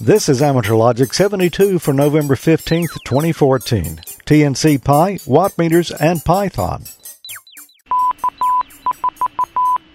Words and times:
This 0.00 0.28
is 0.30 0.40
Amateur 0.40 0.76
Logic 0.76 1.12
72 1.12 1.78
for 1.78 1.92
November 1.92 2.34
15th, 2.34 3.04
2014. 3.04 3.96
TNC 4.24 4.82
Pi, 4.82 5.18
watt 5.26 5.58
meters, 5.58 5.90
and 5.90 6.24
Python. 6.24 6.84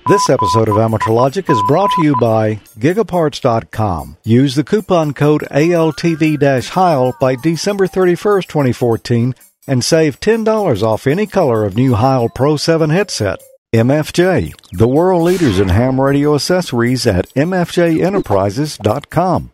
This 0.07 0.29
episode 0.29 0.70
of 0.70 0.78
Amateur 0.78 1.12
Logic 1.12 1.49
is 1.49 1.60
brought 1.68 1.89
to 1.96 2.04
you 2.04 2.15
by 2.21 2.60
Gigaparts.com. 2.78 4.18
Use 4.23 4.54
the 4.54 4.63
coupon 4.63 5.15
code 5.15 5.41
ALTV-HEIL 5.49 7.15
by 7.19 7.35
December 7.35 7.87
31st, 7.87 8.45
2014 8.45 9.33
and 9.67 9.83
save 9.83 10.19
$10 10.19 10.83
off 10.83 11.07
any 11.07 11.25
color 11.25 11.63
of 11.63 11.75
new 11.75 11.95
Heil 11.95 12.29
Pro 12.29 12.57
7 12.57 12.91
headset. 12.91 13.41
MFJ, 13.73 14.53
the 14.77 14.87
world 14.87 15.23
leaders 15.23 15.59
in 15.59 15.69
ham 15.69 15.99
radio 15.99 16.35
accessories 16.35 17.07
at 17.07 17.27
MFJEnterprises.com. 17.33 19.51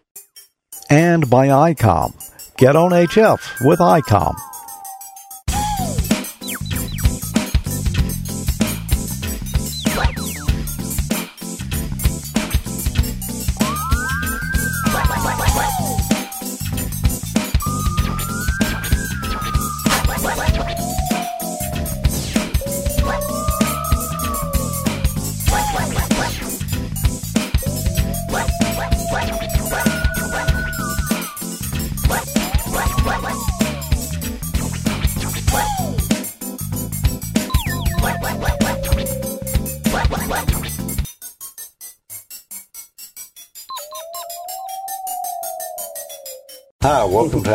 And 0.92 1.30
by 1.30 1.48
ICOM. 1.48 2.12
Get 2.58 2.76
on 2.76 2.92
HF 2.92 3.66
with 3.66 3.80
ICOM. 3.80 4.51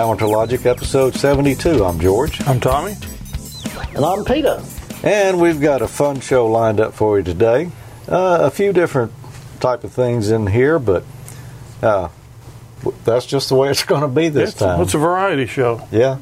Welcome 0.07 0.25
to 0.25 0.33
Logic 0.33 0.65
episode 0.67 1.17
72. 1.17 1.85
I'm 1.85 1.99
George. 1.99 2.41
I'm 2.47 2.61
Tommy. 2.61 2.95
And 3.93 4.05
I'm 4.05 4.25
Peter. 4.25 4.63
And 5.03 5.41
we've 5.41 5.61
got 5.61 5.83
a 5.83 5.89
fun 5.89 6.21
show 6.21 6.47
lined 6.47 6.79
up 6.79 6.95
for 6.95 7.19
you 7.19 7.25
today. 7.25 7.73
Uh, 8.07 8.39
a 8.43 8.51
few 8.53 8.73
different 8.73 9.11
type 9.59 9.83
of 9.83 9.91
things 9.93 10.31
in 10.31 10.47
here, 10.47 10.79
but 10.79 11.03
uh, 11.83 12.09
that's 13.05 13.27
just 13.27 13.49
the 13.49 13.57
way 13.57 13.69
it's 13.69 13.83
going 13.85 14.03
to 14.03 14.07
be 14.07 14.29
this 14.29 14.51
it's, 14.51 14.61
time. 14.61 14.81
It's 14.81 14.95
a 14.95 14.99
variety 14.99 15.47
show. 15.47 15.85
Yeah. 15.91 16.19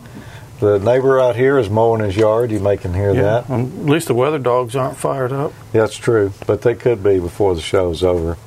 The 0.61 0.79
neighbor 0.79 1.21
out 1.21 1.37
here 1.37 1.59
is 1.59 1.69
mowing 1.69 2.01
his 2.03 2.17
yard. 2.17 2.53
You 2.53 2.61
may 2.61 2.79
can 2.79 2.95
hear 2.95 3.13
Yeah, 3.13 3.23
that. 3.23 3.51
um, 3.51 3.81
at 3.81 3.85
least 3.85 4.07
the 4.07 4.15
weather 4.15 4.39
dogs 4.39 4.75
aren't 4.75 4.97
fired 4.97 5.31
up. 5.31 5.53
That's 5.73 5.99
true, 5.99 6.33
but 6.47 6.63
they 6.63 6.75
could 6.75 7.03
be 7.03 7.21
before 7.21 7.55
the 7.55 7.61
show's 7.61 8.03
over. 8.03 8.39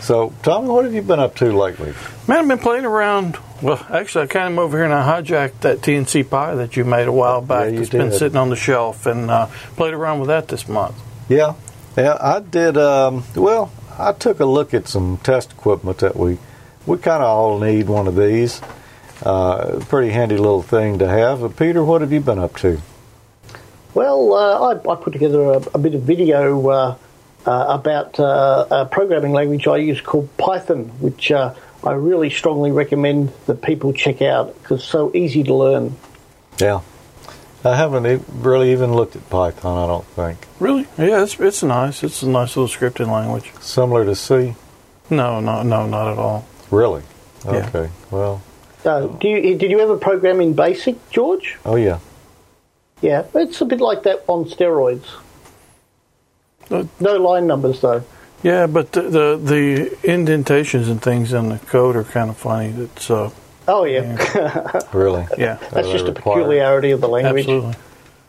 So, 0.00 0.32
Tommy, 0.42 0.68
what 0.68 0.86
have 0.86 0.94
you 0.94 1.02
been 1.02 1.20
up 1.20 1.34
to 1.36 1.52
lately? 1.54 1.92
Man, 2.26 2.38
I've 2.38 2.48
been 2.48 2.58
playing 2.58 2.86
around. 2.86 3.36
Well, 3.64 3.82
actually, 3.88 4.24
I 4.24 4.26
came 4.26 4.58
over 4.58 4.76
here 4.76 4.84
and 4.84 4.92
I 4.92 5.22
hijacked 5.22 5.60
that 5.60 5.78
TNC 5.78 6.28
Pi 6.28 6.54
that 6.54 6.76
you 6.76 6.84
made 6.84 7.08
a 7.08 7.12
while 7.12 7.40
back. 7.40 7.72
you 7.72 7.80
It's 7.80 7.88
been 7.88 8.12
sitting 8.12 8.36
on 8.36 8.50
the 8.50 8.56
shelf 8.56 9.06
and 9.06 9.30
uh, 9.30 9.46
played 9.74 9.94
around 9.94 10.20
with 10.20 10.28
that 10.28 10.48
this 10.48 10.68
month. 10.68 10.94
Yeah, 11.30 11.54
yeah, 11.96 12.18
I 12.20 12.40
did. 12.40 12.76
Um, 12.76 13.24
well, 13.34 13.72
I 13.98 14.12
took 14.12 14.38
a 14.40 14.44
look 14.44 14.74
at 14.74 14.86
some 14.86 15.16
test 15.16 15.52
equipment 15.52 15.96
that 16.00 16.14
we 16.14 16.36
we 16.84 16.98
kind 16.98 17.22
of 17.22 17.28
all 17.30 17.58
need 17.58 17.88
one 17.88 18.06
of 18.06 18.16
these. 18.16 18.60
Uh, 19.22 19.82
pretty 19.88 20.10
handy 20.10 20.36
little 20.36 20.60
thing 20.60 20.98
to 20.98 21.08
have. 21.08 21.40
But 21.40 21.56
Peter, 21.56 21.82
what 21.82 22.02
have 22.02 22.12
you 22.12 22.20
been 22.20 22.38
up 22.38 22.56
to? 22.58 22.82
Well, 23.94 24.34
uh, 24.34 24.74
I, 24.74 24.92
I 24.92 24.96
put 24.96 25.14
together 25.14 25.40
a, 25.40 25.56
a 25.72 25.78
bit 25.78 25.94
of 25.94 26.02
video 26.02 26.68
uh, 26.68 26.96
uh, 27.46 27.66
about 27.68 28.20
uh, 28.20 28.66
a 28.70 28.84
programming 28.84 29.32
language 29.32 29.66
I 29.66 29.78
use 29.78 30.02
called 30.02 30.36
Python, 30.36 30.90
which 31.00 31.32
uh, 31.32 31.54
I 31.84 31.92
really 31.92 32.30
strongly 32.30 32.72
recommend 32.72 33.32
that 33.46 33.60
people 33.62 33.92
check 33.92 34.22
out 34.22 34.54
because 34.62 34.80
it's 34.80 34.88
so 34.88 35.10
easy 35.14 35.42
to 35.44 35.54
learn. 35.54 35.96
Yeah, 36.58 36.80
I 37.64 37.76
haven't 37.76 38.06
e- 38.06 38.24
really 38.32 38.72
even 38.72 38.94
looked 38.94 39.16
at 39.16 39.28
Python. 39.28 39.76
I 39.76 39.86
don't 39.86 40.06
think 40.06 40.38
Really? 40.60 40.86
Yeah, 40.96 41.22
it's 41.22 41.38
it's 41.38 41.62
nice. 41.62 42.02
It's 42.02 42.22
a 42.22 42.28
nice 42.28 42.56
little 42.56 42.68
scripting 42.68 43.08
language. 43.12 43.52
similar 43.60 44.04
to 44.04 44.14
C. 44.14 44.54
No, 45.10 45.40
no, 45.40 45.62
no, 45.62 45.86
not 45.86 46.12
at 46.12 46.18
all. 46.18 46.46
Really? 46.70 47.02
Yeah. 47.44 47.68
Okay. 47.68 47.90
Well, 48.10 48.40
Uh, 48.84 49.06
do 49.06 49.28
you, 49.28 49.56
did 49.58 49.70
you 49.70 49.80
ever 49.80 49.96
program 49.96 50.40
in 50.40 50.54
BASIC, 50.54 50.96
George? 51.10 51.56
oh 51.66 51.76
yeah. 51.76 51.98
Yeah, 53.02 53.24
it's 53.34 53.60
a 53.60 53.66
bit 53.66 53.80
like 53.82 54.04
that 54.04 54.24
on 54.28 54.46
steroids. 54.46 55.04
Uh, 56.70 56.84
No 57.00 57.16
line 57.16 57.46
numbers 57.46 57.80
though. 57.82 58.02
Yeah, 58.44 58.66
but 58.68 58.92
the, 58.92 59.02
the 59.02 59.40
the 59.42 59.98
indentations 60.08 60.88
and 60.88 61.02
things 61.02 61.32
in 61.32 61.48
the 61.48 61.58
code 61.58 61.96
are 61.96 62.04
kind 62.04 62.28
of 62.30 62.36
funny. 62.36 62.70
That's 62.70 63.10
uh, 63.10 63.30
Oh 63.66 63.84
yeah, 63.84 64.80
Really? 64.92 65.26
yeah, 65.38 65.54
that's 65.72 65.88
just 65.88 66.04
they 66.04 66.10
a 66.10 66.14
peculiarity 66.14 66.90
of 66.90 67.00
the 67.00 67.08
language. 67.08 67.40
absolutely. 67.46 67.74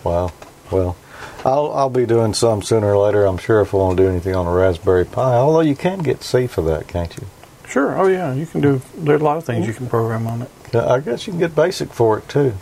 Wow. 0.05 0.31
Well, 0.71 0.95
I'll 1.43 1.71
I'll 1.73 1.89
be 1.89 2.05
doing 2.05 2.33
some 2.33 2.61
sooner 2.61 2.93
or 2.95 2.97
later. 3.05 3.25
I'm 3.25 3.37
sure 3.37 3.59
if 3.61 3.73
I 3.73 3.77
want 3.77 3.97
to 3.97 4.03
do 4.03 4.09
anything 4.09 4.33
on 4.35 4.47
a 4.47 4.51
Raspberry 4.53 5.03
Pi, 5.05 5.33
although 5.35 5.59
you 5.59 5.75
can 5.75 5.99
get 5.99 6.23
C 6.23 6.47
for 6.47 6.61
that, 6.61 6.87
can't 6.87 7.13
you? 7.17 7.27
Sure. 7.67 7.99
Oh 7.99 8.07
yeah, 8.07 8.33
you 8.33 8.45
can 8.45 8.61
do. 8.61 8.81
There 8.97 9.15
are 9.15 9.19
a 9.19 9.23
lot 9.23 9.35
of 9.37 9.43
things 9.43 9.67
you 9.67 9.73
can 9.73 9.87
program 9.89 10.25
on 10.27 10.41
it. 10.43 10.49
Yeah, 10.73 10.87
I 10.91 11.01
guess 11.01 11.27
you 11.27 11.33
can 11.33 11.39
get 11.41 11.53
Basic 11.55 11.91
for 11.91 12.17
it 12.19 12.29
too. 12.29 12.53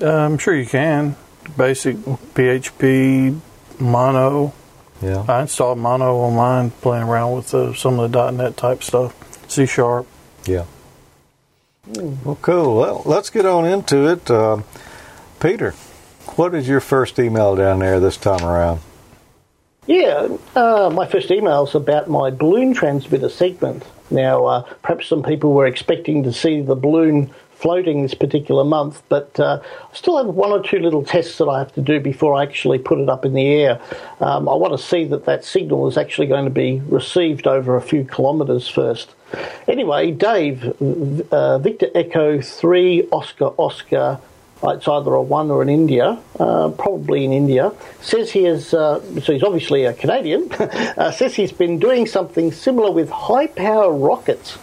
Uh, 0.00 0.08
I'm 0.10 0.38
sure 0.38 0.54
you 0.54 0.64
can. 0.66 1.14
Basic 1.58 1.96
PHP, 1.96 3.38
Mono. 3.80 4.54
Yeah. 5.00 5.24
I 5.28 5.42
installed 5.42 5.78
Mono 5.78 6.16
online, 6.16 6.70
playing 6.70 7.04
around 7.04 7.36
with 7.36 7.54
uh, 7.54 7.74
some 7.74 7.98
of 7.98 8.10
the 8.10 8.30
.NET 8.30 8.56
type 8.56 8.82
stuff. 8.82 9.14
C 9.50 9.66
Sharp. 9.66 10.06
Yeah. 10.44 10.64
Well, 11.86 12.38
cool. 12.42 12.76
Well, 12.76 13.02
let's 13.06 13.30
get 13.30 13.46
on 13.46 13.64
into 13.64 14.08
it. 14.08 14.30
Um 14.30 14.64
Peter, 15.40 15.70
what 16.34 16.52
is 16.52 16.68
your 16.68 16.80
first 16.80 17.18
email 17.18 17.54
down 17.54 17.78
there 17.78 18.00
this 18.00 18.16
time 18.16 18.44
around? 18.44 18.80
Yeah, 19.86 20.36
uh, 20.56 20.90
my 20.92 21.06
first 21.06 21.30
email 21.30 21.64
is 21.64 21.74
about 21.74 22.10
my 22.10 22.30
balloon 22.30 22.74
transmitter 22.74 23.28
segment. 23.28 23.84
Now, 24.10 24.44
uh, 24.46 24.62
perhaps 24.82 25.06
some 25.06 25.22
people 25.22 25.52
were 25.54 25.66
expecting 25.66 26.24
to 26.24 26.32
see 26.32 26.60
the 26.60 26.74
balloon 26.74 27.30
floating 27.58 28.02
this 28.02 28.14
particular 28.14 28.64
month, 28.64 29.02
but 29.08 29.38
uh, 29.40 29.60
I 29.62 29.96
still 29.96 30.16
have 30.16 30.26
one 30.26 30.50
or 30.50 30.62
two 30.62 30.78
little 30.78 31.04
tests 31.04 31.38
that 31.38 31.46
I 31.46 31.58
have 31.58 31.72
to 31.74 31.80
do 31.80 31.98
before 31.98 32.34
I 32.34 32.42
actually 32.44 32.78
put 32.78 32.98
it 32.98 33.08
up 33.08 33.24
in 33.24 33.34
the 33.34 33.46
air. 33.46 33.80
Um, 34.20 34.48
I 34.48 34.54
want 34.54 34.78
to 34.78 34.82
see 34.82 35.04
that 35.06 35.24
that 35.24 35.44
signal 35.44 35.88
is 35.88 35.96
actually 35.96 36.28
going 36.28 36.44
to 36.44 36.50
be 36.50 36.80
received 36.86 37.46
over 37.46 37.76
a 37.76 37.82
few 37.82 38.04
kilometres 38.04 38.68
first. 38.68 39.14
Anyway, 39.66 40.12
Dave, 40.12 40.64
uh, 41.32 41.58
Victor 41.58 41.88
Echo 41.94 42.40
3 42.40 43.08
Oscar 43.10 43.52
Oscar 43.58 44.20
uh, 44.62 44.70
it's 44.70 44.88
either 44.88 45.14
a 45.14 45.22
one 45.22 45.50
or 45.50 45.62
an 45.62 45.68
India, 45.68 46.18
uh, 46.40 46.68
probably 46.70 47.24
in 47.24 47.32
India, 47.32 47.72
says 48.00 48.32
he 48.32 48.44
is, 48.44 48.74
uh, 48.74 49.00
so 49.20 49.32
he's 49.32 49.44
obviously 49.44 49.84
a 49.84 49.92
Canadian, 49.92 50.50
uh, 50.52 51.12
says 51.12 51.36
he's 51.36 51.52
been 51.52 51.78
doing 51.78 52.06
something 52.06 52.50
similar 52.50 52.90
with 52.90 53.08
high 53.08 53.46
power 53.46 53.92
rockets. 53.92 54.58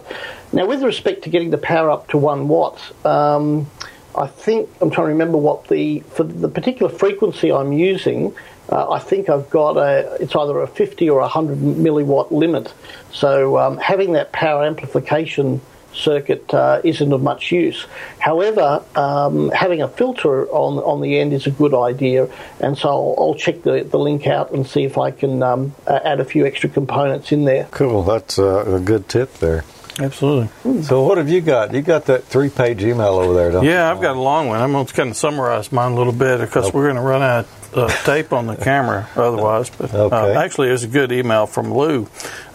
Now, 0.54 0.68
with 0.68 0.84
respect 0.84 1.24
to 1.24 1.30
getting 1.30 1.50
the 1.50 1.58
power 1.58 1.90
up 1.90 2.10
to 2.10 2.18
1 2.18 2.48
watt, 2.48 2.80
um, 3.06 3.68
I 4.16 4.28
think 4.28 4.70
I'm 4.80 4.92
trying 4.92 5.08
to 5.08 5.14
remember 5.14 5.38
what 5.38 5.68
the 5.68 6.02
for 6.02 6.24
the 6.24 6.48
particular 6.48 6.92
frequency 6.92 7.52
I'm 7.52 7.74
using. 7.74 8.36
Uh, 8.70 8.92
I 8.92 9.00
think 9.00 9.28
I've 9.28 9.50
got 9.50 9.78
a 9.78 10.16
it's 10.22 10.36
either 10.36 10.62
a 10.62 10.68
50 10.68 11.10
or 11.10 11.20
a 11.20 11.24
100 11.24 11.58
milliwatt 11.58 12.30
limit. 12.32 12.72
So 13.12 13.58
um, 13.58 13.78
having 13.78 14.14
that 14.14 14.32
power 14.32 14.64
amplification 14.64 15.62
circuit 15.94 16.54
uh, 16.54 16.82
isn't 16.84 17.12
of 17.12 17.22
much 17.24 17.52
use. 17.52 17.86
However, 18.20 18.84
um, 18.96 19.50
having 19.50 19.82
a 19.82 19.88
filter 19.88 20.48
on 20.50 20.78
on 20.78 21.02
the 21.02 21.20
end 21.20 21.34
is 21.34 21.48
a 21.48 21.52
good 21.52 21.74
idea, 21.74 22.30
and 22.60 22.78
so 22.78 22.90
I'll, 22.90 23.16
I'll 23.18 23.36
check 23.36 23.64
the, 23.64 23.84
the 23.84 23.98
link 23.98 24.28
out 24.28 24.52
and 24.52 24.68
see 24.68 24.84
if 24.84 25.00
I 25.00 25.10
can 25.10 25.42
um, 25.42 25.74
add 25.88 26.20
a 26.20 26.26
few 26.26 26.46
extra 26.46 26.70
components 26.70 27.32
in 27.32 27.46
there. 27.46 27.68
Cool. 27.72 28.04
That's 28.04 28.38
uh, 28.38 28.64
a 28.66 28.80
good 28.80 29.10
tip 29.10 29.34
there. 29.40 29.64
Absolutely. 30.00 30.82
So 30.84 31.04
what 31.04 31.18
have 31.20 31.30
you 31.30 31.42
got? 31.42 31.74
You 31.74 31.82
got 31.82 32.06
that 32.06 32.24
three-page 32.24 32.84
email 32.84 33.16
over 33.20 33.34
there, 33.34 33.52
don't 33.52 33.64
you? 33.64 33.70
Yeah, 33.72 33.92
I've 33.92 34.02
got 34.02 34.16
a 34.16 34.20
long 34.20 34.48
one. 34.48 34.60
I'm 34.60 34.72
going 34.72 34.86
to 34.88 34.94
kind 34.94 35.10
of 35.10 35.16
summarize 35.18 35.72
mine 35.72 35.92
a 35.92 35.96
little 35.96 36.14
bit 36.14 36.40
because 36.40 36.74
we're 36.74 36.86
going 36.86 36.96
to 36.96 37.02
run 37.02 37.22
out 37.22 37.46
of 37.74 37.78
uh, 37.78 37.88
tape 38.04 38.34
on 38.34 38.48
the 38.48 38.56
camera 38.56 39.08
otherwise. 39.16 39.70
But 39.70 39.94
uh, 39.94 40.34
actually, 40.36 40.70
it 40.70 40.72
was 40.72 40.84
a 40.84 40.88
good 40.88 41.12
email 41.12 41.46
from 41.46 41.74
Lou, 41.74 42.04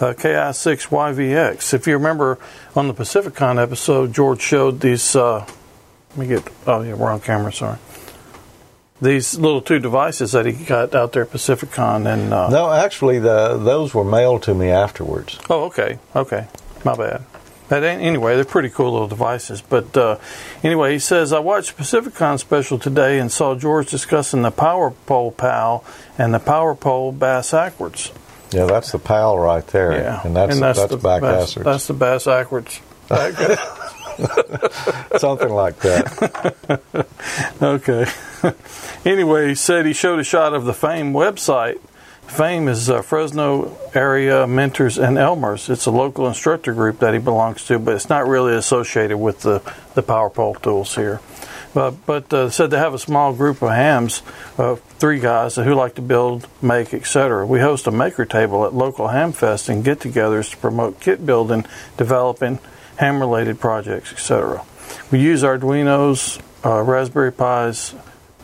uh, 0.00 0.14
KI6YVX. 0.14 1.75
If 1.75 1.87
you 1.87 1.94
remember 1.94 2.38
on 2.75 2.88
the 2.88 2.94
Pacificon 2.94 3.62
episode, 3.62 4.12
George 4.12 4.40
showed 4.40 4.81
these. 4.81 5.14
Uh, 5.14 5.46
let 6.11 6.19
me 6.19 6.26
get. 6.26 6.49
Oh, 6.67 6.82
yeah, 6.82 6.94
we're 6.94 7.11
on 7.11 7.20
camera. 7.20 7.52
Sorry. 7.52 7.79
These 9.00 9.38
little 9.38 9.61
two 9.61 9.79
devices 9.79 10.32
that 10.32 10.44
he 10.44 10.52
got 10.64 10.93
out 10.93 11.12
there 11.12 11.23
at 11.23 11.31
Pacificon, 11.31 12.12
and 12.12 12.35
uh, 12.35 12.49
No, 12.49 12.73
actually, 12.73 13.20
the 13.20 13.56
those 13.56 13.94
were 13.94 14.02
mailed 14.02 14.43
to 14.44 14.55
me 14.55 14.70
afterwards. 14.70 15.38
Oh, 15.49 15.64
okay, 15.67 16.00
okay, 16.17 16.49
my 16.85 16.97
bad. 16.97 17.23
But 17.69 17.85
anyway, 17.85 18.37
they're 18.37 18.47
pretty 18.47 18.71
cool 18.71 18.93
little 18.93 19.09
devices. 19.09 19.61
But 19.61 19.95
uh, 19.97 20.19
anyway, 20.63 20.95
he 20.95 20.99
says 20.99 21.35
I 21.35 21.39
watched 21.39 21.77
Pacificon 21.77 22.39
special 22.39 22.79
today 22.79 23.19
and 23.19 23.31
saw 23.31 23.55
George 23.55 23.91
discussing 23.91 24.41
the 24.43 24.51
Power 24.51 24.91
Pole 24.91 25.33
PAL 25.33 25.85
and 26.17 26.33
the 26.33 26.39
Power 26.39 26.75
Pole 26.75 27.13
bass 27.13 27.53
Ackwards. 27.53 28.11
Yeah, 28.51 28.65
that's 28.65 28.93
the 28.93 28.99
PAL 28.99 29.39
right 29.39 29.67
there, 29.67 29.93
Yeah, 29.93 30.23
and 30.25 30.35
that's 30.35 30.59
that's, 30.59 30.87
the 30.87 30.97
back 30.97 31.21
bass, 31.21 31.55
backwards. 31.55 31.65
That's 31.65 31.87
the 31.87 31.95
bass 31.95 32.25
backwards. 32.25 32.81
something 35.21 35.51
like 35.51 35.79
that. 35.81 37.07
Okay. 37.61 38.07
anyway, 39.05 39.49
he 39.49 39.55
said 39.55 39.85
he 39.85 39.93
showed 39.93 40.19
a 40.19 40.25
shot 40.25 40.55
of 40.55 40.65
the 40.65 40.75
Fame 40.75 41.13
website. 41.13 41.79
Fame 42.29 42.69
is 42.69 42.91
uh, 42.91 43.01
Fresno 43.03 43.77
area 43.95 44.47
mentors 44.47 44.99
and 44.99 45.17
Elmers. 45.17 45.71
It's 45.71 45.87
a 45.87 45.91
local 45.91 46.29
instructor 46.29 46.75
group 46.75 46.99
that 47.01 47.15
he 47.15 47.19
belongs 47.19 47.65
to, 47.67 47.79
but 47.79 47.95
it's 47.95 48.09
not 48.09 48.29
really 48.29 48.55
associated 48.55 49.17
with 49.17 49.41
the, 49.41 49.63
the 49.95 50.03
power 50.03 50.29
pole 50.29 50.55
tools 50.55 50.95
here. 50.95 51.21
But, 51.75 52.07
but 52.07 52.33
uh, 52.33 52.51
said 52.51 52.71
they 52.71 52.79
have 52.79 52.95
a 52.95 52.99
small 52.99 53.33
group 53.33 53.63
of 53.63 53.71
hams, 53.71 54.23
uh, 54.59 54.77
three 54.77 55.21
guys 55.21 55.57
who 55.57 55.75
like 55.75 55.95
to 55.97 56.03
build, 56.03 56.47
make, 56.63 56.93
etc. 56.93 57.47
We 57.47 57.61
host 57.61 57.87
a 57.87 57.91
maker 57.91 58.25
table 58.25 58.65
at 58.67 58.75
local 58.75 59.09
ham 59.09 59.33
fest 59.33 59.69
and 59.69 59.83
get-togethers 59.83 60.51
to 60.51 60.57
promote 60.59 61.01
kit 61.01 61.25
building, 61.25 61.67
developing, 61.97 62.59
ham-related 62.97 63.59
projects, 63.59 64.13
etc. 64.13 64.65
We 65.11 65.21
use 65.21 65.43
Arduinos, 65.43 66.41
uh, 66.65 66.83
Raspberry 66.83 67.33
Pis, 67.33 67.95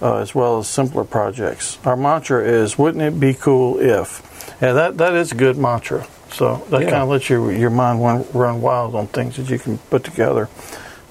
uh, 0.03 0.17
as 0.19 0.35
well 0.35 0.59
as 0.59 0.69
simpler 0.69 1.05
projects. 1.05 1.79
Our 1.85 1.97
mantra 1.97 2.43
is, 2.45 2.79
"Wouldn't 2.79 3.03
it 3.03 3.19
be 3.21 3.35
cool 3.35 3.79
if?" 3.81 4.23
Yeah, 4.61 4.73
that 4.73 4.99
that 4.99 5.15
is 5.15 5.33
a 5.33 5.35
good 5.35 5.57
mantra. 5.57 6.07
So 6.33 6.65
that 6.71 6.83
Yeah. 6.83 6.91
kind 6.91 7.03
of 7.03 7.09
lets 7.11 7.29
your 7.31 7.53
your 7.53 7.71
mind 7.71 8.03
run, 8.03 8.25
run 8.33 8.61
wild 8.61 8.95
on 8.95 9.07
things 9.07 9.37
that 9.37 9.49
you 9.51 9.59
can 9.59 9.79
put 9.91 10.05
together. 10.05 10.49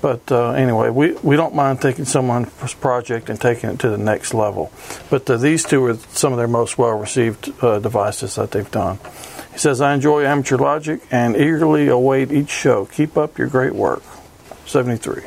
But 0.01 0.30
uh, 0.33 0.50
anyway, 0.50 0.89
we, 0.89 1.13
we 1.24 1.38
don't 1.38 1.56
mind 1.56 1.80
taking 1.80 2.03
someone's 2.03 2.74
project 2.74 3.30
and 3.30 3.39
taking 3.39 3.69
it 3.69 3.80
to 3.80 3.89
the 3.89 3.97
next 3.97 4.33
level. 4.33 4.69
But 5.09 5.30
uh, 5.30 5.38
these 5.38 5.63
two 5.63 5.85
are 5.85 5.95
some 6.12 6.33
of 6.33 6.38
their 6.38 6.47
most 6.50 6.77
well 6.77 7.00
received 7.00 7.53
uh, 7.63 7.80
devices 7.80 8.35
that 8.35 8.51
they've 8.51 8.69
done. 8.69 9.00
He 9.53 9.59
says, 9.59 9.80
I 9.80 9.94
enjoy 9.94 10.25
Amateur 10.25 10.57
Logic 10.57 11.00
and 11.09 11.38
eagerly 11.38 11.88
await 11.88 12.33
each 12.33 12.50
show. 12.50 12.83
Keep 12.83 13.18
up 13.18 13.38
your 13.38 13.47
great 13.47 13.75
work. 13.75 14.03
73. 14.65 15.21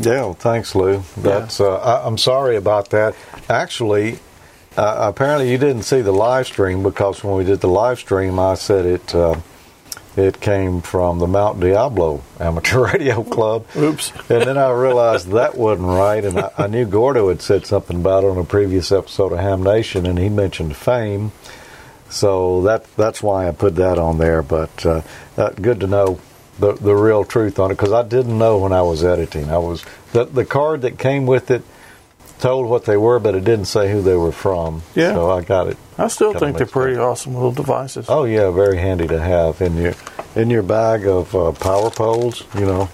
Yeah, 0.00 0.22
well, 0.22 0.34
thanks, 0.34 0.74
Lou. 0.74 1.02
That's 1.16 1.60
uh, 1.60 1.76
I, 1.76 2.06
I'm 2.06 2.18
sorry 2.18 2.56
about 2.56 2.90
that. 2.90 3.14
Actually, 3.48 4.18
uh, 4.76 5.10
apparently 5.12 5.50
you 5.50 5.58
didn't 5.58 5.82
see 5.82 6.00
the 6.02 6.12
live 6.12 6.46
stream 6.46 6.82
because 6.82 7.24
when 7.24 7.36
we 7.36 7.44
did 7.44 7.60
the 7.60 7.68
live 7.68 7.98
stream, 7.98 8.38
I 8.38 8.54
said 8.54 8.86
it. 8.86 9.14
Uh, 9.14 9.40
it 10.16 10.40
came 10.40 10.80
from 10.80 11.20
the 11.20 11.28
Mount 11.28 11.60
Diablo 11.60 12.22
Amateur 12.40 12.86
Radio 12.92 13.22
Club. 13.22 13.66
Oops. 13.76 14.12
And 14.28 14.42
then 14.42 14.58
I 14.58 14.70
realized 14.72 15.28
that 15.30 15.56
wasn't 15.56 15.88
right, 15.88 16.24
and 16.24 16.38
I, 16.40 16.50
I 16.58 16.66
knew 16.66 16.86
Gordo 16.86 17.28
had 17.28 17.40
said 17.40 17.66
something 17.66 17.96
about 17.96 18.24
it 18.24 18.30
on 18.30 18.38
a 18.38 18.44
previous 18.44 18.90
episode 18.90 19.32
of 19.32 19.38
Ham 19.38 19.62
Nation, 19.62 20.06
and 20.06 20.18
he 20.18 20.28
mentioned 20.28 20.76
fame. 20.76 21.32
So 22.10 22.62
that 22.62 22.84
that's 22.96 23.22
why 23.22 23.48
I 23.48 23.52
put 23.52 23.76
that 23.76 23.98
on 23.98 24.18
there. 24.18 24.42
But 24.42 24.84
uh, 24.84 25.02
uh, 25.36 25.50
good 25.50 25.80
to 25.80 25.86
know 25.86 26.20
the 26.58 26.72
the 26.72 26.94
real 26.94 27.24
truth 27.24 27.58
on 27.58 27.70
it 27.70 27.74
because 27.74 27.92
I 27.92 28.02
didn't 28.02 28.36
know 28.38 28.58
when 28.58 28.72
I 28.72 28.82
was 28.82 29.04
editing. 29.04 29.50
I 29.50 29.58
was 29.58 29.84
the 30.12 30.24
the 30.24 30.44
card 30.44 30.82
that 30.82 30.98
came 30.98 31.26
with 31.26 31.50
it 31.50 31.62
told 32.40 32.68
what 32.68 32.84
they 32.84 32.96
were, 32.96 33.18
but 33.18 33.34
it 33.34 33.42
didn't 33.44 33.64
say 33.64 33.90
who 33.90 34.00
they 34.00 34.14
were 34.14 34.30
from. 34.32 34.82
Yeah. 34.94 35.12
So 35.14 35.30
I 35.30 35.42
got 35.42 35.66
it. 35.66 35.76
I 35.98 36.06
still 36.08 36.30
think 36.30 36.40
they're 36.40 36.66
mixed 36.66 36.76
up. 36.76 36.82
pretty 36.82 36.96
awesome 36.96 37.34
little 37.34 37.50
devices. 37.52 38.06
Oh 38.08 38.24
yeah, 38.24 38.50
very 38.50 38.76
handy 38.78 39.08
to 39.08 39.20
have 39.20 39.60
in 39.60 39.76
your 39.76 39.94
in 40.36 40.48
your 40.50 40.62
bag 40.62 41.06
of 41.06 41.34
uh, 41.34 41.50
power 41.52 41.90
poles. 41.90 42.44
You 42.54 42.66
know, 42.66 42.88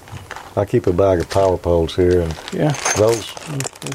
I 0.56 0.64
keep 0.64 0.86
a 0.86 0.92
bag 0.94 1.20
of 1.20 1.28
power 1.28 1.58
poles 1.58 1.94
here, 1.94 2.20
and 2.20 2.34
Yeah. 2.52 2.72
those 2.96 3.30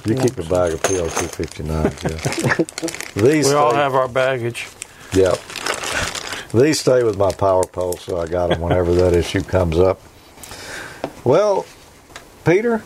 you 0.06 0.14
keep 0.16 0.38
a 0.38 0.44
bag 0.44 0.74
of 0.74 0.84
PL 0.84 1.10
two 1.10 1.28
fifty 1.28 1.64
nine. 1.64 1.94
Yeah. 2.04 2.56
These 3.16 3.48
We 3.50 3.54
all 3.56 3.74
have 3.74 3.96
our 3.96 4.08
baggage. 4.08 4.68
Yep. 5.14 5.40
These 6.54 6.80
stay 6.80 7.04
with 7.04 7.18
my 7.18 7.32
power 7.32 7.64
pole, 7.66 7.98
so 7.98 8.20
I 8.20 8.28
got 8.28 8.50
them 8.50 8.62
whenever 8.62 8.94
that 8.96 9.14
issue 9.14 9.42
comes 9.42 9.78
up. 9.78 10.02
Well, 11.24 11.66
Peter, 12.44 12.84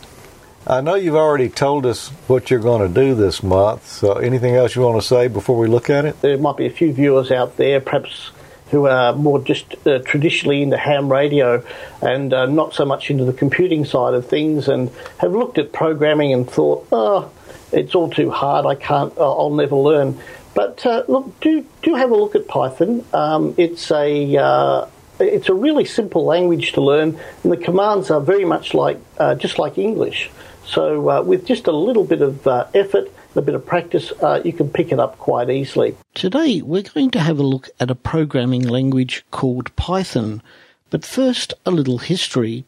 I 0.66 0.80
know 0.82 0.94
you've 0.94 1.14
already 1.14 1.48
told 1.48 1.86
us 1.86 2.08
what 2.26 2.50
you're 2.50 2.60
going 2.60 2.86
to 2.86 2.92
do 2.92 3.14
this 3.14 3.42
month. 3.42 3.86
So, 3.86 4.14
anything 4.14 4.54
else 4.54 4.76
you 4.76 4.82
want 4.82 5.00
to 5.00 5.06
say 5.06 5.28
before 5.28 5.56
we 5.56 5.66
look 5.66 5.88
at 5.88 6.04
it? 6.04 6.20
There 6.20 6.36
might 6.36 6.56
be 6.56 6.66
a 6.66 6.70
few 6.70 6.92
viewers 6.92 7.30
out 7.30 7.56
there, 7.56 7.80
perhaps 7.80 8.30
who 8.70 8.86
are 8.86 9.14
more 9.14 9.38
just 9.40 9.74
uh, 9.86 10.00
traditionally 10.00 10.62
into 10.62 10.76
ham 10.76 11.10
radio 11.12 11.64
and 12.02 12.32
uh, 12.32 12.46
not 12.46 12.74
so 12.74 12.84
much 12.84 13.10
into 13.10 13.24
the 13.24 13.32
computing 13.32 13.84
side 13.84 14.14
of 14.14 14.26
things, 14.26 14.68
and 14.68 14.90
have 15.18 15.32
looked 15.32 15.58
at 15.58 15.72
programming 15.72 16.32
and 16.32 16.50
thought, 16.50 16.86
oh, 16.92 17.30
it's 17.72 17.94
all 17.94 18.10
too 18.10 18.30
hard. 18.30 18.66
I 18.66 18.74
can't. 18.74 19.12
I'll 19.18 19.36
I'll 19.38 19.50
never 19.50 19.76
learn. 19.76 20.18
But 20.54 20.86
uh, 20.86 21.04
look, 21.08 21.40
do 21.40 21.66
do 21.82 21.94
have 21.94 22.10
a 22.10 22.14
look 22.14 22.34
at 22.34 22.46
Python. 22.48 23.04
Um, 23.12 23.54
it's 23.56 23.90
a 23.90 24.36
uh, 24.36 24.86
it's 25.18 25.48
a 25.48 25.54
really 25.54 25.84
simple 25.84 26.24
language 26.24 26.72
to 26.72 26.80
learn, 26.80 27.18
and 27.42 27.52
the 27.52 27.56
commands 27.56 28.10
are 28.10 28.20
very 28.20 28.44
much 28.44 28.74
like 28.74 28.98
uh, 29.18 29.34
just 29.34 29.58
like 29.58 29.78
English. 29.78 30.30
So 30.66 31.10
uh, 31.10 31.22
with 31.22 31.44
just 31.46 31.66
a 31.66 31.72
little 31.72 32.04
bit 32.04 32.22
of 32.22 32.46
uh, 32.46 32.66
effort, 32.72 33.04
and 33.28 33.36
a 33.36 33.42
bit 33.42 33.54
of 33.54 33.66
practice, 33.66 34.12
uh, 34.22 34.40
you 34.44 34.52
can 34.52 34.70
pick 34.70 34.92
it 34.92 34.98
up 34.98 35.18
quite 35.18 35.50
easily. 35.50 35.96
Today 36.14 36.62
we're 36.62 36.82
going 36.82 37.10
to 37.10 37.20
have 37.20 37.38
a 37.38 37.42
look 37.42 37.68
at 37.80 37.90
a 37.90 37.94
programming 37.94 38.62
language 38.62 39.24
called 39.30 39.74
Python. 39.76 40.42
But 40.90 41.04
first, 41.04 41.54
a 41.66 41.72
little 41.72 41.98
history. 41.98 42.64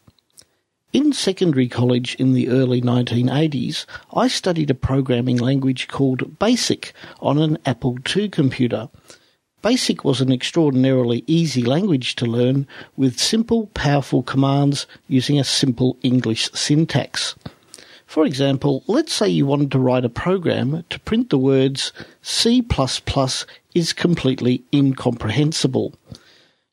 In 0.96 1.12
secondary 1.12 1.69
college 1.69 2.14
in 2.14 2.32
the 2.32 2.49
early 2.49 2.80
1980s, 2.80 3.85
I 4.14 4.28
studied 4.28 4.71
a 4.71 4.75
programming 4.75 5.37
language 5.37 5.88
called 5.88 6.38
BASIC 6.38 6.94
on 7.21 7.37
an 7.37 7.59
Apple 7.66 7.99
II 8.16 8.30
computer. 8.30 8.88
BASIC 9.61 10.04
was 10.04 10.23
an 10.23 10.32
extraordinarily 10.32 11.23
easy 11.26 11.62
language 11.62 12.16
to 12.16 12.25
learn 12.25 12.66
with 12.97 13.18
simple, 13.18 13.66
powerful 13.75 14.23
commands 14.23 14.87
using 15.06 15.38
a 15.38 15.44
simple 15.44 15.99
English 16.02 16.50
syntax. 16.54 17.35
For 18.06 18.25
example, 18.25 18.82
let's 18.87 19.12
say 19.12 19.28
you 19.28 19.44
wanted 19.44 19.73
to 19.73 19.78
write 19.78 20.06
a 20.06 20.09
program 20.09 20.82
to 20.88 21.00
print 21.00 21.28
the 21.28 21.37
words 21.37 21.92
C 22.23 22.66
is 23.75 23.92
completely 23.92 24.64
incomprehensible. 24.73 25.92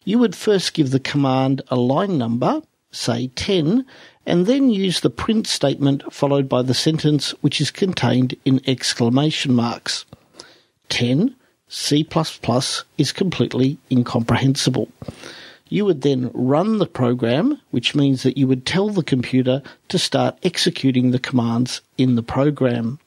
You 0.05 0.19
would 0.19 0.33
first 0.33 0.73
give 0.73 0.91
the 0.91 1.01
command 1.01 1.61
a 1.67 1.75
line 1.75 2.17
number, 2.17 2.61
say 2.89 3.27
10, 3.35 3.85
and 4.25 4.45
then 4.45 4.69
use 4.69 5.01
the 5.01 5.09
print 5.09 5.47
statement 5.47 6.11
followed 6.13 6.47
by 6.47 6.61
the 6.61 6.73
sentence 6.73 7.31
which 7.41 7.59
is 7.59 7.71
contained 7.71 8.35
in 8.45 8.61
exclamation 8.67 9.53
marks. 9.53 10.05
10. 10.89 11.35
C 11.67 12.07
is 12.97 13.11
completely 13.11 13.77
incomprehensible. 13.91 14.89
You 15.69 15.85
would 15.85 16.01
then 16.01 16.29
run 16.33 16.77
the 16.77 16.85
program, 16.85 17.59
which 17.71 17.95
means 17.95 18.21
that 18.23 18.37
you 18.37 18.47
would 18.47 18.65
tell 18.65 18.89
the 18.89 19.03
computer 19.03 19.63
to 19.87 19.97
start 19.97 20.37
executing 20.43 21.09
the 21.09 21.19
commands 21.19 21.81
in 21.97 22.15
the 22.15 22.21
program. 22.21 22.99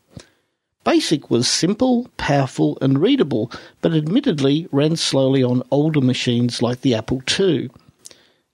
BASIC 0.83 1.31
was 1.31 1.49
simple, 1.49 2.09
powerful, 2.17 2.79
and 2.81 3.01
readable, 3.01 3.51
but 3.81 3.93
admittedly 3.93 4.69
ran 4.73 4.97
slowly 4.97 5.43
on 5.43 5.63
older 5.71 6.01
machines 6.01 6.61
like 6.61 6.81
the 6.81 6.95
Apple 6.95 7.23
II. 7.39 7.71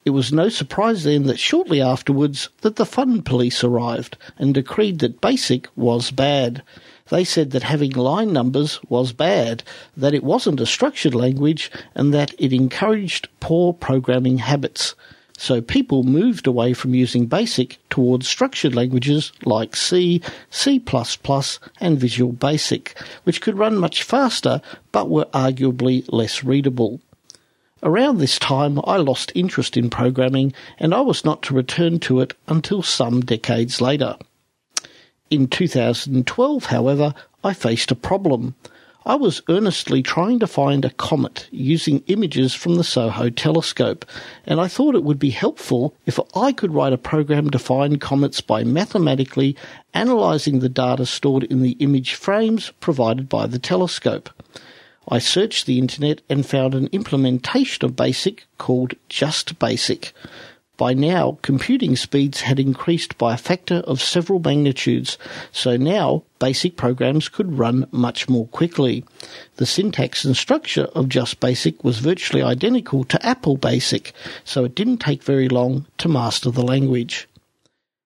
It 0.05 0.11
was 0.11 0.33
no 0.33 0.49
surprise 0.49 1.05
then 1.05 1.25
that 1.25 1.39
shortly 1.39 1.81
afterwards 1.81 2.49
that 2.63 2.75
the 2.75 2.85
fun 2.85 3.23
police 3.23 3.63
arrived 3.63 4.17
and 4.37 4.53
decreed 4.53 4.99
that 4.99 5.21
BASIC 5.21 5.69
was 5.77 6.11
bad. 6.11 6.63
They 7.09 7.23
said 7.23 7.53
that 7.53 7.63
having 7.63 7.93
line 7.93 8.33
numbers 8.33 8.81
was 8.89 9.13
bad, 9.13 9.63
that 9.97 10.15
it 10.15 10.25
wasn't 10.25 10.61
a 10.61 10.67
structured 10.67 11.15
language, 11.15 11.71
and 11.95 12.13
that 12.13 12.35
it 12.39 12.53
encouraged 12.53 13.29
poor 13.39 13.73
programming 13.73 14.39
habits. 14.39 14.97
So 15.39 15.61
people 15.61 16.03
moved 16.03 16.49
away 16.49 16.73
from 16.73 16.95
using 16.95 17.27
BASIC 17.27 17.79
towards 17.89 18.29
structured 18.29 18.75
languages 18.75 19.33
like 19.45 19.77
C, 19.77 20.21
C++, 20.51 20.83
and 21.81 22.01
Visual 22.01 22.33
Basic, 22.33 23.01
which 23.23 23.41
could 23.41 23.57
run 23.59 23.77
much 23.79 24.03
faster 24.03 24.61
but 24.91 25.09
were 25.09 25.27
arguably 25.27 26.05
less 26.09 26.43
readable. 26.43 27.01
Around 27.85 28.19
this 28.19 28.39
time, 28.39 28.81
I 28.85 28.97
lost 28.99 29.33
interest 29.35 29.77
in 29.77 29.91
programming 29.91 30.53
and 30.79 30.95
I 30.95 31.01
was 31.01 31.25
not 31.25 31.43
to 31.43 31.55
return 31.55 31.99
to 32.01 32.21
it 32.21 32.33
until 32.47 32.81
some 32.81 33.23
decades 33.23 33.81
later. 33.81 34.17
In 35.31 35.49
2012, 35.49 36.67
however, 36.67 37.13
I 37.43 37.55
faced 37.55 37.91
a 37.91 37.97
problem. 37.97 38.55
I 39.05 39.17
was 39.17 39.43
earnestly 39.49 40.01
trying 40.01 40.39
to 40.39 40.47
find 40.47 40.85
a 40.85 40.91
comet 40.91 41.49
using 41.51 42.05
images 42.07 42.55
from 42.55 42.77
the 42.77 42.85
SOHO 42.85 43.31
telescope, 43.31 44.05
and 44.47 44.61
I 44.61 44.69
thought 44.69 44.95
it 44.95 45.03
would 45.03 45.19
be 45.19 45.31
helpful 45.31 45.93
if 46.07 46.21
I 46.37 46.53
could 46.53 46.73
write 46.73 46.93
a 46.93 46.99
program 46.99 47.51
to 47.51 47.59
find 47.59 48.01
comets 48.01 48.41
by 48.41 48.63
mathematically 48.63 49.57
analysing 49.93 50.61
the 50.61 50.69
data 50.69 51.05
stored 51.05 51.43
in 51.45 51.63
the 51.63 51.73
image 51.81 52.15
frames 52.15 52.71
provided 52.79 53.29
by 53.29 53.49
the 53.49 53.59
telescope. 53.59 54.31
I 55.09 55.19
searched 55.19 55.67
the 55.67 55.79
internet 55.79 56.23
and 56.29 56.47
found 56.47 56.75
an 56.75 56.89
implementation 56.93 57.85
of 57.85 57.97
BASIC 57.97 58.47
called 58.59 58.95
Just 59.09 59.59
Basic. 59.59 60.13
By 60.77 60.95
now, 60.95 61.39
computing 61.43 61.97
speeds 61.97 62.41
had 62.41 62.59
increased 62.59 63.19
by 63.19 63.35
a 63.35 63.39
factor 63.39 63.77
of 63.87 64.01
several 64.01 64.41
magnitudes, 64.41 65.19
so 65.53 65.77
now 65.77 66.25
basic 66.39 66.77
programs 66.77 67.29
could 67.29 67.59
run 67.59 67.87
much 67.93 68.29
more 68.29 68.47
quickly. 68.47 69.05
The 69.57 69.67
syntax 69.67 70.25
and 70.25 70.37
structure 70.37 70.89
of 70.95 71.09
Just 71.09 71.41
Basic 71.41 71.85
was 71.85 71.99
virtually 71.99 72.43
identical 72.43 73.05
to 73.05 73.25
Apple 73.25 73.57
Basic, 73.57 74.13
so 74.45 74.65
it 74.65 74.75
didn't 74.75 74.99
take 74.99 75.23
very 75.23 75.49
long 75.49 75.87
to 75.99 76.09
master 76.09 76.51
the 76.51 76.65
language. 76.65 77.29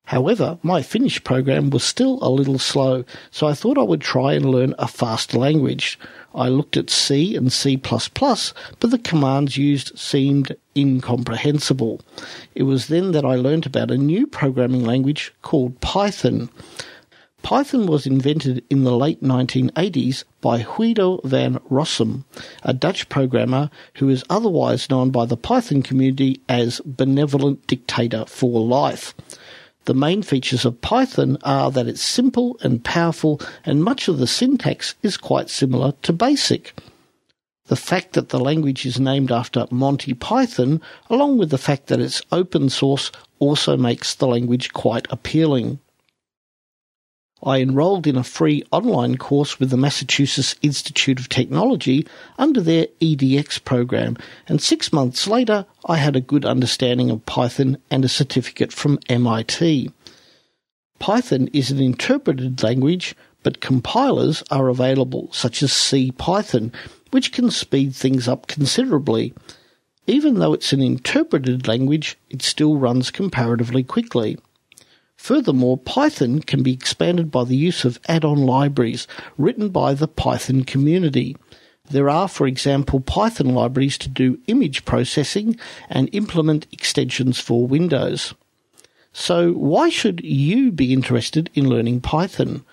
However, 0.06 0.58
my 0.62 0.82
finished 0.82 1.24
program 1.24 1.70
was 1.70 1.82
still 1.82 2.20
a 2.22 2.30
little 2.30 2.60
slow, 2.60 3.04
so 3.32 3.48
I 3.48 3.54
thought 3.54 3.76
I 3.76 3.82
would 3.82 4.00
try 4.00 4.34
and 4.34 4.46
learn 4.46 4.72
a 4.78 4.86
faster 4.86 5.36
language. 5.36 5.98
I 6.32 6.48
looked 6.48 6.76
at 6.76 6.90
C 6.90 7.34
and 7.34 7.52
C++, 7.52 7.76
but 7.76 8.54
the 8.80 9.00
commands 9.02 9.56
used 9.56 9.98
seemed 9.98 10.54
incomprehensible. 10.76 12.02
It 12.54 12.62
was 12.62 12.86
then 12.86 13.10
that 13.12 13.24
I 13.24 13.34
learnt 13.34 13.66
about 13.66 13.90
a 13.90 13.98
new 13.98 14.28
programming 14.28 14.84
language 14.84 15.34
called 15.42 15.80
Python. 15.80 16.50
Python 17.42 17.86
was 17.86 18.06
invented 18.06 18.64
in 18.70 18.84
the 18.84 18.96
late 18.96 19.22
1980s 19.22 20.22
by 20.40 20.62
Guido 20.62 21.20
van 21.24 21.58
Rossum, 21.70 22.24
a 22.62 22.72
Dutch 22.72 23.08
programmer 23.08 23.70
who 23.94 24.08
is 24.08 24.24
otherwise 24.30 24.88
known 24.88 25.10
by 25.10 25.26
the 25.26 25.36
Python 25.36 25.82
community 25.82 26.40
as 26.48 26.80
Benevolent 26.84 27.66
Dictator 27.66 28.24
for 28.26 28.60
Life. 28.60 29.14
The 29.86 29.94
main 29.94 30.22
features 30.22 30.64
of 30.64 30.80
Python 30.80 31.38
are 31.44 31.70
that 31.70 31.86
it's 31.86 32.02
simple 32.02 32.58
and 32.60 32.82
powerful, 32.82 33.40
and 33.64 33.84
much 33.84 34.08
of 34.08 34.18
the 34.18 34.26
syntax 34.26 34.96
is 35.02 35.16
quite 35.16 35.48
similar 35.48 35.94
to 36.02 36.12
BASIC. 36.12 36.74
The 37.68 37.76
fact 37.76 38.14
that 38.14 38.30
the 38.30 38.40
language 38.40 38.84
is 38.84 38.98
named 38.98 39.30
after 39.30 39.66
Monty 39.70 40.12
Python, 40.12 40.80
along 41.08 41.38
with 41.38 41.50
the 41.50 41.58
fact 41.58 41.86
that 41.86 42.00
it's 42.00 42.20
open 42.32 42.68
source, 42.68 43.12
also 43.38 43.76
makes 43.76 44.12
the 44.12 44.26
language 44.26 44.72
quite 44.72 45.06
appealing. 45.08 45.78
I 47.42 47.60
enrolled 47.60 48.06
in 48.06 48.16
a 48.16 48.24
free 48.24 48.62
online 48.72 49.18
course 49.18 49.60
with 49.60 49.68
the 49.68 49.76
Massachusetts 49.76 50.56
Institute 50.62 51.20
of 51.20 51.28
Technology 51.28 52.06
under 52.38 52.62
their 52.62 52.86
EDX 53.00 53.62
program, 53.62 54.16
and 54.48 54.60
six 54.62 54.90
months 54.90 55.28
later 55.28 55.66
I 55.84 55.98
had 55.98 56.16
a 56.16 56.20
good 56.20 56.46
understanding 56.46 57.10
of 57.10 57.26
Python 57.26 57.76
and 57.90 58.06
a 58.06 58.08
certificate 58.08 58.72
from 58.72 58.98
MIT. 59.10 59.90
Python 60.98 61.48
is 61.52 61.70
an 61.70 61.78
interpreted 61.78 62.62
language, 62.62 63.14
but 63.42 63.60
compilers 63.60 64.42
are 64.50 64.68
available, 64.68 65.28
such 65.30 65.62
as 65.62 65.70
CPython, 65.70 66.72
which 67.10 67.32
can 67.32 67.50
speed 67.50 67.94
things 67.94 68.26
up 68.26 68.46
considerably. 68.46 69.34
Even 70.06 70.38
though 70.38 70.54
it's 70.54 70.72
an 70.72 70.80
interpreted 70.80 71.68
language, 71.68 72.16
it 72.30 72.40
still 72.40 72.76
runs 72.76 73.10
comparatively 73.10 73.82
quickly. 73.82 74.38
Furthermore, 75.16 75.78
Python 75.78 76.40
can 76.40 76.62
be 76.62 76.72
expanded 76.72 77.30
by 77.30 77.44
the 77.44 77.56
use 77.56 77.84
of 77.84 77.98
add-on 78.06 78.38
libraries 78.38 79.08
written 79.36 79.70
by 79.70 79.94
the 79.94 80.08
Python 80.08 80.64
community. 80.64 81.36
There 81.90 82.10
are, 82.10 82.28
for 82.28 82.46
example, 82.46 83.00
Python 83.00 83.54
libraries 83.54 83.98
to 83.98 84.08
do 84.08 84.38
image 84.46 84.84
processing 84.84 85.58
and 85.88 86.08
implement 86.12 86.66
extensions 86.72 87.40
for 87.40 87.66
Windows. 87.66 88.34
So 89.12 89.52
why 89.52 89.88
should 89.88 90.20
you 90.22 90.70
be 90.70 90.92
interested 90.92 91.48
in 91.54 91.68
learning 91.68 92.02
Python? 92.02 92.64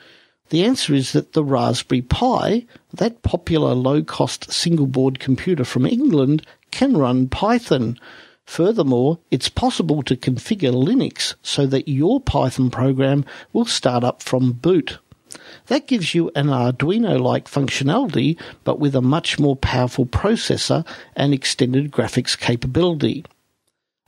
The 0.50 0.66
answer 0.66 0.94
is 0.94 1.14
that 1.14 1.34
the 1.34 1.44
Raspberry 1.44 2.02
Pi, 2.02 2.66
that 2.94 3.24
popular 3.24 3.74
low-cost 3.74 4.52
single-board 4.52 5.20
computer 5.20 5.64
from 5.64 5.86
England, 5.86 6.46
can 6.70 6.98
run 6.98 7.30
Python. 7.30 7.98
Furthermore, 8.46 9.20
it's 9.32 9.50
possible 9.50 10.04
to 10.04 10.16
configure 10.16 10.74
Linux 10.74 11.36
so 11.42 11.66
that 11.68 11.88
your 11.88 12.20
Python 12.20 12.70
program 12.70 13.26
will 13.52 13.66
start 13.66 14.04
up 14.04 14.22
from 14.22 14.52
boot. 14.52 15.00
That 15.68 15.88
gives 15.88 16.14
you 16.14 16.30
an 16.36 16.48
Arduino-like 16.48 17.46
functionality, 17.46 18.40
but 18.64 18.80
with 18.80 18.96
a 18.96 19.02
much 19.02 19.40
more 19.40 19.56
powerful 19.56 20.06
processor 20.06 20.86
and 21.16 21.34
extended 21.34 21.92
graphics 21.92 22.38
capability. 22.38 23.26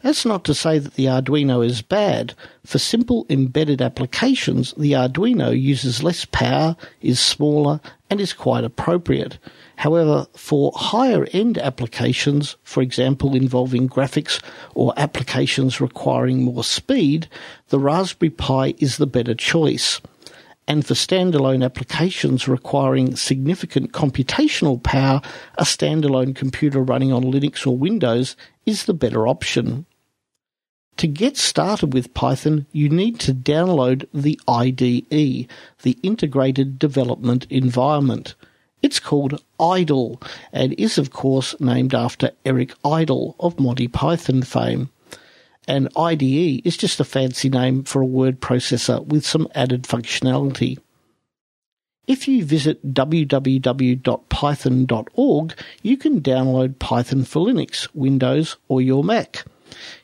That's 0.01 0.25
not 0.25 0.43
to 0.45 0.53
say 0.53 0.77
that 0.77 0.93
the 0.93 1.05
Arduino 1.05 1.65
is 1.65 1.81
bad. 1.81 2.35
For 2.63 2.77
simple 2.77 3.25
embedded 3.27 3.81
applications, 3.81 4.73
the 4.77 4.91
Arduino 4.91 5.59
uses 5.59 6.03
less 6.03 6.25
power, 6.25 6.75
is 7.01 7.19
smaller, 7.19 7.79
and 8.09 8.21
is 8.21 8.33
quite 8.33 8.63
appropriate. 8.63 9.39
However, 9.77 10.27
for 10.33 10.71
higher 10.75 11.27
end 11.31 11.57
applications, 11.57 12.55
for 12.63 12.81
example 12.81 13.35
involving 13.35 13.89
graphics 13.89 14.41
or 14.73 14.93
applications 14.97 15.81
requiring 15.81 16.43
more 16.43 16.63
speed, 16.63 17.27
the 17.69 17.79
Raspberry 17.79 18.29
Pi 18.29 18.73
is 18.77 18.97
the 18.97 19.07
better 19.07 19.35
choice. 19.35 20.01
And 20.67 20.85
for 20.85 20.95
standalone 20.95 21.63
applications 21.63 22.47
requiring 22.47 23.15
significant 23.15 23.91
computational 23.91 24.81
power, 24.81 25.21
a 25.57 25.63
standalone 25.63 26.35
computer 26.35 26.81
running 26.81 27.13
on 27.13 27.23
Linux 27.23 27.67
or 27.67 27.77
Windows 27.77 28.35
is 28.65 28.85
the 28.85 28.93
better 28.93 29.27
option. 29.27 29.85
To 30.97 31.07
get 31.07 31.35
started 31.35 31.93
with 31.93 32.13
Python, 32.13 32.65
you 32.71 32.87
need 32.87 33.19
to 33.19 33.33
download 33.33 34.07
the 34.13 34.39
IDE, 34.47 35.47
the 35.83 35.99
Integrated 36.01 36.79
Development 36.79 37.45
Environment. 37.49 38.33
It's 38.85 38.99
called 38.99 39.41
Idle 39.59 40.21
and 40.53 40.73
is, 40.73 40.99
of 40.99 41.09
course, 41.09 41.59
named 41.59 41.95
after 41.95 42.29
Eric 42.45 42.75
Idle 42.85 43.35
of 43.39 43.59
Monty 43.59 43.87
Python 43.87 44.43
fame. 44.43 44.91
And 45.67 45.89
IDE 45.97 46.61
is 46.63 46.77
just 46.77 46.99
a 46.99 47.03
fancy 47.03 47.49
name 47.49 47.83
for 47.83 47.99
a 47.99 48.05
word 48.05 48.41
processor 48.41 49.03
with 49.03 49.25
some 49.25 49.47
added 49.55 49.85
functionality. 49.85 50.77
If 52.05 52.27
you 52.27 52.45
visit 52.45 52.93
www.python.org, 52.93 55.59
you 55.81 55.97
can 55.97 56.21
download 56.21 56.77
Python 56.77 57.23
for 57.23 57.43
Linux, 57.43 57.87
Windows, 57.95 58.57
or 58.67 58.83
your 58.83 59.03
Mac. 59.03 59.45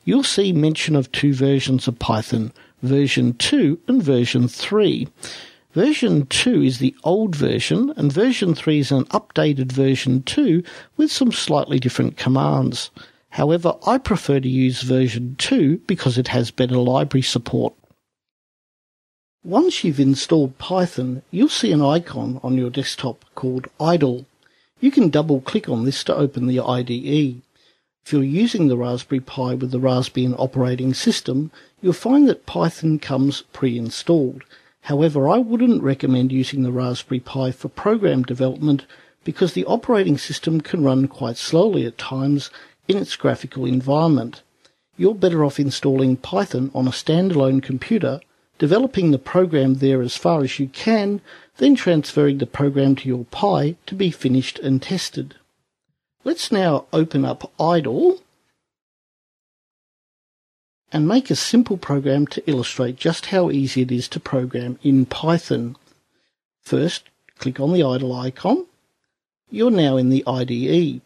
You'll 0.04 0.24
see 0.24 0.52
mention 0.52 0.96
of 0.96 1.12
two 1.12 1.34
versions 1.34 1.86
of 1.86 2.00
Python, 2.00 2.52
version 2.82 3.34
2 3.34 3.78
and 3.86 4.02
version 4.02 4.48
3. 4.48 5.06
Version 5.74 6.26
2 6.26 6.62
is 6.62 6.78
the 6.80 6.94
old 7.02 7.34
version, 7.34 7.94
and 7.96 8.12
version 8.12 8.54
3 8.54 8.78
is 8.78 8.92
an 8.92 9.06
updated 9.06 9.72
version 9.72 10.22
2 10.22 10.62
with 10.98 11.10
some 11.10 11.32
slightly 11.32 11.78
different 11.78 12.18
commands. 12.18 12.90
However, 13.30 13.76
I 13.86 13.96
prefer 13.96 14.38
to 14.40 14.48
use 14.48 14.82
version 14.82 15.34
2 15.38 15.78
because 15.86 16.18
it 16.18 16.28
has 16.28 16.50
better 16.50 16.76
library 16.76 17.22
support. 17.22 17.72
Once 19.42 19.82
you've 19.82 19.98
installed 19.98 20.58
Python, 20.58 21.22
you'll 21.30 21.48
see 21.48 21.72
an 21.72 21.80
icon 21.80 22.38
on 22.42 22.58
your 22.58 22.68
desktop 22.68 23.24
called 23.34 23.66
Idle. 23.80 24.26
You 24.78 24.90
can 24.90 25.08
double 25.08 25.40
click 25.40 25.70
on 25.70 25.86
this 25.86 26.04
to 26.04 26.14
open 26.14 26.48
the 26.48 26.60
IDE. 26.60 27.40
If 28.04 28.12
you're 28.12 28.22
using 28.22 28.68
the 28.68 28.76
Raspberry 28.76 29.20
Pi 29.20 29.54
with 29.54 29.70
the 29.70 29.80
Raspbian 29.80 30.34
operating 30.38 30.92
system, 30.92 31.50
you'll 31.80 31.94
find 31.94 32.28
that 32.28 32.44
Python 32.44 32.98
comes 32.98 33.40
pre-installed. 33.54 34.42
However, 34.86 35.28
I 35.28 35.38
wouldn't 35.38 35.82
recommend 35.82 36.32
using 36.32 36.62
the 36.62 36.72
Raspberry 36.72 37.20
Pi 37.20 37.52
for 37.52 37.68
program 37.68 38.24
development 38.24 38.84
because 39.22 39.52
the 39.52 39.64
operating 39.64 40.18
system 40.18 40.60
can 40.60 40.82
run 40.82 41.06
quite 41.06 41.36
slowly 41.36 41.86
at 41.86 41.98
times 41.98 42.50
in 42.88 42.96
its 42.96 43.14
graphical 43.14 43.64
environment. 43.64 44.42
You're 44.96 45.14
better 45.14 45.44
off 45.44 45.60
installing 45.60 46.16
Python 46.16 46.72
on 46.74 46.88
a 46.88 46.90
standalone 46.90 47.62
computer, 47.62 48.20
developing 48.58 49.12
the 49.12 49.18
program 49.18 49.74
there 49.74 50.02
as 50.02 50.16
far 50.16 50.42
as 50.42 50.58
you 50.58 50.66
can, 50.68 51.20
then 51.58 51.76
transferring 51.76 52.38
the 52.38 52.46
program 52.46 52.96
to 52.96 53.08
your 53.08 53.24
Pi 53.26 53.76
to 53.86 53.94
be 53.94 54.10
finished 54.10 54.58
and 54.58 54.82
tested. 54.82 55.36
Let's 56.24 56.50
now 56.50 56.86
open 56.92 57.24
up 57.24 57.52
Idle 57.60 58.20
and 60.92 61.08
make 61.08 61.30
a 61.30 61.36
simple 61.36 61.78
program 61.78 62.26
to 62.26 62.50
illustrate 62.50 62.96
just 62.96 63.26
how 63.26 63.50
easy 63.50 63.80
it 63.80 63.90
is 63.90 64.08
to 64.08 64.20
program 64.20 64.78
in 64.82 65.06
Python. 65.06 65.74
First, 66.60 67.04
click 67.38 67.58
on 67.58 67.72
the 67.72 67.82
idle 67.82 68.12
icon. 68.12 68.66
You're 69.50 69.70
now 69.70 69.96
in 69.96 70.10
the 70.10 70.22
IDE. 70.26 71.00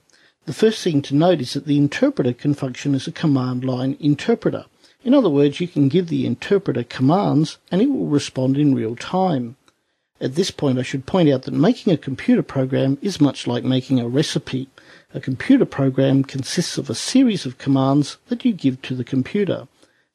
The 0.45 0.53
first 0.53 0.83
thing 0.83 1.03
to 1.03 1.15
note 1.15 1.41
is 1.41 1.55
that 1.55 1.67
the 1.67 1.79
interpreter 1.79 2.33
can 2.33 2.55
function 2.55 2.95
as 2.95 3.07
a 3.07 3.13
command 3.13 3.65
line 3.65 3.97
interpreter. 4.01 4.67
In 5.05 5.15
other 5.15 5.31
words, 5.31 5.61
you 5.61 5.69
can 5.69 5.89
give 5.89 6.09
the 6.09 6.27
interpreter 6.27 6.83
commands 6.83 7.59
and 7.71 7.81
it 7.81 7.91
will 7.91 8.07
respond 8.07 8.57
in 8.57 8.75
real 8.75 8.97
time. 8.97 9.57
At 10.21 10.35
this 10.35 10.51
point, 10.51 10.79
I 10.79 10.83
should 10.83 11.07
point 11.07 11.29
out 11.29 11.43
that 11.43 11.55
making 11.55 11.93
a 11.93 11.99
computer 11.99 12.43
program 12.43 12.99
is 13.03 13.21
much 13.21 13.47
like 13.47 13.65
making 13.65 14.01
a 14.01 14.09
recipe. 14.09 14.69
A 15.15 15.21
computer 15.21 15.65
program 15.65 16.25
consists 16.25 16.79
of 16.79 16.91
a 16.91 16.95
series 16.95 17.47
of 17.47 17.59
commands 17.59 18.17
that 18.29 18.45
you 18.45 18.53
give 18.53 18.83
to 18.83 18.95
the 18.95 19.05
computer. 19.05 19.69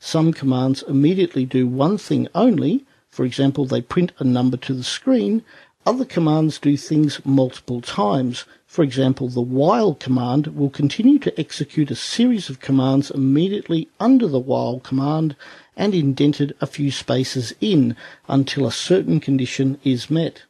Some 0.04 0.34
commands 0.34 0.82
immediately 0.82 1.46
do 1.46 1.68
one 1.68 2.00
thing 2.00 2.28
only, 2.34 2.86
for 3.12 3.24
example, 3.24 3.66
they 3.66 3.82
print 3.82 4.14
a 4.18 4.24
number 4.24 4.58
to 4.58 4.74
the 4.74 4.84
screen. 4.84 5.44
Other 5.86 6.06
commands 6.06 6.58
do 6.58 6.76
things 6.76 7.20
multiple 7.24 7.82
times. 7.82 8.46
For 8.66 8.84
example, 8.84 9.28
the 9.30 9.42
while 9.42 9.94
command 9.94 10.48
will 10.48 10.72
continue 10.72 11.20
to 11.20 11.40
execute 11.40 11.92
a 11.92 11.96
series 11.96 12.50
of 12.50 12.60
commands 12.60 13.12
immediately 13.12 13.90
under 14.00 14.28
the 14.28 14.40
while 14.40 14.80
command 14.80 15.36
and 15.78 15.94
indented 15.94 16.56
a 16.62 16.68
few 16.68 16.90
spaces 16.90 17.54
in 17.62 17.96
until 18.28 18.66
a 18.66 18.72
certain 18.72 19.20
condition 19.20 19.78
is 19.84 20.10
met. 20.10 20.44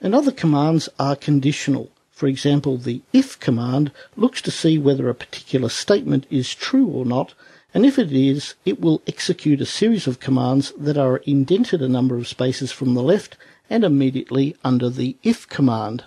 And 0.00 0.14
other 0.14 0.32
commands 0.32 0.88
are 1.00 1.16
conditional. 1.16 1.90
For 2.10 2.28
example, 2.28 2.76
the 2.76 3.02
if 3.12 3.40
command 3.40 3.90
looks 4.14 4.40
to 4.42 4.50
see 4.50 4.78
whether 4.78 5.08
a 5.08 5.14
particular 5.14 5.68
statement 5.68 6.26
is 6.30 6.54
true 6.54 6.86
or 6.86 7.04
not, 7.04 7.34
and 7.74 7.84
if 7.84 7.98
it 7.98 8.12
is, 8.12 8.54
it 8.64 8.80
will 8.80 9.02
execute 9.06 9.60
a 9.60 9.66
series 9.66 10.06
of 10.06 10.20
commands 10.20 10.72
that 10.78 10.96
are 10.96 11.18
indented 11.18 11.82
a 11.82 11.88
number 11.88 12.16
of 12.16 12.28
spaces 12.28 12.72
from 12.72 12.94
the 12.94 13.02
left 13.02 13.36
and 13.68 13.84
immediately 13.84 14.56
under 14.64 14.88
the 14.88 15.16
if 15.22 15.48
command. 15.48 16.04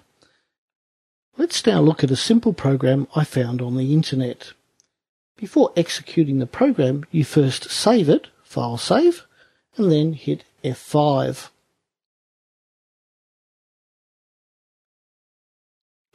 Let's 1.37 1.65
now 1.65 1.81
look 1.81 2.03
at 2.03 2.11
a 2.11 2.15
simple 2.15 2.53
program 2.53 3.07
I 3.15 3.23
found 3.23 3.61
on 3.61 3.77
the 3.77 3.93
internet. 3.93 4.53
Before 5.37 5.71
executing 5.75 6.39
the 6.39 6.45
program, 6.45 7.05
you 7.11 7.23
first 7.23 7.69
save 7.69 8.09
it, 8.09 8.27
file 8.43 8.77
save, 8.77 9.25
and 9.77 9.91
then 9.91 10.13
hit 10.13 10.43
F5. 10.63 11.49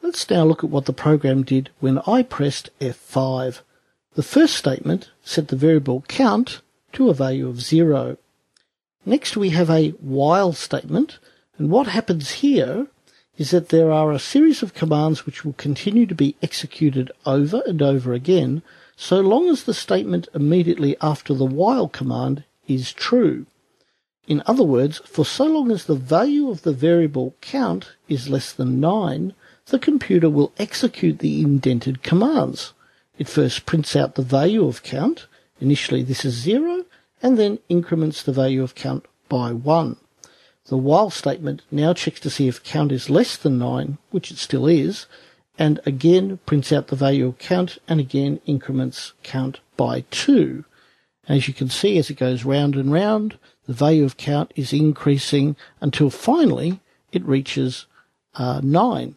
Let's 0.03 0.31
now 0.31 0.45
look 0.45 0.63
at 0.63 0.71
what 0.71 0.85
the 0.85 0.93
program 0.93 1.43
did 1.43 1.71
when 1.81 1.99
I 2.07 2.23
pressed 2.23 2.71
F5. 2.81 3.63
The 4.17 4.23
first 4.23 4.55
statement 4.57 5.11
set 5.23 5.49
the 5.49 5.57
variable 5.57 6.03
count 6.09 6.63
to 6.95 7.11
a 7.11 7.15
value 7.15 7.49
of 7.49 7.61
zero. 7.61 8.17
Next 9.05 9.37
we 9.37 9.51
have 9.51 9.69
a 9.69 9.91
while 10.01 10.55
statement, 10.55 11.19
and 11.59 11.69
what 11.69 11.89
happens 11.89 12.41
here 12.41 12.87
is 13.37 13.51
that 13.51 13.69
there 13.69 13.93
are 13.93 14.13
a 14.13 14.19
series 14.19 14.63
of 14.63 14.73
commands 14.73 15.27
which 15.27 15.45
will 15.45 15.53
continue 15.53 16.07
to 16.07 16.15
be 16.15 16.35
executed 16.43 17.13
over 17.27 17.63
and 17.67 17.83
over 17.83 18.15
again 18.15 18.63
so 18.97 19.21
long 19.21 19.51
as 19.51 19.65
the 19.65 19.75
statement 19.75 20.29
immediately 20.33 20.97
after 21.03 21.35
the 21.35 21.45
while 21.45 21.87
command 21.87 22.45
is 22.67 22.95
true. 22.95 23.45
In 24.27 24.43
other 24.47 24.65
words, 24.65 24.97
for 25.05 25.27
so 25.27 25.45
long 25.45 25.71
as 25.71 25.85
the 25.85 25.95
value 25.95 26.49
of 26.49 26.63
the 26.63 26.73
variable 26.73 27.35
count 27.43 27.93
is 28.09 28.31
less 28.31 28.51
than 28.51 28.81
9, 28.81 29.35
the 29.67 29.79
computer 29.79 30.31
will 30.31 30.55
execute 30.59 31.19
the 31.19 31.43
indented 31.43 32.03
commands. 32.03 32.73
It 33.19 33.29
first 33.29 33.65
prints 33.65 33.97
out 33.97 34.15
the 34.15 34.23
value 34.23 34.67
of 34.67 34.83
count, 34.83 35.27
initially 35.61 36.03
this 36.03 36.25
is 36.25 36.35
0, 36.35 36.85
and 37.23 37.39
then 37.39 37.59
increments 37.69 38.23
the 38.23 38.33
value 38.33 38.63
of 38.63 38.75
count 38.75 39.07
by 39.29 39.53
1. 39.53 39.97
The 40.67 40.77
while 40.77 41.11
statement 41.11 41.63
now 41.71 41.95
checks 41.95 42.21
to 42.21 42.31
see 42.31 42.49
if 42.49 42.63
count 42.63 42.93
is 42.93 43.09
less 43.09 43.37
than 43.37 43.59
9, 43.59 43.99
which 44.11 44.31
it 44.31 44.37
still 44.37 44.67
is, 44.67 45.07
and 45.59 45.81
again 45.87 46.39
prints 46.45 46.73
out 46.73 46.89
the 46.89 46.97
value 46.97 47.27
of 47.29 47.39
count 47.39 47.79
and 47.89 48.01
again 48.01 48.41
increments 48.45 49.15
count 49.23 49.61
by 49.77 50.05
2. 50.11 50.65
As 51.29 51.49
you 51.49 51.55
can 51.55 51.71
see, 51.71 51.99
as 51.99 52.11
it 52.11 52.19
goes 52.19 52.45
round 52.45 52.77
and 52.77 52.93
round, 52.93 53.39
the 53.67 53.73
value 53.73 54.05
of 54.05 54.17
count 54.17 54.53
is 54.55 54.73
increasing 54.73 55.57
until 55.81 56.11
finally 56.11 56.81
it 57.13 57.25
reaches 57.25 57.87
uh, 58.35 58.61
9 58.63 59.17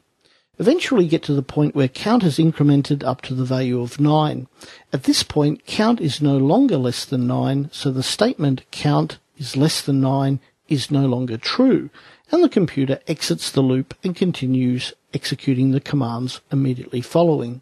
eventually 0.60 1.08
get 1.08 1.24
to 1.24 1.34
the 1.34 1.42
point 1.42 1.74
where 1.74 1.88
count 1.88 2.24
is 2.24 2.38
incremented 2.38 3.04
up 3.04 3.22
to 3.22 3.34
the 3.34 3.46
value 3.46 3.82
of 3.82 4.00
9. 4.00 4.48
At 4.92 5.04
this 5.04 5.24
point, 5.24 5.66
count 5.66 6.02
is 6.02 6.22
no 6.22 6.38
longer 6.38 6.78
less 6.78 7.06
than 7.06 7.26
9, 7.28 7.70
so 7.72 7.92
the 7.92 8.04
statement 8.04 8.70
count 8.70 9.18
is 9.38 9.58
less 9.58 9.82
than 9.82 10.02
9 10.02 10.40
is 10.68 10.92
no 10.92 11.08
longer 11.08 11.38
true, 11.38 11.90
and 12.32 12.44
the 12.44 12.50
computer 12.50 13.00
exits 13.08 13.50
the 13.50 13.62
loop 13.62 13.96
and 14.04 14.16
continues 14.16 14.94
executing 15.14 15.72
the 15.72 15.80
commands 15.80 16.42
immediately 16.52 17.02
following. 17.02 17.62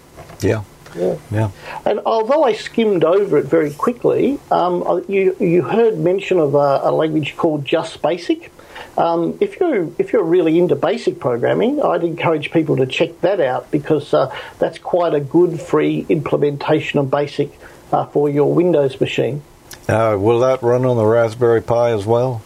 Yeah. 0.41 0.65
Yeah. 0.97 1.17
yeah. 1.31 1.51
And 1.85 2.01
although 2.07 2.45
I 2.45 2.53
skimmed 2.53 3.05
over 3.05 3.39
it 3.39 3.47
very 3.47 3.73
quickly, 3.73 4.39
um, 4.51 5.05
you, 5.09 5.37
you 5.41 5.63
heard 5.63 5.99
mention 5.99 6.39
of 6.39 6.55
a, 6.55 6.81
a 6.85 6.93
language 6.93 7.37
called 7.37 7.65
Just 7.65 8.03
Basic. 8.03 8.53
Um, 8.97 9.39
if 9.41 9.61
you're 9.61 9.91
if 9.99 10.13
you're 10.13 10.25
really 10.25 10.59
into 10.59 10.75
basic 10.75 11.21
programming, 11.21 11.81
I'd 11.81 12.03
encourage 12.03 12.51
people 12.51 12.77
to 12.79 12.87
check 12.87 13.21
that 13.21 13.41
out 13.41 13.71
because 13.71 14.13
uh, 14.13 14.35
that's 14.59 14.79
quite 14.79 15.15
a 15.15 15.21
good 15.21 15.61
free 15.61 16.05
implementation 16.09 16.99
of 16.99 17.11
Basic 17.11 17.51
uh, 17.93 18.07
for 18.07 18.29
your 18.29 18.53
Windows 18.53 19.01
machine. 19.01 19.43
Uh, 19.89 20.17
will 20.19 20.41
that 20.41 20.63
run 20.63 20.85
on 20.85 20.97
the 20.97 21.07
Raspberry 21.07 21.63
Pi 21.63 21.91
as 21.93 22.07
well? 22.07 22.43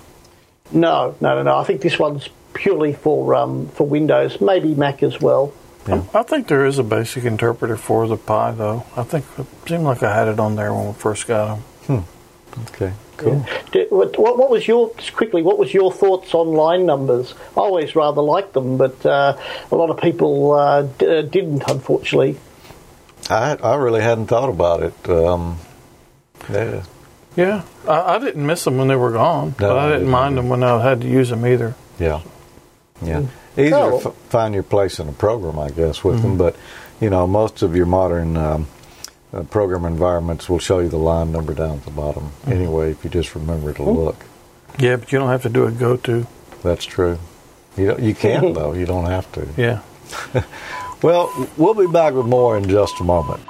No, 0.70 1.14
no, 1.20 1.36
no, 1.36 1.42
no. 1.42 1.58
I 1.58 1.64
think 1.64 1.80
this 1.80 1.98
one's 1.98 2.28
purely 2.54 2.92
for 2.92 3.34
um, 3.34 3.68
for 3.68 3.86
Windows, 3.86 4.40
maybe 4.40 4.74
Mac 4.74 5.02
as 5.02 5.20
well. 5.20 5.52
Yeah. 5.88 6.02
I 6.14 6.22
think 6.22 6.46
there 6.46 6.64
is 6.64 6.78
a 6.78 6.84
basic 6.84 7.24
interpreter 7.24 7.76
for 7.76 8.06
the 8.06 8.16
Pi, 8.16 8.52
though. 8.52 8.84
I 8.96 9.02
think 9.02 9.24
it 9.38 9.46
seemed 9.66 9.82
like 9.84 10.02
I 10.02 10.14
had 10.14 10.28
it 10.28 10.38
on 10.38 10.54
there 10.54 10.72
when 10.72 10.86
we 10.88 10.92
first 10.92 11.26
got 11.26 11.58
them. 11.88 12.04
Okay, 12.68 12.92
cool. 13.16 13.44
Did- 13.72 13.90
What, 13.90 14.18
what 14.18 14.38
what 14.38 14.50
was 14.50 14.68
your 14.68 14.92
just 14.96 15.14
quickly? 15.14 15.42
What 15.42 15.58
was 15.58 15.72
your 15.74 15.90
thoughts 15.90 16.34
on 16.34 16.52
line 16.52 16.84
numbers? 16.86 17.34
I 17.56 17.60
always 17.60 17.96
rather 17.96 18.20
liked 18.22 18.52
them, 18.52 18.76
but 18.76 19.04
uh, 19.06 19.36
a 19.70 19.74
lot 19.74 19.88
of 19.90 19.98
people 20.00 20.52
uh, 20.52 20.82
d- 20.82 21.06
uh, 21.18 21.22
didn't, 21.22 21.64
unfortunately. 21.66 22.36
I 23.30 23.56
I 23.62 23.74
really 23.76 24.02
hadn't 24.02 24.26
thought 24.26 24.50
about 24.50 24.82
it. 24.82 25.08
Um, 25.08 25.58
yeah, 26.50 26.82
Yeah, 27.36 27.62
I, 27.88 28.16
I 28.16 28.18
didn't 28.18 28.44
miss 28.46 28.64
them 28.64 28.76
when 28.78 28.88
they 28.88 28.96
were 28.96 29.12
gone, 29.12 29.54
No, 29.58 29.68
but 29.68 29.76
I 29.78 29.80
I 29.80 29.86
didn't 29.86 29.98
didn't 30.00 30.10
mind 30.12 30.36
them 30.38 30.48
when 30.50 30.62
I 30.62 30.82
had 30.82 31.00
to 31.00 31.08
use 31.08 31.30
them 31.30 31.46
either. 31.46 31.74
yeah, 31.98 32.20
yeah. 33.02 33.22
Easier 33.56 33.76
Oh. 33.76 34.00
to 34.00 34.08
f- 34.08 34.14
find 34.30 34.54
your 34.54 34.62
place 34.62 34.98
in 34.98 35.08
a 35.08 35.12
program, 35.12 35.58
I 35.58 35.70
guess, 35.70 36.02
with 36.04 36.16
Mm-hmm. 36.16 36.22
them. 36.28 36.38
But 36.38 36.56
you 37.00 37.10
know, 37.10 37.26
most 37.26 37.62
of 37.62 37.74
your 37.76 37.86
modern 37.86 38.36
um, 38.36 38.66
uh, 39.32 39.42
program 39.44 39.84
environments 39.84 40.48
will 40.48 40.58
show 40.58 40.78
you 40.78 40.88
the 40.88 40.96
line 40.98 41.32
number 41.32 41.52
down 41.54 41.78
at 41.78 41.84
the 41.84 41.90
bottom. 41.90 42.24
Mm-hmm. 42.42 42.52
Anyway, 42.52 42.90
if 42.92 43.04
you 43.04 43.10
just 43.10 43.34
remember 43.34 43.72
to 43.72 43.82
look, 43.82 44.24
Yeah, 44.78 44.96
but 44.96 45.10
you 45.12 45.18
don't 45.18 45.28
have 45.28 45.42
to 45.42 45.48
do 45.48 45.64
a 45.66 45.70
go 45.72 45.96
to. 45.98 46.26
that's 46.62 46.84
true. 46.84 47.18
You 47.76 47.86
don't, 47.88 48.00
you 48.00 48.14
can 48.14 48.52
though. 48.58 48.72
You 48.74 48.86
don't 48.86 49.06
have 49.06 49.30
to. 49.32 49.46
Yeah. 49.56 49.80
Well, 51.02 51.48
we'll 51.56 51.74
be 51.74 51.88
back 51.88 52.14
with 52.14 52.26
more 52.26 52.56
in 52.56 52.68
just 52.68 53.00
a 53.00 53.02
moment. 53.04 53.40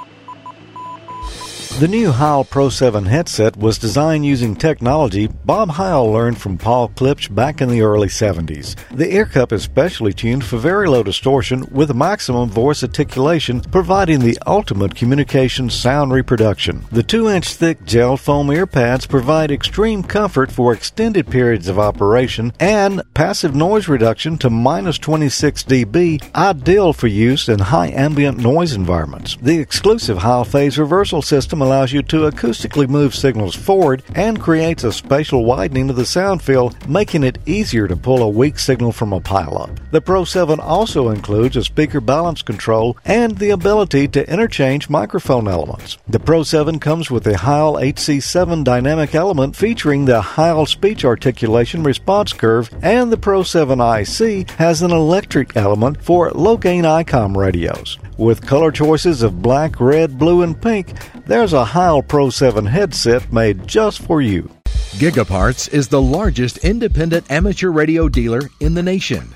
The 1.81 1.89
new 1.89 2.13
Heil 2.13 2.45
Pro 2.45 2.69
7 2.69 3.07
headset 3.07 3.57
was 3.57 3.79
designed 3.79 4.27
using 4.27 4.55
technology 4.55 5.27
Bob 5.27 5.71
Heil 5.71 6.13
learned 6.13 6.39
from 6.39 6.59
Paul 6.59 6.91
Klipsch 6.91 7.35
back 7.35 7.61
in 7.61 7.71
the 7.71 7.81
early 7.81 8.09
70s. 8.09 8.77
The 8.91 9.13
ear 9.13 9.25
cup 9.25 9.53
is 9.53 9.63
specially 9.63 10.13
tuned 10.13 10.45
for 10.45 10.59
very 10.59 10.87
low 10.87 11.03
distortion 11.03 11.67
with 11.73 11.93
maximum 11.95 12.51
voice 12.51 12.85
articulation, 12.85 13.63
providing 13.63 14.21
the 14.21 14.39
ultimate 14.47 14.95
communication 14.95 15.71
sound 15.71 16.13
reproduction. 16.13 16.85
The 16.93 17.03
2 17.03 17.31
inch 17.31 17.49
thick 17.55 17.85
gel 17.85 18.17
foam 18.17 18.53
ear 18.53 18.67
pads 18.67 19.07
provide 19.07 19.51
extreme 19.51 20.05
comfort 20.05 20.53
for 20.53 20.75
extended 20.75 21.27
periods 21.27 21.69
of 21.69 21.79
operation 21.79 22.53
and 22.61 23.03
passive 23.15 23.57
noise 23.57 23.89
reduction 23.89 24.37
to 24.39 24.51
minus 24.51 24.99
26 24.99 25.65
dB, 25.65 26.35
ideal 26.35 26.93
for 26.93 27.09
use 27.09 27.49
in 27.49 27.59
high 27.59 27.89
ambient 27.91 28.39
noise 28.39 28.75
environments. 28.75 29.37
The 29.37 29.59
exclusive 29.59 30.19
Heil 30.19 30.45
phase 30.45 30.79
reversal 30.79 31.23
system 31.23 31.62
allows 31.63 31.93
you 31.93 32.03
to 32.03 32.31
acoustically 32.31 32.89
move 32.89 33.15
signals 33.15 33.55
forward 33.55 34.03
and 34.15 34.41
creates 34.41 34.85
a 34.85 34.93
spatial 34.93 35.45
widening 35.45 35.89
of 35.89 35.97
the 35.97 36.05
sound 36.05 36.43
field, 36.43 36.89
making 36.89 37.25
it 37.25 37.39
easier 37.47 37.89
to 37.89 37.97
pull 37.97 38.23
a 38.23 38.29
weak 38.29 38.59
signal 38.59 38.93
from 38.93 39.13
a 39.13 39.21
pileup. 39.21 39.79
The 39.91 40.01
Pro 40.01 40.25
7 40.25 40.61
also 40.61 41.11
includes 41.11 41.57
a 41.57 41.65
speaker 41.65 42.01
balance 42.01 42.43
control 42.43 42.97
and 43.05 43.39
the 43.39 43.51
ability 43.51 44.09
to 44.09 44.31
interchange 44.31 44.91
microphone 44.91 45.49
elements. 45.49 45.99
The 46.09 46.21
Pro 46.21 46.43
7 46.43 46.79
comes 46.81 47.11
with 47.11 47.25
the 47.25 47.39
Heil 47.39 47.75
HC7 47.75 48.65
dynamic 48.65 49.15
element 49.15 49.57
featuring 49.57 50.05
the 50.05 50.21
Heil 50.21 50.67
speech 50.67 51.05
articulation 51.05 51.83
response 51.83 52.33
curve, 52.33 52.71
and 52.83 53.13
the 53.13 53.17
Pro 53.17 53.43
7 53.43 53.81
IC 53.81 54.51
has 54.53 54.83
an 54.83 54.91
electret 54.91 55.57
element 55.57 56.03
for 56.03 56.31
low 56.33 56.57
gain 56.57 56.85
ICOM 56.85 57.37
radios. 57.37 57.99
With 58.23 58.47
color 58.47 58.71
choices 58.71 59.25
of 59.25 59.43
black, 59.43 59.81
red, 59.81 60.17
blue, 60.17 60.43
and 60.43 60.55
pink, 60.63 60.93
there's 61.27 61.55
a 61.55 61.65
Heil 61.65 62.03
Pro 62.03 62.31
7 62.31 62.65
headset 62.65 63.33
made 63.33 63.67
just 63.67 64.01
for 64.01 64.23
you. 64.23 64.49
Gigaparts 64.95 65.69
is 65.75 65.89
the 65.89 66.01
largest 66.01 66.59
independent 66.59 67.29
amateur 67.33 67.71
radio 67.71 68.09
dealer 68.09 68.43
in 68.61 68.75
the 68.75 68.83
nation. 68.83 69.35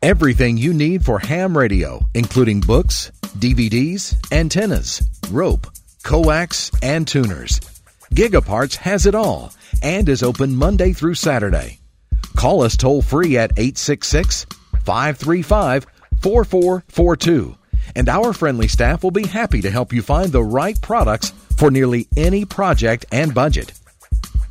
Everything 0.00 0.56
you 0.56 0.72
need 0.72 1.04
for 1.04 1.18
ham 1.18 1.54
radio, 1.56 2.00
including 2.14 2.60
books, 2.60 3.12
DVDs, 3.36 4.16
antennas, 4.32 5.06
rope, 5.30 5.66
coax, 6.02 6.70
and 6.82 7.06
tuners. 7.06 7.60
Gigaparts 8.14 8.76
has 8.76 9.04
it 9.04 9.14
all 9.14 9.52
and 9.82 10.08
is 10.08 10.22
open 10.22 10.56
Monday 10.56 10.94
through 10.94 11.16
Saturday. 11.16 11.80
Call 12.34 12.62
us 12.62 12.78
toll 12.78 13.02
free 13.02 13.36
at 13.36 13.52
866 13.58 14.46
535 14.86 15.86
4442, 16.22 17.56
and 17.94 18.08
our 18.08 18.32
friendly 18.32 18.68
staff 18.68 19.02
will 19.02 19.10
be 19.10 19.26
happy 19.26 19.60
to 19.62 19.70
help 19.70 19.92
you 19.92 20.02
find 20.02 20.32
the 20.32 20.42
right 20.42 20.80
products 20.80 21.32
for 21.56 21.70
nearly 21.70 22.08
any 22.16 22.44
project 22.44 23.04
and 23.12 23.34
budget. 23.34 23.72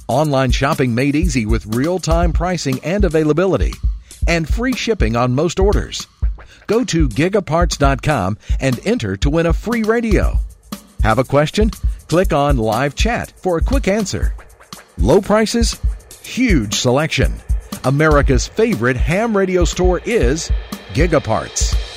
Online 0.07 0.51
shopping 0.51 0.93
made 0.93 1.15
easy 1.15 1.45
with 1.45 1.75
real 1.75 1.99
time 1.99 2.33
pricing 2.33 2.79
and 2.83 3.05
availability, 3.05 3.73
and 4.27 4.47
free 4.47 4.73
shipping 4.73 5.15
on 5.15 5.33
most 5.33 5.59
orders. 5.59 6.07
Go 6.67 6.83
to 6.85 7.09
gigaparts.com 7.09 8.37
and 8.59 8.79
enter 8.85 9.17
to 9.17 9.29
win 9.29 9.45
a 9.45 9.53
free 9.53 9.83
radio. 9.83 10.39
Have 11.03 11.19
a 11.19 11.23
question? 11.23 11.69
Click 12.07 12.33
on 12.33 12.57
live 12.57 12.95
chat 12.95 13.33
for 13.37 13.57
a 13.57 13.63
quick 13.63 13.87
answer. 13.87 14.33
Low 14.97 15.21
prices, 15.21 15.79
huge 16.21 16.75
selection. 16.75 17.33
America's 17.83 18.47
favorite 18.47 18.97
ham 18.97 19.35
radio 19.35 19.65
store 19.65 19.99
is 20.05 20.51
Gigaparts. 20.93 21.90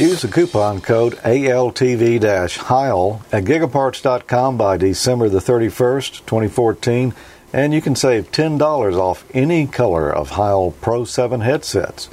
Use 0.00 0.22
the 0.22 0.28
coupon 0.28 0.80
code 0.80 1.16
ALTV-HEIL 1.18 3.20
at 3.32 3.44
gigaparts.com 3.44 4.56
by 4.56 4.78
December 4.78 5.28
the 5.28 5.40
31st, 5.40 6.24
2014, 6.24 7.12
and 7.52 7.74
you 7.74 7.82
can 7.82 7.94
save 7.94 8.32
$10 8.32 8.96
off 8.96 9.26
any 9.34 9.66
color 9.66 10.10
of 10.10 10.30
Heil 10.30 10.70
Pro 10.80 11.04
7 11.04 11.42
headsets. 11.42 12.08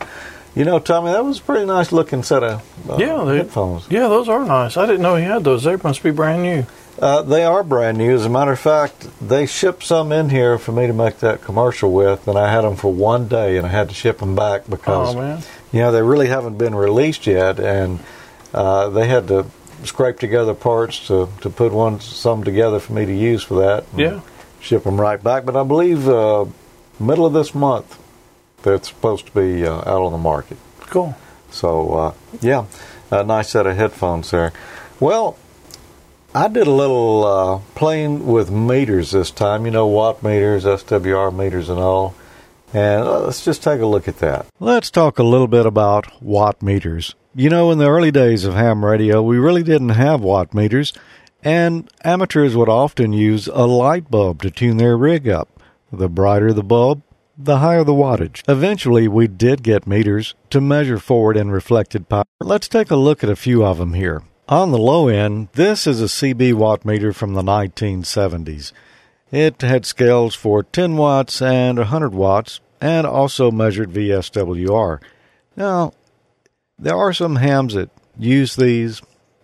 You 0.54 0.66
know, 0.66 0.80
Tommy, 0.80 1.12
that 1.14 1.24
was 1.24 1.40
a 1.40 1.44
pretty 1.44 1.66
nice 1.66 1.94
looking 1.94 2.24
set 2.24 2.44
of 2.44 2.90
uh, 2.90 2.98
Yeah, 2.98 3.24
they, 3.24 3.38
headphones. 3.38 3.88
yeah, 3.90 4.10
those 4.10 4.28
are 4.28 4.44
nice. 4.44 4.76
I 4.76 4.86
didn't 4.86 5.04
know 5.04 5.16
he 5.16 5.24
had 5.24 5.46
those. 5.46 5.64
They 5.64 5.78
must 5.78 6.04
be 6.04 6.12
brand 6.12 6.44
new. 6.44 6.66
Uh, 7.00 7.22
they 7.22 7.46
are 7.46 7.64
brand 7.64 7.98
new. 8.00 8.14
As 8.16 8.26
a 8.26 8.30
matter 8.30 8.52
of 8.52 8.60
fact, 8.60 9.08
they 9.26 9.46
shipped 9.46 9.84
some 9.84 10.12
in 10.12 10.30
here 10.30 10.58
for 10.58 10.74
me 10.74 10.88
to 10.88 10.94
make 10.94 11.20
that 11.20 11.42
commercial 11.44 11.94
with, 11.94 12.28
and 12.28 12.38
I 12.38 12.52
had 12.52 12.64
them 12.66 12.76
for 12.76 12.92
one 12.92 13.30
day, 13.30 13.56
and 13.56 13.66
I 13.66 13.70
had 13.70 13.88
to 13.90 13.96
ship 13.96 14.18
them 14.18 14.36
back 14.36 14.64
because 14.68 15.16
Oh 15.16 15.20
man, 15.20 15.44
you 15.72 15.80
know 15.80 15.92
they 15.92 16.02
really 16.02 16.28
haven't 16.28 16.58
been 16.58 16.76
released 16.76 17.28
yet, 17.28 17.60
and 17.60 18.00
uh, 18.54 18.90
they 18.90 19.08
had 19.08 19.28
to 19.28 19.46
scrape 19.84 20.20
together 20.20 20.54
parts 20.54 21.08
to, 21.08 21.30
to 21.42 21.50
put 21.50 21.72
one 21.72 22.00
some 22.00 22.44
together 22.44 22.80
for 22.80 22.94
me 22.94 23.06
to 23.06 23.14
use 23.14 23.44
for 23.44 23.62
that. 23.62 23.86
Yeah. 23.96 24.22
ship 24.60 24.84
them 24.84 25.00
right 25.00 25.22
back. 25.22 25.46
But 25.46 25.56
I 25.56 25.64
believe 25.64 26.08
uh, 26.10 26.46
middle 27.00 27.26
of 27.26 27.34
this 27.34 27.54
month 27.54 28.00
they're 28.64 28.82
supposed 28.82 29.28
to 29.28 29.32
be 29.32 29.66
uh, 29.66 29.78
out 29.78 30.02
on 30.02 30.12
the 30.12 30.18
market. 30.18 30.58
cool. 30.82 31.16
So 31.52 31.94
uh, 31.94 32.14
yeah, 32.42 32.66
a 33.12 33.24
nice 33.24 33.50
set 33.50 33.68
of 33.68 33.78
headphones 33.78 34.32
there. 34.32 34.52
Well, 35.00 35.38
I 36.34 36.48
did 36.48 36.68
a 36.68 36.72
little 36.72 37.24
uh, 37.26 37.60
playing 37.76 38.28
with 38.28 38.52
meters 38.52 39.12
this 39.12 39.32
time. 39.32 39.66
You 39.66 39.72
know, 39.72 39.88
watt 39.88 40.24
meters, 40.24 40.66
SWR 40.66 41.36
meters, 41.36 41.70
and 41.70 41.80
all. 41.80 42.16
And 42.74 43.04
uh, 43.04 43.22
let's 43.22 43.44
just 43.44 43.64
take 43.64 43.82
a 43.82 43.86
look 43.86 44.08
at 44.08 44.20
that. 44.20 44.46
Let's 44.60 44.92
talk 44.92 45.20
a 45.20 45.24
little 45.24 45.48
bit 45.48 45.66
about 45.66 46.22
watt 46.22 46.62
meters. 46.62 47.16
You 47.34 47.50
know, 47.50 47.72
in 47.72 47.78
the 47.78 47.90
early 47.90 48.12
days 48.12 48.46
of 48.46 48.56
ham 48.56 48.84
radio, 48.84 49.22
we 49.22 49.38
really 49.38 49.64
didn't 49.64 49.90
have 49.90 50.22
watt 50.22 50.54
meters, 50.54 50.92
and 51.44 51.90
amateurs 52.04 52.56
would 52.56 52.70
often 52.70 53.14
use 53.14 53.48
a 53.48 53.66
light 53.66 54.10
bulb 54.10 54.42
to 54.42 54.52
tune 54.52 54.78
their 54.78 54.98
rig 54.98 55.30
up. 55.30 55.48
The 55.92 56.10
brighter 56.10 56.52
the 56.52 56.64
bulb, 56.64 57.04
the 57.38 57.60
higher 57.60 57.84
the 57.84 57.94
wattage. 57.94 58.44
Eventually, 58.48 59.08
we 59.08 59.28
did 59.28 59.64
get 59.64 59.88
meters 59.88 60.34
to 60.50 60.60
measure 60.60 60.98
forward 60.98 61.38
and 61.38 61.52
reflected 61.52 62.10
power. 62.10 62.26
Let's 62.42 62.68
take 62.68 62.92
a 62.92 62.96
look 62.96 63.24
at 63.24 63.30
a 63.30 63.36
few 63.36 63.64
of 63.64 63.78
them 63.78 63.94
here. 63.94 64.24
On 64.50 64.72
the 64.72 64.78
low 64.78 65.08
end, 65.08 65.50
this 65.54 65.86
is 65.86 66.02
a 66.02 66.06
CB 66.06 66.54
watt 66.54 66.86
meter 66.86 67.14
from 67.14 67.34
the 67.34 67.42
1970s. 67.42 68.72
It 69.32 69.62
had 69.62 69.86
scales 69.86 70.36
for 70.36 70.64
10 70.64 70.96
watts 70.96 71.42
and 71.42 71.78
100 71.78 72.14
watts 72.14 72.62
and 72.80 73.06
also 73.06 73.52
measured 73.52 73.92
VSWR. 73.92 75.00
Now, 75.56 75.94
there 76.80 76.96
are 76.96 77.14
some 77.14 77.38
hams 77.38 77.74
that 77.74 77.90
use 78.18 78.56
these 78.56 79.02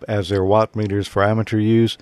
as 0.08 0.28
their 0.28 0.44
watt 0.44 0.74
meters 0.74 1.08
for 1.08 1.22
amateur 1.22 1.58
use. 1.58 1.98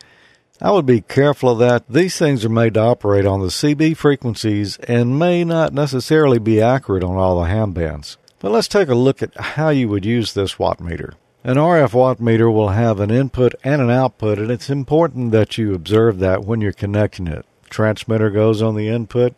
I 0.61 0.71
would 0.71 0.87
be 0.87 1.01
careful 1.01 1.51
of 1.51 1.59
that. 1.59 1.89
These 1.89 2.19
things 2.19 2.45
are 2.45 2.51
made 2.51 2.75
to 2.75 2.81
operate 2.81 3.27
on 3.27 3.41
the 3.41 3.49
CB 3.49 3.97
frequencies 3.97 4.77
and 4.79 5.19
may 5.19 5.43
not 5.43 5.73
necessarily 5.73 6.39
be 6.39 6.61
accurate 6.61 7.03
on 7.03 7.17
all 7.17 7.41
the 7.41 7.49
ham 7.49 7.73
bands. 7.73 8.17
But 8.39 8.53
let's 8.53 8.69
take 8.69 8.89
a 8.89 8.95
look 8.95 9.23
at 9.23 9.37
how 9.37 9.71
you 9.71 9.89
would 9.89 10.05
use 10.05 10.35
this 10.35 10.59
watt 10.59 10.81
meter. 10.81 11.15
An 11.43 11.57
RF 11.57 11.95
watt 11.95 12.21
meter 12.21 12.49
will 12.49 12.69
have 12.69 13.01
an 13.01 13.11
input 13.11 13.55
and 13.65 13.83
an 13.83 13.91
output, 13.91 14.39
and 14.39 14.51
it's 14.51 14.71
important 14.71 15.33
that 15.33 15.59
you 15.59 15.75
observe 15.75 16.21
that 16.21 16.45
when 16.45 16.61
you're 16.61 16.73
connecting 16.73 17.27
it. 17.27 17.45
Transmitter 17.73 18.31
goes 18.31 18.63
on 18.63 18.77
the 18.77 18.89
input, 18.89 19.35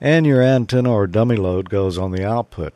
and 0.00 0.24
your 0.24 0.42
antenna 0.42 0.90
or 0.90 1.06
dummy 1.06 1.36
load 1.36 1.68
goes 1.68 1.98
on 1.98 2.12
the 2.12 2.24
output. 2.24 2.72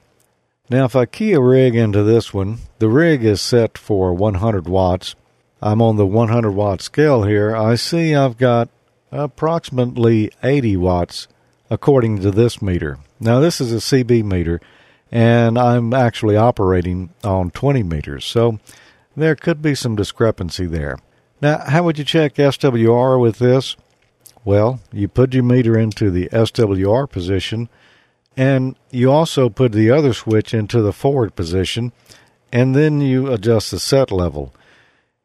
Now, 0.69 0.85
if 0.85 0.95
I 0.95 1.07
key 1.07 1.33
a 1.33 1.41
rig 1.41 1.75
into 1.75 2.03
this 2.03 2.35
one, 2.35 2.59
the 2.79 2.89
rig 2.89 3.25
is 3.25 3.41
set 3.41 3.79
for 3.79 4.13
100 4.13 4.69
watts. 4.69 5.15
I'm 5.63 5.81
on 5.83 5.97
the 5.97 6.07
100 6.07 6.53
watt 6.53 6.81
scale 6.81 7.25
here. 7.25 7.57
I 7.57 7.75
see 7.75 8.15
I've 8.15 8.39
got 8.39 8.69
approximately 9.11 10.31
80 10.43 10.77
watts 10.77 11.29
according 11.71 12.21
to 12.21 12.31
this 12.31 12.61
meter. 12.63 12.99
Now, 13.19 13.41
this 13.41 13.61
is 13.61 13.73
a 13.73 13.77
CB 13.77 14.25
meter, 14.25 14.61
and 15.11 15.59
I'm 15.59 15.93
actually 15.93 16.37
operating 16.37 17.11
on 17.25 17.51
20 17.51 17.83
meters. 17.83 18.25
So 18.25 18.59
there 19.17 19.35
could 19.35 19.61
be 19.61 19.75
some 19.75 19.97
discrepancy 19.97 20.67
there. 20.67 20.99
Now, 21.43 21.59
how 21.59 21.83
would 21.85 21.99
you 21.99 22.05
check 22.05 22.35
SWR 22.35 23.21
with 23.21 23.39
this? 23.39 23.77
Well, 24.45 24.81
you 24.93 25.09
put 25.09 25.35
your 25.35 25.43
meter 25.43 25.79
into 25.79 26.11
the 26.11 26.29
SWR 26.33 27.11
position, 27.11 27.69
and 28.37 28.77
you 28.91 29.13
also 29.13 29.49
put 29.49 29.73
the 29.73 29.91
other 29.91 30.13
switch 30.13 30.55
into 30.55 30.81
the 30.81 30.93
forward 30.93 31.37
position, 31.37 31.93
and 32.53 32.75
then 32.75 33.01
you 33.01 33.31
adjust 33.33 33.71
the 33.71 33.79
set 33.79 34.11
level. 34.11 34.55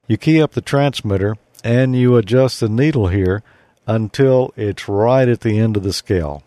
You 0.07 0.17
key 0.17 0.41
up 0.41 0.51
the 0.51 0.61
transmitter, 0.61 1.35
and 1.63 1.95
you 1.95 2.17
adjust 2.17 2.59
the 2.59 2.69
needle 2.69 3.07
here 3.07 3.41
until 3.87 4.53
it's 4.55 4.89
right 4.89 5.27
at 5.27 5.41
the 5.41 5.59
end 5.59 5.77
of 5.77 5.83
the 5.83 5.93
scale. 5.93 6.43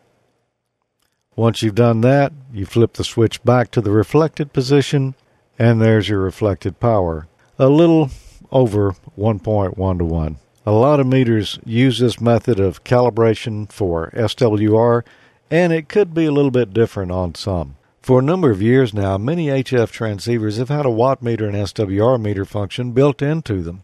Once 1.34 1.62
you've 1.62 1.74
done 1.74 2.00
that, 2.02 2.32
you 2.52 2.66
flip 2.66 2.94
the 2.94 3.04
switch 3.04 3.42
back 3.44 3.70
to 3.70 3.80
the 3.80 3.92
reflected 3.92 4.52
position, 4.52 5.14
and 5.58 5.80
there's 5.80 6.08
your 6.08 6.20
reflected 6.20 6.80
power. 6.80 7.28
A 7.58 7.68
little 7.68 8.10
over 8.50 8.92
1.1 9.16 9.98
to 9.98 10.04
1. 10.04 10.36
A 10.68 10.72
lot 10.72 11.00
of 11.00 11.06
meters 11.06 11.58
use 11.64 11.98
this 11.98 12.20
method 12.20 12.60
of 12.60 12.84
calibration 12.84 13.72
for 13.72 14.10
SWR, 14.10 15.02
and 15.50 15.72
it 15.72 15.88
could 15.88 16.12
be 16.12 16.26
a 16.26 16.30
little 16.30 16.50
bit 16.50 16.74
different 16.74 17.10
on 17.10 17.34
some. 17.36 17.76
For 18.02 18.18
a 18.18 18.22
number 18.22 18.50
of 18.50 18.60
years 18.60 18.92
now, 18.92 19.16
many 19.16 19.46
HF 19.46 19.90
transceivers 19.90 20.58
have 20.58 20.68
had 20.68 20.84
a 20.84 20.90
watt 20.90 21.22
meter 21.22 21.48
and 21.48 21.56
SWR 21.56 22.20
meter 22.20 22.44
function 22.44 22.92
built 22.92 23.22
into 23.22 23.62
them. 23.62 23.82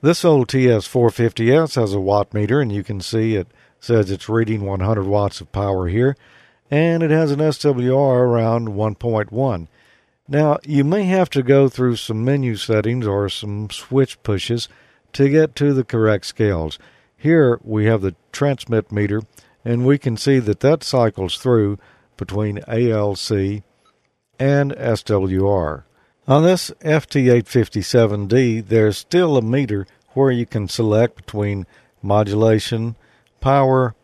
This 0.00 0.24
old 0.24 0.46
TS450S 0.46 1.74
has 1.74 1.92
a 1.92 1.98
watt 1.98 2.32
meter, 2.32 2.60
and 2.60 2.70
you 2.70 2.84
can 2.84 3.00
see 3.00 3.34
it 3.34 3.48
says 3.80 4.08
it's 4.08 4.28
reading 4.28 4.64
100 4.64 5.04
watts 5.04 5.40
of 5.40 5.50
power 5.50 5.88
here, 5.88 6.16
and 6.70 7.02
it 7.02 7.10
has 7.10 7.32
an 7.32 7.40
SWR 7.40 8.20
around 8.20 8.68
1.1. 8.68 9.66
Now, 10.28 10.58
you 10.64 10.84
may 10.84 11.02
have 11.02 11.30
to 11.30 11.42
go 11.42 11.68
through 11.68 11.96
some 11.96 12.24
menu 12.24 12.54
settings 12.54 13.08
or 13.08 13.28
some 13.28 13.70
switch 13.70 14.22
pushes 14.22 14.68
to 15.14 15.28
get 15.28 15.54
to 15.56 15.72
the 15.72 15.84
correct 15.84 16.26
scales. 16.26 16.78
Here 17.16 17.60
we 17.62 17.86
have 17.86 18.02
the 18.02 18.14
transmit 18.32 18.90
meter, 18.90 19.22
and 19.64 19.86
we 19.86 19.98
can 19.98 20.16
see 20.16 20.38
that 20.40 20.60
that 20.60 20.82
cycles 20.82 21.38
through 21.38 21.78
between 22.16 22.60
ALC 22.66 23.62
and 24.38 24.72
SWR. 24.72 25.84
On 26.28 26.42
this 26.42 26.70
FT857D, 26.80 28.66
there's 28.68 28.98
still 28.98 29.36
a 29.36 29.42
meter 29.42 29.86
where 30.10 30.30
you 30.30 30.46
can 30.46 30.68
select 30.68 31.16
between 31.16 31.66
modulation, 32.02 32.96
power, 33.40 33.94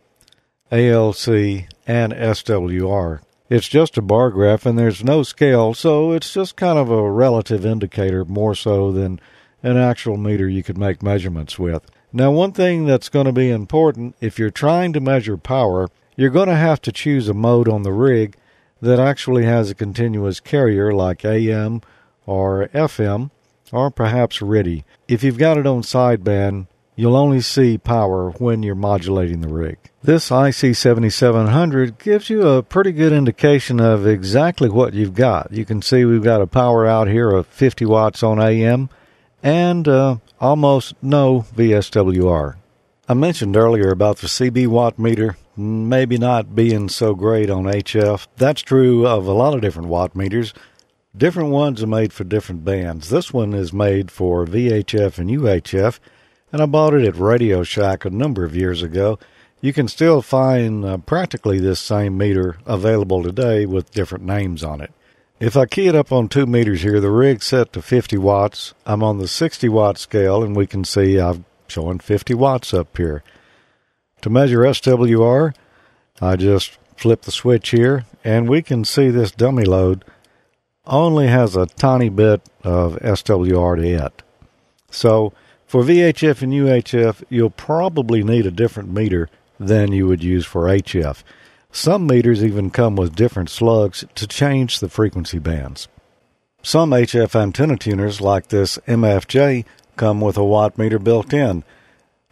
ALC, 0.70 1.66
and 1.86 2.12
SWR. 2.12 3.20
It's 3.48 3.68
just 3.68 3.96
a 3.96 4.02
bar 4.02 4.30
graph 4.30 4.66
and 4.66 4.78
there's 4.78 5.02
no 5.02 5.22
scale, 5.22 5.74
so 5.74 6.12
it's 6.12 6.32
just 6.32 6.56
kind 6.56 6.78
of 6.78 6.90
a 6.90 7.10
relative 7.10 7.64
indicator 7.64 8.24
more 8.24 8.54
so 8.54 8.92
than 8.92 9.20
an 9.62 9.76
actual 9.76 10.16
meter 10.16 10.48
you 10.48 10.62
could 10.62 10.78
make 10.78 11.02
measurements 11.02 11.58
with. 11.58 11.84
Now, 12.12 12.30
one 12.30 12.52
thing 12.52 12.86
that's 12.86 13.08
going 13.08 13.26
to 13.26 13.32
be 13.32 13.50
important 13.50 14.16
if 14.20 14.38
you're 14.38 14.50
trying 14.50 14.92
to 14.94 15.00
measure 15.00 15.36
power, 15.36 15.88
you're 16.16 16.30
going 16.30 16.48
to 16.48 16.56
have 16.56 16.80
to 16.82 16.92
choose 16.92 17.28
a 17.28 17.34
mode 17.34 17.68
on 17.68 17.82
the 17.82 17.92
rig 17.92 18.36
that 18.80 18.98
actually 18.98 19.44
has 19.44 19.70
a 19.70 19.74
continuous 19.74 20.40
carrier 20.40 20.92
like 20.92 21.24
AM 21.24 21.82
or 22.26 22.68
FM 22.68 23.30
or 23.72 23.90
perhaps 23.90 24.38
RTTY. 24.38 24.84
If 25.06 25.22
you've 25.22 25.38
got 25.38 25.58
it 25.58 25.66
on 25.66 25.82
sideband, 25.82 26.66
you'll 26.96 27.16
only 27.16 27.40
see 27.40 27.78
power 27.78 28.30
when 28.30 28.62
you're 28.62 28.74
modulating 28.74 29.40
the 29.40 29.48
rig. 29.48 29.78
This 30.02 30.30
IC7700 30.30 31.98
gives 31.98 32.30
you 32.30 32.46
a 32.46 32.62
pretty 32.62 32.92
good 32.92 33.12
indication 33.12 33.80
of 33.80 34.06
exactly 34.06 34.68
what 34.68 34.94
you've 34.94 35.14
got. 35.14 35.52
You 35.52 35.64
can 35.64 35.82
see 35.82 36.04
we've 36.04 36.22
got 36.22 36.40
a 36.40 36.46
power 36.46 36.86
out 36.86 37.08
here 37.08 37.30
of 37.30 37.46
50 37.48 37.84
watts 37.84 38.22
on 38.22 38.40
AM 38.40 38.88
and 39.42 39.86
uh, 39.86 40.16
almost 40.40 40.94
no 41.02 41.46
VSWR. 41.54 42.56
I 43.08 43.14
mentioned 43.14 43.56
earlier 43.56 43.90
about 43.90 44.18
the 44.18 44.26
CB 44.26 44.66
watt 44.66 44.98
meter 44.98 45.36
maybe 45.58 46.16
not 46.16 46.54
being 46.54 46.88
so 46.88 47.14
great 47.14 47.50
on 47.50 47.64
HF. 47.64 48.28
That's 48.36 48.62
true 48.62 49.06
of 49.06 49.26
a 49.26 49.32
lot 49.32 49.54
of 49.54 49.60
different 49.60 49.88
watt 49.88 50.14
meters. 50.14 50.54
Different 51.16 51.50
ones 51.50 51.82
are 51.82 51.88
made 51.88 52.12
for 52.12 52.22
different 52.22 52.64
bands. 52.64 53.10
This 53.10 53.32
one 53.32 53.52
is 53.52 53.72
made 53.72 54.10
for 54.10 54.46
VHF 54.46 55.18
and 55.18 55.28
UHF, 55.28 55.98
and 56.52 56.62
I 56.62 56.66
bought 56.66 56.94
it 56.94 57.04
at 57.04 57.16
Radio 57.16 57.64
Shack 57.64 58.04
a 58.04 58.10
number 58.10 58.44
of 58.44 58.54
years 58.54 58.82
ago. 58.82 59.18
You 59.60 59.72
can 59.72 59.88
still 59.88 60.22
find 60.22 60.84
uh, 60.84 60.98
practically 60.98 61.58
this 61.58 61.80
same 61.80 62.16
meter 62.16 62.58
available 62.64 63.24
today 63.24 63.66
with 63.66 63.90
different 63.90 64.24
names 64.24 64.62
on 64.62 64.80
it. 64.80 64.92
If 65.40 65.56
I 65.56 65.66
key 65.66 65.86
it 65.86 65.94
up 65.94 66.10
on 66.10 66.28
two 66.28 66.46
meters 66.46 66.82
here, 66.82 67.00
the 67.00 67.12
rig's 67.12 67.46
set 67.46 67.72
to 67.74 67.82
50 67.82 68.18
watts. 68.18 68.74
I'm 68.84 69.04
on 69.04 69.18
the 69.18 69.28
60 69.28 69.68
watt 69.68 69.96
scale, 69.96 70.42
and 70.42 70.56
we 70.56 70.66
can 70.66 70.84
see 70.84 71.20
I'm 71.20 71.44
showing 71.68 72.00
50 72.00 72.34
watts 72.34 72.74
up 72.74 72.96
here. 72.96 73.22
To 74.22 74.30
measure 74.30 74.60
SWR, 74.60 75.54
I 76.20 76.34
just 76.34 76.76
flip 76.96 77.22
the 77.22 77.30
switch 77.30 77.70
here, 77.70 78.04
and 78.24 78.48
we 78.48 78.62
can 78.62 78.84
see 78.84 79.10
this 79.10 79.30
dummy 79.30 79.64
load 79.64 80.04
only 80.86 81.28
has 81.28 81.54
a 81.54 81.66
tiny 81.66 82.08
bit 82.08 82.42
of 82.64 82.96
SWR 82.96 83.76
to 83.76 84.06
it. 84.06 84.22
So 84.90 85.32
for 85.68 85.84
VHF 85.84 86.42
and 86.42 86.52
UHF, 86.52 87.22
you'll 87.28 87.50
probably 87.50 88.24
need 88.24 88.46
a 88.46 88.50
different 88.50 88.92
meter 88.92 89.28
than 89.60 89.92
you 89.92 90.08
would 90.08 90.24
use 90.24 90.46
for 90.46 90.64
HF. 90.64 91.22
Some 91.78 92.08
meters 92.08 92.42
even 92.42 92.70
come 92.70 92.96
with 92.96 93.14
different 93.14 93.48
slugs 93.48 94.04
to 94.16 94.26
change 94.26 94.80
the 94.80 94.88
frequency 94.88 95.38
bands. 95.38 95.86
Some 96.60 96.90
HF 96.90 97.40
antenna 97.40 97.76
tuners, 97.76 98.20
like 98.20 98.48
this 98.48 98.78
MFJ, 98.88 99.64
come 99.94 100.20
with 100.20 100.36
a 100.36 100.44
watt 100.44 100.76
meter 100.76 100.98
built 100.98 101.32
in. 101.32 101.62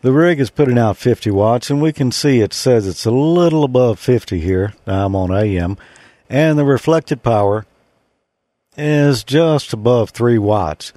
The 0.01 0.11
rig 0.11 0.41
is 0.41 0.51
putting 0.51 0.79
out 0.79 0.97
50 0.97 1.31
watts, 1.31 1.71
and 1.71 1.81
we 1.81 1.93
can 1.93 2.11
see 2.11 2.41
it 2.41 2.53
says 2.53 2.89
it's 2.89 3.07
a 3.07 3.13
little 3.13 3.63
above 3.63 4.01
50 4.01 4.41
here. 4.41 4.75
I'm 4.85 5.15
on 5.15 5.31
AM. 5.31 5.77
And 6.29 6.59
the 6.59 6.65
reflected 6.65 7.23
power 7.23 7.67
is 8.77 9.23
just 9.23 9.73
above 9.73 10.11
3 10.11 10.39
watts. 10.39 10.93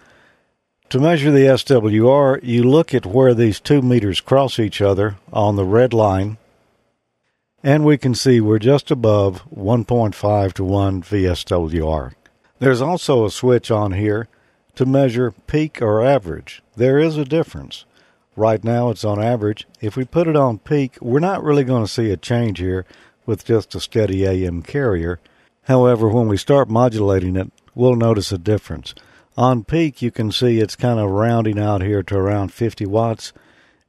To 0.89 0.99
measure 0.99 1.29
the 1.29 1.45
SWR, 1.45 2.39
you 2.41 2.63
look 2.63 2.95
at 2.95 3.05
where 3.05 3.35
these 3.35 3.59
two 3.59 3.83
meters 3.83 4.21
cross 4.21 4.57
each 4.57 4.81
other 4.81 5.17
on 5.31 5.55
the 5.55 5.65
red 5.65 5.93
line 5.93 6.38
and 7.63 7.85
we 7.85 7.97
can 7.97 8.15
see 8.15 8.39
we're 8.39 8.59
just 8.59 8.91
above 8.91 9.43
1.5 9.49 10.53
to 10.53 10.63
1 10.63 11.03
VSWR. 11.03 12.13
There's 12.59 12.81
also 12.81 13.25
a 13.25 13.31
switch 13.31 13.71
on 13.71 13.93
here 13.93 14.27
to 14.75 14.85
measure 14.85 15.31
peak 15.47 15.81
or 15.81 16.03
average. 16.03 16.61
There 16.75 16.99
is 16.99 17.17
a 17.17 17.25
difference. 17.25 17.85
Right 18.35 18.63
now 18.63 18.89
it's 18.89 19.03
on 19.03 19.21
average. 19.21 19.67
If 19.81 19.97
we 19.97 20.05
put 20.05 20.27
it 20.27 20.35
on 20.35 20.59
peak, 20.59 20.97
we're 21.01 21.19
not 21.19 21.43
really 21.43 21.63
going 21.63 21.83
to 21.83 21.91
see 21.91 22.11
a 22.11 22.17
change 22.17 22.59
here 22.59 22.85
with 23.25 23.45
just 23.45 23.75
a 23.75 23.79
steady 23.79 24.25
AM 24.25 24.61
carrier. 24.61 25.19
However, 25.63 26.07
when 26.07 26.27
we 26.27 26.37
start 26.37 26.69
modulating 26.69 27.35
it, 27.35 27.51
we'll 27.75 27.95
notice 27.95 28.31
a 28.31 28.37
difference. 28.37 28.95
On 29.37 29.63
peak, 29.63 30.01
you 30.01 30.11
can 30.11 30.31
see 30.31 30.59
it's 30.59 30.75
kind 30.75 30.99
of 30.99 31.11
rounding 31.11 31.59
out 31.59 31.81
here 31.81 32.01
to 32.03 32.15
around 32.15 32.53
50 32.53 32.85
watts. 32.85 33.33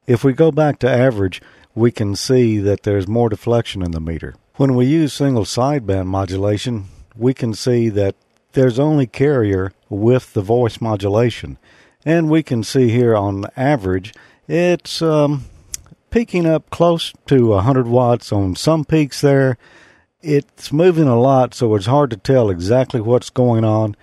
If 0.07 0.25
we 0.25 0.33
go 0.33 0.51
back 0.51 0.79
to 0.81 0.91
average, 0.91 1.41
we 1.75 1.91
can 1.91 2.17
see 2.17 2.59
that 2.59 2.83
there's 2.83 3.07
more 3.07 3.29
deflection 3.29 3.83
in 3.83 3.93
the 3.93 4.01
meter. 4.01 4.35
When 4.57 4.75
we 4.75 4.87
use 4.87 5.13
single 5.13 5.45
sideband 5.45 6.07
modulation, 6.07 6.87
we 7.17 7.35
can 7.35 7.55
see 7.55 7.89
that 7.91 8.15
there's 8.53 8.79
only 8.79 9.07
carrier 9.07 9.73
with 9.89 10.33
the 10.33 10.43
voice 10.43 10.81
modulation. 10.81 11.59
And 12.05 12.31
we 12.31 12.43
can 12.43 12.65
see 12.65 12.89
here 12.89 13.15
on 13.15 13.47
average, 13.57 14.13
it's 14.49 15.01
um, 15.03 15.45
peaking 16.11 16.47
up 16.47 16.69
close 16.71 17.13
to 17.27 17.49
100 17.49 17.87
watts 17.87 18.33
on 18.33 18.57
some 18.57 18.85
peaks 18.85 19.21
there. 19.21 19.59
It's 20.23 20.73
moving 20.73 21.09
a 21.09 21.19
lot, 21.19 21.55
so 21.55 21.75
it's 21.75 21.87
hard 21.87 22.11
to 22.11 22.17
tell 22.17 22.51
exactly 22.51 23.01
what's 23.01 23.31
going 23.31 23.65
on. 23.65 23.97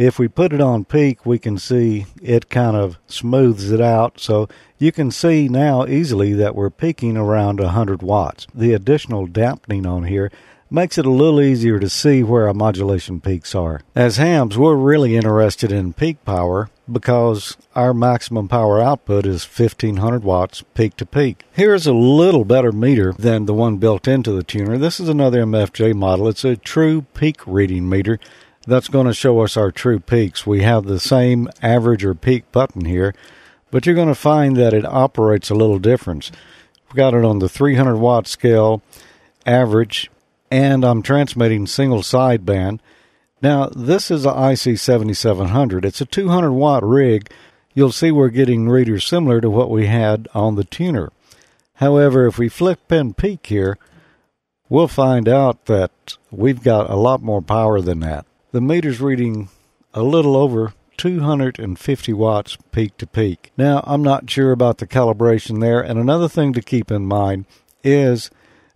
If 0.00 0.18
we 0.18 0.28
put 0.28 0.54
it 0.54 0.62
on 0.62 0.86
peak, 0.86 1.26
we 1.26 1.38
can 1.38 1.58
see 1.58 2.06
it 2.22 2.48
kind 2.48 2.74
of 2.74 2.98
smooths 3.06 3.70
it 3.70 3.82
out. 3.82 4.18
So 4.18 4.48
you 4.78 4.92
can 4.92 5.10
see 5.10 5.46
now 5.46 5.86
easily 5.86 6.32
that 6.32 6.54
we're 6.54 6.70
peaking 6.70 7.18
around 7.18 7.60
100 7.60 8.00
watts. 8.00 8.46
The 8.54 8.72
additional 8.72 9.26
dampening 9.26 9.84
on 9.84 10.04
here 10.04 10.32
makes 10.70 10.96
it 10.96 11.04
a 11.04 11.10
little 11.10 11.38
easier 11.42 11.78
to 11.78 11.90
see 11.90 12.22
where 12.22 12.48
our 12.48 12.54
modulation 12.54 13.20
peaks 13.20 13.54
are. 13.54 13.82
As 13.94 14.16
hams, 14.16 14.56
we're 14.56 14.74
really 14.74 15.16
interested 15.16 15.70
in 15.70 15.92
peak 15.92 16.24
power 16.24 16.70
because 16.90 17.58
our 17.74 17.92
maximum 17.92 18.48
power 18.48 18.80
output 18.80 19.26
is 19.26 19.44
1500 19.44 20.24
watts 20.24 20.62
peak 20.72 20.96
to 20.96 21.04
peak. 21.04 21.44
Here's 21.52 21.86
a 21.86 21.92
little 21.92 22.46
better 22.46 22.72
meter 22.72 23.12
than 23.18 23.44
the 23.44 23.52
one 23.52 23.76
built 23.76 24.08
into 24.08 24.32
the 24.32 24.44
tuner. 24.44 24.78
This 24.78 24.98
is 24.98 25.10
another 25.10 25.44
MFJ 25.44 25.94
model. 25.94 26.26
It's 26.26 26.44
a 26.46 26.56
true 26.56 27.02
peak 27.12 27.46
reading 27.46 27.86
meter 27.86 28.18
that's 28.70 28.88
going 28.88 29.08
to 29.08 29.12
show 29.12 29.40
us 29.40 29.56
our 29.56 29.72
true 29.72 29.98
peaks. 29.98 30.46
We 30.46 30.62
have 30.62 30.84
the 30.84 31.00
same 31.00 31.48
average 31.60 32.04
or 32.04 32.14
peak 32.14 32.50
button 32.52 32.84
here, 32.84 33.14
but 33.72 33.84
you're 33.84 33.96
going 33.96 34.08
to 34.08 34.14
find 34.14 34.56
that 34.56 34.72
it 34.72 34.86
operates 34.86 35.50
a 35.50 35.56
little 35.56 35.80
different. 35.80 36.30
We've 36.88 36.96
got 36.96 37.12
it 37.12 37.24
on 37.24 37.40
the 37.40 37.48
300 37.48 37.96
watt 37.96 38.28
scale, 38.28 38.80
average, 39.44 40.08
and 40.52 40.84
I'm 40.84 41.02
transmitting 41.02 41.66
single 41.66 42.02
sideband. 42.02 42.78
Now, 43.42 43.66
this 43.66 44.08
is 44.08 44.24
a 44.24 44.50
IC 44.52 44.78
7700. 44.78 45.84
It's 45.84 46.00
a 46.00 46.06
200 46.06 46.52
watt 46.52 46.84
rig. 46.84 47.28
You'll 47.74 47.90
see 47.90 48.12
we're 48.12 48.28
getting 48.28 48.68
readers 48.68 49.04
similar 49.04 49.40
to 49.40 49.50
what 49.50 49.70
we 49.70 49.86
had 49.86 50.28
on 50.32 50.54
the 50.54 50.64
tuner. 50.64 51.10
However, 51.74 52.26
if 52.26 52.38
we 52.38 52.48
flip 52.48 52.92
and 52.92 53.16
peak 53.16 53.46
here, 53.46 53.78
we'll 54.68 54.86
find 54.86 55.28
out 55.28 55.64
that 55.64 55.90
we've 56.30 56.62
got 56.62 56.88
a 56.88 56.96
lot 56.96 57.20
more 57.20 57.42
power 57.42 57.80
than 57.80 57.98
that. 58.00 58.26
The 58.52 58.60
meter's 58.60 59.00
reading 59.00 59.48
a 59.94 60.02
little 60.02 60.36
over 60.36 60.72
250 60.96 62.12
watts 62.12 62.58
peak 62.72 62.96
to 62.96 63.06
peak. 63.06 63.52
Now, 63.56 63.80
I'm 63.86 64.02
not 64.02 64.28
sure 64.28 64.50
about 64.50 64.78
the 64.78 64.88
calibration 64.88 65.60
there, 65.60 65.80
and 65.80 66.00
another 66.00 66.28
thing 66.28 66.52
to 66.54 66.60
keep 66.60 66.90
in 66.90 67.06
mind 67.06 67.44
is 67.84 68.28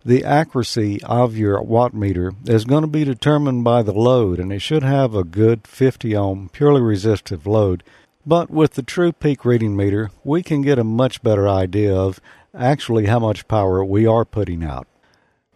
the 0.05 0.23
accuracy 0.23 1.03
of 1.03 1.35
your 1.35 1.61
watt 1.61 1.93
meter 1.93 2.31
is 2.45 2.63
going 2.63 2.83
to 2.83 2.87
be 2.87 3.03
determined 3.03 3.65
by 3.65 3.83
the 3.83 3.91
load, 3.91 4.39
and 4.39 4.53
it 4.53 4.61
should 4.61 4.83
have 4.83 5.13
a 5.13 5.25
good 5.25 5.67
50 5.67 6.15
ohm 6.15 6.49
purely 6.53 6.79
resistive 6.79 7.45
load. 7.45 7.83
But 8.25 8.49
with 8.49 8.75
the 8.75 8.81
true 8.81 9.11
peak 9.11 9.43
reading 9.43 9.75
meter, 9.75 10.09
we 10.23 10.41
can 10.41 10.61
get 10.61 10.79
a 10.79 10.85
much 10.85 11.21
better 11.21 11.49
idea 11.49 11.93
of 11.93 12.21
actually 12.57 13.07
how 13.07 13.19
much 13.19 13.49
power 13.49 13.83
we 13.83 14.07
are 14.07 14.23
putting 14.23 14.63
out. 14.63 14.87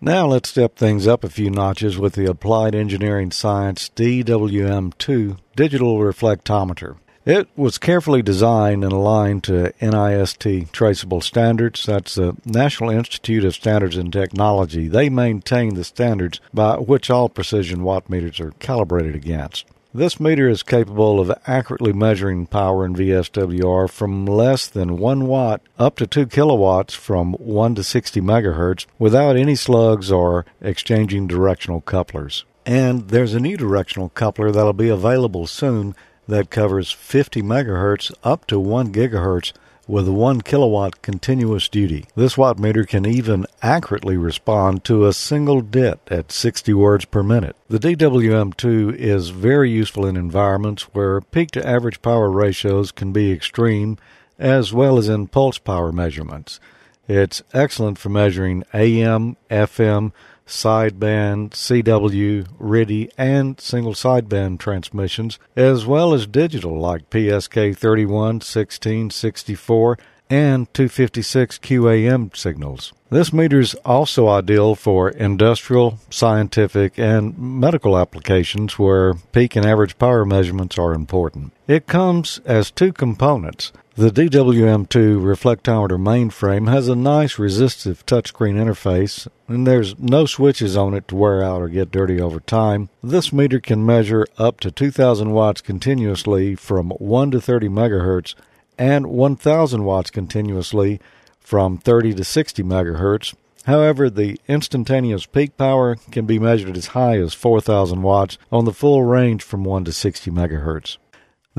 Now 0.01 0.27
let's 0.27 0.47
step 0.47 0.77
things 0.77 1.07
up 1.07 1.25
a 1.25 1.29
few 1.29 1.49
notches 1.49 1.97
with 1.97 2.13
the 2.13 2.25
Applied 2.25 2.73
Engineering 2.73 3.31
Science 3.31 3.89
DWM2 3.97 5.37
digital 5.57 5.97
reflectometer. 5.97 6.95
It 7.25 7.49
was 7.57 7.77
carefully 7.77 8.21
designed 8.21 8.85
and 8.85 8.93
aligned 8.93 9.43
to 9.43 9.73
NIST 9.81 10.71
traceable 10.71 11.19
standards. 11.19 11.85
That's 11.85 12.15
the 12.15 12.37
National 12.45 12.91
Institute 12.91 13.43
of 13.43 13.53
Standards 13.53 13.97
and 13.97 14.13
Technology. 14.13 14.87
They 14.87 15.09
maintain 15.09 15.75
the 15.75 15.83
standards 15.83 16.39
by 16.53 16.77
which 16.77 17.09
all 17.09 17.27
precision 17.27 17.83
watt 17.83 18.09
meters 18.09 18.39
are 18.39 18.51
calibrated 18.51 19.15
against. 19.15 19.65
This 19.91 20.19
meter 20.19 20.47
is 20.47 20.61
capable 20.61 21.19
of 21.19 21.35
accurately 21.47 21.93
measuring 21.93 22.45
power 22.45 22.85
in 22.85 22.95
VSWR 22.95 23.89
from 23.89 24.27
less 24.27 24.67
than 24.67 24.99
1 24.99 25.25
watt 25.25 25.61
up 25.79 25.95
to 25.95 26.05
2 26.05 26.27
kilowatts 26.27 26.93
from 26.93 27.33
1 27.33 27.73
to 27.73 27.83
60 27.83 28.21
megahertz 28.21 28.85
without 28.99 29.35
any 29.35 29.55
slugs 29.55 30.11
or 30.11 30.45
exchanging 30.61 31.25
directional 31.25 31.81
couplers. 31.81 32.45
And 32.67 33.07
there's 33.07 33.33
a 33.33 33.39
new 33.39 33.57
directional 33.57 34.09
coupler 34.09 34.51
that'll 34.51 34.73
be 34.73 34.89
available 34.89 35.47
soon 35.47 35.95
that 36.27 36.51
covers 36.51 36.91
50 36.91 37.41
megahertz 37.41 38.13
up 38.23 38.45
to 38.45 38.59
1 38.59 38.93
gigahertz 38.93 39.53
with 39.89 40.07
a 40.07 40.13
1 40.13 40.41
kilowatt 40.41 41.01
continuous 41.01 41.67
duty. 41.67 42.05
This 42.15 42.37
watt 42.37 42.59
meter 42.59 42.85
can 42.85 43.07
even 43.07 43.47
accurately 43.63 44.17
respond 44.17 44.83
to 44.83 45.07
a 45.07 45.13
single 45.13 45.61
DIT 45.61 45.99
at 46.11 46.31
60 46.31 46.73
words 46.75 47.05
per 47.05 47.23
minute. 47.23 47.55
The 47.69 47.79
DWM2 47.79 48.95
is 48.95 49.29
very 49.29 49.71
useful 49.71 50.05
in 50.05 50.15
environments 50.15 50.83
where 50.93 51.21
peak 51.21 51.49
to 51.51 51.67
average 51.67 52.03
power 52.03 52.29
ratios 52.29 52.91
can 52.91 53.11
be 53.11 53.31
extreme, 53.31 53.97
as 54.37 54.71
well 54.71 54.99
as 54.99 55.09
in 55.09 55.25
pulse 55.25 55.57
power 55.57 55.91
measurements. 55.91 56.59
It's 57.07 57.41
excellent 57.51 57.97
for 57.97 58.09
measuring 58.09 58.63
AM, 58.71 59.37
FM, 59.49 60.11
sideband, 60.49 61.51
CW, 61.51 62.47
RTTY, 62.59 63.11
and 63.17 63.59
single 63.61 63.93
sideband 63.93 64.59
transmissions, 64.59 65.39
as 65.55 65.85
well 65.85 66.13
as 66.13 66.27
digital 66.27 66.77
like 66.77 67.09
PSK 67.09 67.77
31, 67.77 68.41
16, 68.41 69.09
64, 69.11 69.97
and 70.29 70.71
256 70.73 71.57
QAM 71.59 72.35
signals. 72.35 72.93
This 73.09 73.33
meter 73.33 73.59
is 73.59 73.73
also 73.85 74.27
ideal 74.27 74.75
for 74.75 75.09
industrial, 75.09 75.97
scientific, 76.11 76.99
and 76.99 77.37
medical 77.37 77.97
applications 77.97 78.77
where 78.77 79.15
peak 79.31 79.55
and 79.55 79.65
average 79.65 79.97
power 79.97 80.25
measurements 80.25 80.77
are 80.77 80.93
important. 80.93 81.53
It 81.67 81.87
comes 81.87 82.39
as 82.45 82.69
two 82.69 82.93
components 82.93 83.71
the 83.99 84.11
DWM2 84.11 85.19
reflectometer 85.19 85.99
mainframe 85.99 86.69
has 86.69 86.87
a 86.87 86.95
nice 86.95 87.37
resistive 87.37 88.05
touchscreen 88.05 88.55
interface, 88.55 89.27
and 89.49 89.67
there's 89.67 89.99
no 89.99 90.25
switches 90.25 90.77
on 90.77 90.93
it 90.93 91.05
to 91.09 91.17
wear 91.17 91.43
out 91.43 91.61
or 91.61 91.67
get 91.67 91.91
dirty 91.91 92.21
over 92.21 92.39
time. 92.39 92.87
This 93.03 93.33
meter 93.33 93.59
can 93.59 93.85
measure 93.85 94.25
up 94.37 94.61
to 94.61 94.71
2000 94.71 95.31
watts 95.31 95.59
continuously 95.59 96.55
from 96.55 96.91
1 96.91 97.31
to 97.31 97.41
30 97.41 97.67
megahertz 97.67 98.35
and 98.77 99.07
1000 99.07 99.83
watts 99.83 100.11
continuously 100.11 101.01
from 101.41 101.77
30 101.77 102.13
to 102.13 102.23
60 102.23 102.63
megahertz. 102.63 103.35
However, 103.65 104.09
the 104.09 104.39
instantaneous 104.47 105.25
peak 105.25 105.57
power 105.57 105.97
can 106.09 106.25
be 106.25 106.39
measured 106.39 106.77
as 106.77 106.87
high 106.87 107.17
as 107.17 107.33
4000 107.33 108.01
watts 108.01 108.37
on 108.49 108.63
the 108.63 108.71
full 108.71 109.03
range 109.03 109.43
from 109.43 109.65
1 109.65 109.83
to 109.83 109.91
60 109.91 110.31
megahertz. 110.31 110.95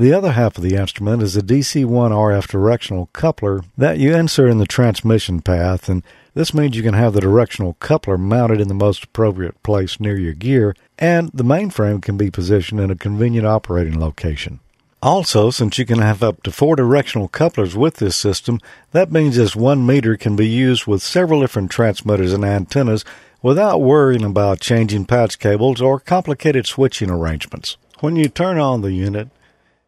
The 0.01 0.13
other 0.13 0.31
half 0.31 0.57
of 0.57 0.63
the 0.63 0.77
instrument 0.77 1.21
is 1.21 1.37
a 1.37 1.43
DC1 1.43 1.85
RF 1.85 2.47
directional 2.47 3.09
coupler 3.13 3.61
that 3.77 3.99
you 3.99 4.15
insert 4.15 4.49
in 4.49 4.57
the 4.57 4.65
transmission 4.65 5.43
path, 5.43 5.87
and 5.87 6.01
this 6.33 6.55
means 6.55 6.75
you 6.75 6.81
can 6.81 6.95
have 6.95 7.13
the 7.13 7.21
directional 7.21 7.75
coupler 7.79 8.17
mounted 8.17 8.59
in 8.59 8.67
the 8.67 8.73
most 8.73 9.03
appropriate 9.03 9.61
place 9.61 9.99
near 9.99 10.17
your 10.17 10.33
gear, 10.33 10.75
and 10.97 11.29
the 11.35 11.43
mainframe 11.43 12.01
can 12.01 12.17
be 12.17 12.31
positioned 12.31 12.81
in 12.81 12.89
a 12.89 12.95
convenient 12.95 13.45
operating 13.45 13.99
location. 13.99 14.59
Also, 15.03 15.51
since 15.51 15.77
you 15.77 15.85
can 15.85 15.99
have 15.99 16.23
up 16.23 16.41
to 16.41 16.51
four 16.51 16.75
directional 16.75 17.27
couplers 17.27 17.77
with 17.77 17.97
this 17.97 18.15
system, 18.15 18.59
that 18.93 19.11
means 19.11 19.35
this 19.35 19.55
one 19.55 19.85
meter 19.85 20.17
can 20.17 20.35
be 20.35 20.49
used 20.49 20.87
with 20.87 21.03
several 21.03 21.41
different 21.41 21.69
transmitters 21.69 22.33
and 22.33 22.43
antennas 22.43 23.05
without 23.43 23.79
worrying 23.79 24.23
about 24.23 24.61
changing 24.61 25.05
patch 25.05 25.37
cables 25.37 25.79
or 25.79 25.99
complicated 25.99 26.65
switching 26.65 27.11
arrangements. 27.11 27.77
When 27.99 28.15
you 28.15 28.29
turn 28.29 28.57
on 28.57 28.81
the 28.81 28.93
unit, 28.93 29.29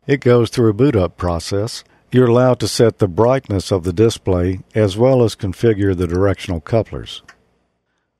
it 0.08 0.22
goes 0.22 0.50
through 0.50 0.70
a 0.70 0.74
boot 0.74 0.96
up 0.96 1.18
process. 1.18 1.84
You're 2.12 2.28
allowed 2.28 2.60
to 2.60 2.68
set 2.68 3.00
the 3.00 3.08
brightness 3.08 3.72
of 3.72 3.84
the 3.84 3.94
display 3.94 4.60
as 4.76 4.98
well 4.98 5.24
as 5.24 5.36
configure 5.36 5.98
the 5.98 6.08
directional 6.08 6.62
couplers. 6.62 7.24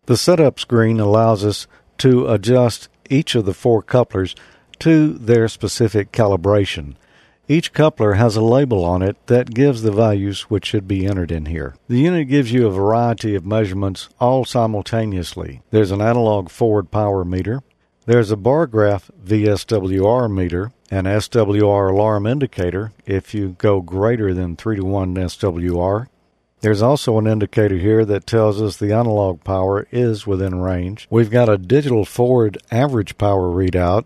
The 0.06 0.18
setup 0.18 0.60
screen 0.60 1.00
allows 1.00 1.46
us 1.46 1.68
to 2.00 2.28
adjust 2.28 2.90
each 3.10 3.36
of 3.36 3.46
the 3.46 3.54
four 3.54 3.82
couplers 3.82 4.36
to 4.80 5.14
their 5.14 5.48
specific 5.48 6.12
calibration. 6.12 6.96
Each 7.48 7.74
coupler 7.74 8.14
has 8.14 8.36
a 8.36 8.42
label 8.42 8.84
on 8.86 9.02
it 9.02 9.18
that 9.28 9.54
gives 9.54 9.82
the 9.82 9.92
values 9.92 10.44
which 10.44 10.66
should 10.66 10.88
be 10.88 11.06
entered 11.06 11.32
in 11.32 11.46
here. 11.46 11.76
The 11.88 12.00
unit 12.00 12.30
gives 12.30 12.52
you 12.52 12.66
a 12.66 12.72
variety 12.72 13.36
of 13.36 13.46
measurements 13.46 14.10
all 14.20 14.46
simultaneously. 14.46 15.62
There's 15.70 15.92
an 15.92 16.02
analog 16.02 16.50
forward 16.50 16.90
power 16.90 17.24
meter, 17.26 17.62
there's 18.06 18.32
a 18.32 18.38
bar 18.38 18.68
graph 18.68 19.10
VSWR 19.26 20.30
meter, 20.30 20.74
an 20.94 21.06
SWR 21.06 21.90
alarm 21.90 22.28
indicator 22.28 22.92
if 23.08 23.34
you 23.34 23.56
go 23.58 23.82
greater 23.82 24.32
than 24.32 24.56
3 24.56 24.76
to 24.76 24.86
1 24.86 25.16
SWR. 25.16 26.06
There's 26.62 26.84
also 26.84 27.18
an 27.18 27.26
indicator 27.26 27.78
here 27.78 28.06
that 28.06 28.28
tells 28.28 28.62
us 28.62 28.78
the 28.78 28.94
analog 28.94 29.44
power 29.44 29.88
is 29.90 30.28
within 30.28 30.62
range. 30.62 31.08
We've 31.10 31.32
got 31.32 31.50
a 31.50 31.58
digital 31.58 32.06
forward 32.06 32.60
average 32.70 33.18
power 33.18 33.48
readout, 33.48 34.06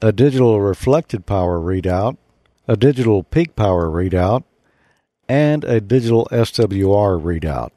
a 0.00 0.12
digital 0.12 0.60
reflected 0.60 1.26
power 1.26 1.58
readout, 1.58 2.16
a 2.68 2.76
digital 2.76 3.24
peak 3.24 3.56
power 3.56 3.88
readout, 3.88 4.44
and 5.28 5.64
a 5.64 5.80
digital 5.80 6.28
SWR 6.30 7.20
readout. 7.20 7.70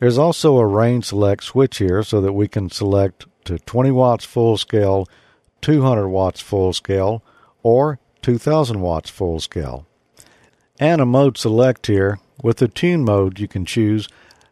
There's 0.00 0.18
also 0.18 0.56
a 0.56 0.66
range 0.66 1.04
select 1.04 1.44
switch 1.44 1.78
here 1.78 2.02
so 2.02 2.20
that 2.22 2.32
we 2.32 2.48
can 2.48 2.70
select 2.70 3.26
to 3.44 3.60
20 3.60 3.92
watts 3.92 4.24
full 4.24 4.56
scale, 4.56 5.06
200 5.60 6.08
watts 6.08 6.40
full 6.40 6.72
scale, 6.72 7.22
or 7.62 7.98
2000 8.22 8.80
watts 8.80 9.10
full 9.10 9.40
scale. 9.40 9.86
And 10.78 11.00
a 11.00 11.06
mode 11.06 11.36
select 11.38 11.86
here. 11.86 12.18
With 12.42 12.58
the 12.58 12.68
tune 12.68 13.04
mode, 13.04 13.38
you 13.38 13.46
can 13.46 13.64
choose 13.64 14.08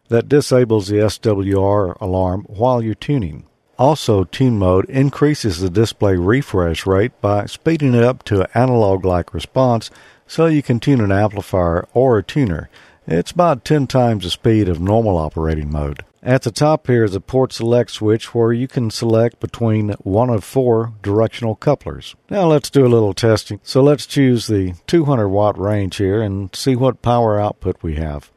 that 0.09 0.29
disables 0.29 0.89
the 0.89 0.97
SWR 0.97 1.99
alarm 2.01 2.45
while 2.49 2.83
you're 2.83 2.95
tuning. 2.95 3.47
Also, 3.79 4.25
tune 4.25 4.59
mode 4.59 4.85
increases 4.91 5.61
the 5.61 5.71
display 5.71 6.15
refresh 6.17 6.85
rate 6.85 7.19
by 7.21 7.47
speeding 7.47 7.95
it 7.95 8.05
up 8.05 8.23
to 8.25 8.43
an 8.43 8.49
analog 8.55 9.05
like 9.05 9.33
response 9.33 9.91
so 10.27 10.47
you 10.47 10.63
can 10.63 10.79
tune 10.79 11.01
an 11.01 11.11
amplifier 11.11 11.89
or 11.95 12.19
a 12.19 12.23
tuner. 12.23 12.69
It's 13.07 13.31
about 13.31 13.65
10 13.65 13.87
times 13.87 14.25
the 14.25 14.31
speed 14.31 14.69
of 14.69 14.81
normal 14.81 15.17
operating 15.17 15.73
mode. 15.73 16.05
At 16.23 16.43
the 16.43 16.51
top 16.51 16.87
here 16.87 17.03
is 17.03 17.15
a 17.15 17.21
port 17.21 17.53
select 17.53 17.93
switch 17.93 18.35
where 18.35 18.53
you 18.53 18.69
can 18.69 18.91
select 18.91 19.41
between 19.41 19.91
one 20.01 20.29
of 20.29 20.45
four 20.45 20.93
directional 21.03 21.55
couplers. 21.55 22.15
Now 22.29 22.47
let's 22.47 22.69
do 22.69 22.85
a 22.85 22.89
little 22.89 23.15
testing. 23.15 23.59
So 23.63 23.83
let's 23.83 24.05
choose 24.05 24.47
the 24.47 24.75
200 24.87 25.29
watt 25.29 25.59
range 25.59 25.97
here 25.97 26.21
and 26.21 26.55
see 26.55 26.77
what 26.77 27.01
power 27.01 27.41
output 27.41 27.83
we 27.83 27.95
have. 27.95 28.31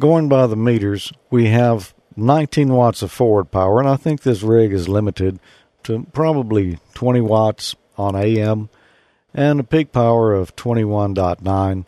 Going 0.00 0.28
by 0.28 0.46
the 0.46 0.56
meters, 0.56 1.12
we 1.30 1.46
have 1.46 1.94
19 2.16 2.68
watts 2.68 3.00
of 3.00 3.10
forward 3.10 3.50
power, 3.50 3.78
and 3.78 3.88
I 3.88 3.96
think 3.96 4.22
this 4.22 4.42
rig 4.42 4.72
is 4.72 4.88
limited 4.88 5.40
to 5.84 6.06
probably 6.12 6.78
20 6.92 7.22
watts 7.22 7.74
on 7.96 8.14
AM 8.14 8.68
and 9.32 9.60
a 9.60 9.64
peak 9.64 9.92
power 9.92 10.34
of 10.34 10.54
21.9 10.56 11.86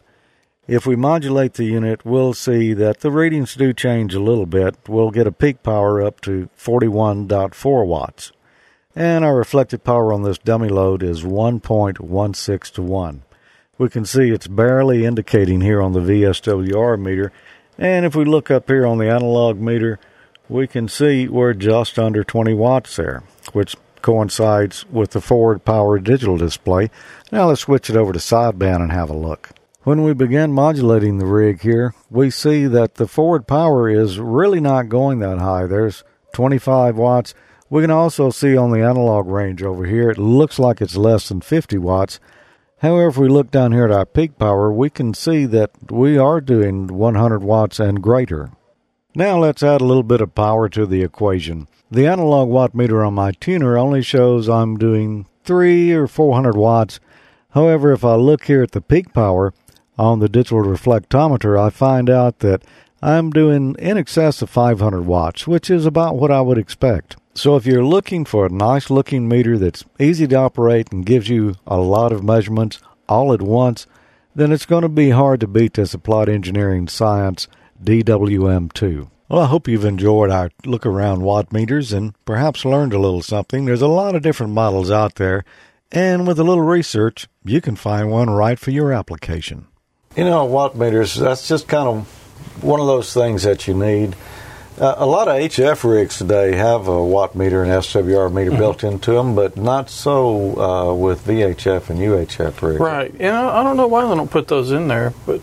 if 0.66 0.86
we 0.86 0.96
modulate 0.96 1.54
the 1.54 1.64
unit, 1.64 2.04
we'll 2.04 2.32
see 2.32 2.72
that 2.74 3.00
the 3.00 3.10
readings 3.10 3.54
do 3.54 3.72
change 3.72 4.14
a 4.14 4.20
little 4.20 4.46
bit. 4.46 4.76
We'll 4.88 5.10
get 5.10 5.26
a 5.26 5.32
peak 5.32 5.62
power 5.62 6.02
up 6.02 6.20
to 6.22 6.48
41.4 6.58 7.86
watts. 7.86 8.32
and 8.96 9.24
our 9.24 9.36
reflected 9.36 9.82
power 9.82 10.12
on 10.12 10.22
this 10.22 10.38
dummy 10.38 10.68
load 10.68 11.02
is 11.02 11.22
1.16 11.22 12.72
to 12.74 12.82
1. 12.82 13.22
We 13.76 13.88
can 13.88 14.04
see 14.04 14.30
it's 14.30 14.46
barely 14.46 15.04
indicating 15.04 15.60
here 15.62 15.82
on 15.82 15.92
the 15.92 16.00
VSWR 16.00 17.00
meter, 17.00 17.32
and 17.76 18.06
if 18.06 18.14
we 18.14 18.24
look 18.24 18.50
up 18.50 18.68
here 18.68 18.86
on 18.86 18.98
the 18.98 19.10
analog 19.10 19.60
meter, 19.60 19.98
we 20.48 20.68
can 20.68 20.86
see 20.88 21.26
we're 21.26 21.54
just 21.54 21.98
under 21.98 22.22
20 22.22 22.54
watts 22.54 22.96
there, 22.96 23.24
which 23.52 23.74
coincides 24.00 24.86
with 24.90 25.10
the 25.10 25.20
forward 25.20 25.64
power 25.64 25.98
digital 25.98 26.36
display. 26.36 26.90
Now 27.32 27.48
let's 27.48 27.62
switch 27.62 27.90
it 27.90 27.96
over 27.96 28.12
to 28.12 28.18
sideband 28.18 28.80
and 28.80 28.92
have 28.92 29.10
a 29.10 29.16
look. 29.16 29.50
When 29.84 30.02
we 30.02 30.14
begin 30.14 30.54
modulating 30.54 31.18
the 31.18 31.26
rig 31.26 31.60
here, 31.60 31.94
we 32.08 32.30
see 32.30 32.66
that 32.66 32.94
the 32.94 33.06
forward 33.06 33.46
power 33.46 33.86
is 33.86 34.18
really 34.18 34.58
not 34.58 34.88
going 34.88 35.18
that 35.18 35.40
high. 35.40 35.66
There's 35.66 36.02
25 36.32 36.96
watts. 36.96 37.34
We 37.68 37.82
can 37.82 37.90
also 37.90 38.30
see 38.30 38.56
on 38.56 38.70
the 38.70 38.80
analog 38.80 39.26
range 39.26 39.62
over 39.62 39.84
here, 39.84 40.08
it 40.08 40.16
looks 40.16 40.58
like 40.58 40.80
it's 40.80 40.96
less 40.96 41.28
than 41.28 41.42
50 41.42 41.76
watts. 41.76 42.18
However, 42.78 43.08
if 43.08 43.18
we 43.18 43.28
look 43.28 43.50
down 43.50 43.72
here 43.72 43.84
at 43.84 43.90
our 43.90 44.06
peak 44.06 44.38
power, 44.38 44.72
we 44.72 44.88
can 44.88 45.12
see 45.12 45.44
that 45.46 45.72
we 45.92 46.16
are 46.16 46.40
doing 46.40 46.86
100 46.86 47.42
watts 47.42 47.78
and 47.78 48.02
greater. 48.02 48.52
Now 49.14 49.38
let's 49.38 49.62
add 49.62 49.82
a 49.82 49.84
little 49.84 50.02
bit 50.02 50.22
of 50.22 50.34
power 50.34 50.70
to 50.70 50.86
the 50.86 51.02
equation. 51.02 51.68
The 51.90 52.06
analog 52.06 52.48
watt 52.48 52.74
meter 52.74 53.04
on 53.04 53.12
my 53.12 53.32
tuner 53.32 53.76
only 53.76 54.00
shows 54.00 54.48
I'm 54.48 54.78
doing 54.78 55.26
3 55.44 55.92
or 55.92 56.06
400 56.06 56.56
watts. 56.56 57.00
However, 57.50 57.92
if 57.92 58.02
I 58.02 58.14
look 58.14 58.44
here 58.44 58.62
at 58.62 58.72
the 58.72 58.80
peak 58.80 59.12
power 59.12 59.52
on 59.98 60.18
the 60.18 60.28
digital 60.28 60.62
reflectometer, 60.62 61.58
I 61.58 61.70
find 61.70 62.10
out 62.10 62.40
that 62.40 62.62
I'm 63.02 63.30
doing 63.30 63.76
in 63.78 63.98
excess 63.98 64.42
of 64.42 64.50
500 64.50 65.02
watts, 65.02 65.46
which 65.46 65.70
is 65.70 65.86
about 65.86 66.16
what 66.16 66.30
I 66.30 66.40
would 66.40 66.58
expect. 66.58 67.16
So 67.34 67.56
if 67.56 67.66
you're 67.66 67.84
looking 67.84 68.24
for 68.24 68.46
a 68.46 68.50
nice 68.50 68.90
looking 68.90 69.28
meter 69.28 69.58
that's 69.58 69.84
easy 69.98 70.26
to 70.28 70.36
operate 70.36 70.92
and 70.92 71.04
gives 71.04 71.28
you 71.28 71.56
a 71.66 71.78
lot 71.78 72.12
of 72.12 72.22
measurements 72.22 72.78
all 73.08 73.32
at 73.32 73.42
once, 73.42 73.86
then 74.34 74.52
it's 74.52 74.66
going 74.66 74.82
to 74.82 74.88
be 74.88 75.10
hard 75.10 75.40
to 75.40 75.46
beat 75.46 75.74
this 75.74 75.94
Applied 75.94 76.28
Engineering 76.28 76.88
Science 76.88 77.46
DWM2. 77.82 79.10
Well, 79.28 79.42
I 79.42 79.46
hope 79.46 79.68
you've 79.68 79.84
enjoyed 79.84 80.30
our 80.30 80.50
look 80.64 80.86
around 80.86 81.22
watt 81.22 81.52
meters 81.52 81.92
and 81.92 82.14
perhaps 82.24 82.64
learned 82.64 82.92
a 82.92 82.98
little 82.98 83.22
something. 83.22 83.64
There's 83.64 83.82
a 83.82 83.88
lot 83.88 84.14
of 84.14 84.22
different 84.22 84.52
models 84.52 84.90
out 84.90 85.16
there, 85.16 85.44
and 85.90 86.26
with 86.26 86.38
a 86.38 86.44
little 86.44 86.62
research, 86.62 87.26
you 87.44 87.60
can 87.60 87.76
find 87.76 88.10
one 88.10 88.30
right 88.30 88.58
for 88.58 88.70
your 88.70 88.92
application. 88.92 89.66
You 90.16 90.24
know, 90.24 90.44
watt 90.44 90.76
meters, 90.76 91.14
that's 91.14 91.48
just 91.48 91.66
kind 91.66 91.88
of 91.88 92.62
one 92.62 92.80
of 92.80 92.86
those 92.86 93.12
things 93.12 93.42
that 93.42 93.66
you 93.66 93.74
need. 93.74 94.14
Uh, 94.78 94.94
a 94.98 95.06
lot 95.06 95.28
of 95.28 95.36
HF 95.36 95.88
rigs 95.88 96.18
today 96.18 96.56
have 96.56 96.88
a 96.88 97.04
watt 97.04 97.36
meter 97.36 97.62
and 97.62 97.70
SWR 97.70 98.32
meter 98.32 98.50
mm-hmm. 98.50 98.58
built 98.58 98.82
into 98.82 99.12
them, 99.12 99.36
but 99.36 99.56
not 99.56 99.88
so 99.88 100.60
uh, 100.60 100.94
with 100.94 101.24
VHF 101.24 101.90
and 101.90 102.00
UHF 102.00 102.60
rigs. 102.60 102.80
Right. 102.80 103.14
And 103.20 103.36
I 103.36 103.62
don't 103.62 103.76
know 103.76 103.86
why 103.86 104.08
they 104.08 104.14
don't 104.16 104.30
put 104.30 104.48
those 104.48 104.72
in 104.72 104.88
there, 104.88 105.14
but 105.26 105.40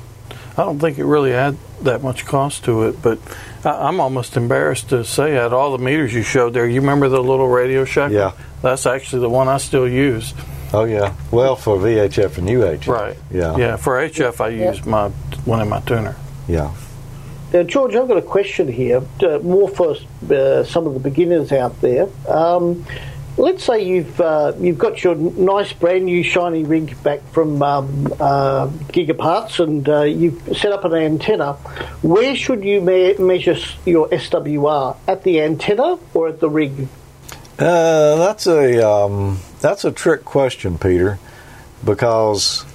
I 0.58 0.64
don't 0.64 0.80
think 0.80 0.98
it 0.98 1.06
really 1.06 1.34
adds 1.34 1.58
that 1.82 2.04
much 2.04 2.26
cost 2.26 2.66
to 2.66 2.84
it. 2.84 3.02
But 3.02 3.20
I'm 3.64 4.02
almost 4.02 4.36
embarrassed 4.36 4.90
to 4.90 5.06
say 5.06 5.38
out 5.38 5.54
all 5.54 5.78
the 5.78 5.84
meters 5.84 6.14
you 6.14 6.24
showed 6.24 6.54
there, 6.54 6.68
you 6.68 6.82
remember 6.82 7.08
the 7.08 7.24
little 7.24 7.48
Radio 7.48 7.86
Shack? 7.86 8.12
Yeah. 8.12 8.34
That's 8.62 8.86
actually 8.86 9.22
the 9.22 9.30
one 9.30 9.48
I 9.48 9.58
still 9.58 9.88
use. 9.88 10.34
Oh 10.74 10.86
yeah. 10.86 11.14
Well, 11.32 11.56
for 11.56 11.78
VHF 11.78 12.38
and 12.38 12.48
UHF. 12.48 12.88
Right. 12.88 13.18
Yeah. 13.30 13.58
Yeah. 13.58 13.76
For 13.76 13.94
HF, 13.94 14.40
I 14.40 14.50
use 14.50 14.80
yeah. 14.80 14.86
my 14.86 15.10
one 15.46 15.62
in 15.62 15.70
my 15.70 15.82
tuner. 15.82 16.16
Yeah. 16.48 16.74
Now, 17.54 17.64
George, 17.64 17.96
I've 17.96 18.08
got 18.08 18.18
a 18.18 18.22
question 18.22 18.72
here, 18.72 19.04
uh, 19.22 19.40
more 19.40 19.68
for 19.68 19.96
uh, 20.34 20.64
some 20.64 20.88
of 20.88 20.94
the 20.94 21.02
beginners 21.02 21.52
out 21.52 21.82
there. 21.82 22.08
Um, 22.26 22.86
let's 23.36 23.66
say 23.66 23.84
you've 23.86 24.22
uh, 24.22 24.54
you've 24.58 24.78
got 24.78 25.04
your 25.04 25.16
nice 25.16 25.74
brand 25.74 26.06
new 26.06 26.24
shiny 26.24 26.64
rig 26.64 27.02
back 27.04 27.22
from 27.32 27.62
um, 27.62 28.08
uh, 28.22 28.68
Gigaparts, 28.94 29.62
and 29.62 29.88
uh, 29.90 30.04
you've 30.04 30.58
set 30.58 30.72
up 30.72 30.86
an 30.86 30.94
antenna. 30.94 31.54
Where 32.02 32.36
should 32.38 32.64
you 32.64 32.80
me- 32.80 33.16
measure 33.18 33.58
your 33.86 34.08
SWR? 34.08 34.96
At 35.08 35.24
the 35.24 35.42
antenna 35.42 36.00
or 36.14 36.30
at 36.30 36.40
the 36.40 36.50
rig? 36.50 36.88
Uh, 37.60 38.16
that's 38.16 38.48
a 38.48 38.88
um, 38.88 39.40
that's 39.62 39.86
a 39.86 39.92
trick 39.92 40.26
question, 40.26 40.78
Peter, 40.78 41.20
because 41.86 42.66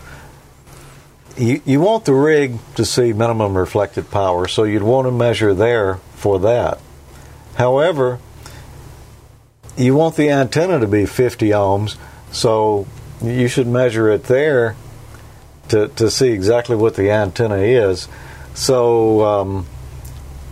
you, 1.36 1.60
you 1.64 1.80
want 1.80 2.04
the 2.04 2.14
rig 2.14 2.58
to 2.76 2.84
see 2.84 3.12
minimum 3.12 3.56
reflected 3.56 4.10
power, 4.10 4.48
so 4.48 4.64
you'd 4.64 4.82
want 4.82 5.06
to 5.06 5.12
measure 5.12 5.52
there 5.52 5.96
for 6.14 6.38
that. 6.40 6.80
However, 7.56 8.18
you 9.76 9.94
want 9.94 10.16
the 10.16 10.30
antenna 10.30 10.78
to 10.80 10.86
be 10.86 11.04
50 11.04 11.50
ohms, 11.50 11.96
so 12.32 12.86
you 13.22 13.48
should 13.48 13.66
measure 13.66 14.08
it 14.10 14.24
there 14.24 14.76
to, 15.68 15.88
to 15.88 16.10
see 16.10 16.28
exactly 16.28 16.76
what 16.76 16.94
the 16.94 17.10
antenna 17.10 17.56
is. 17.56 18.08
So 18.54 19.24
um, 19.24 19.66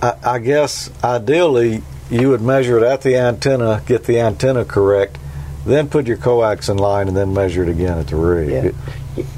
I, 0.02 0.14
I 0.24 0.38
guess 0.40 0.90
ideally 1.02 1.82
you 2.10 2.30
would 2.30 2.42
measure 2.42 2.76
it 2.78 2.82
at 2.82 3.02
the 3.02 3.16
antenna, 3.16 3.82
get 3.86 4.04
the 4.04 4.20
antenna 4.20 4.64
correct, 4.64 5.18
then 5.64 5.88
put 5.88 6.06
your 6.06 6.16
coax 6.16 6.68
in 6.68 6.76
line, 6.76 7.08
and 7.08 7.16
then 7.16 7.34
measure 7.34 7.62
it 7.62 7.68
again 7.68 7.98
at 7.98 8.08
the 8.08 8.16
rig. 8.16 8.50
Yeah. 8.50 8.70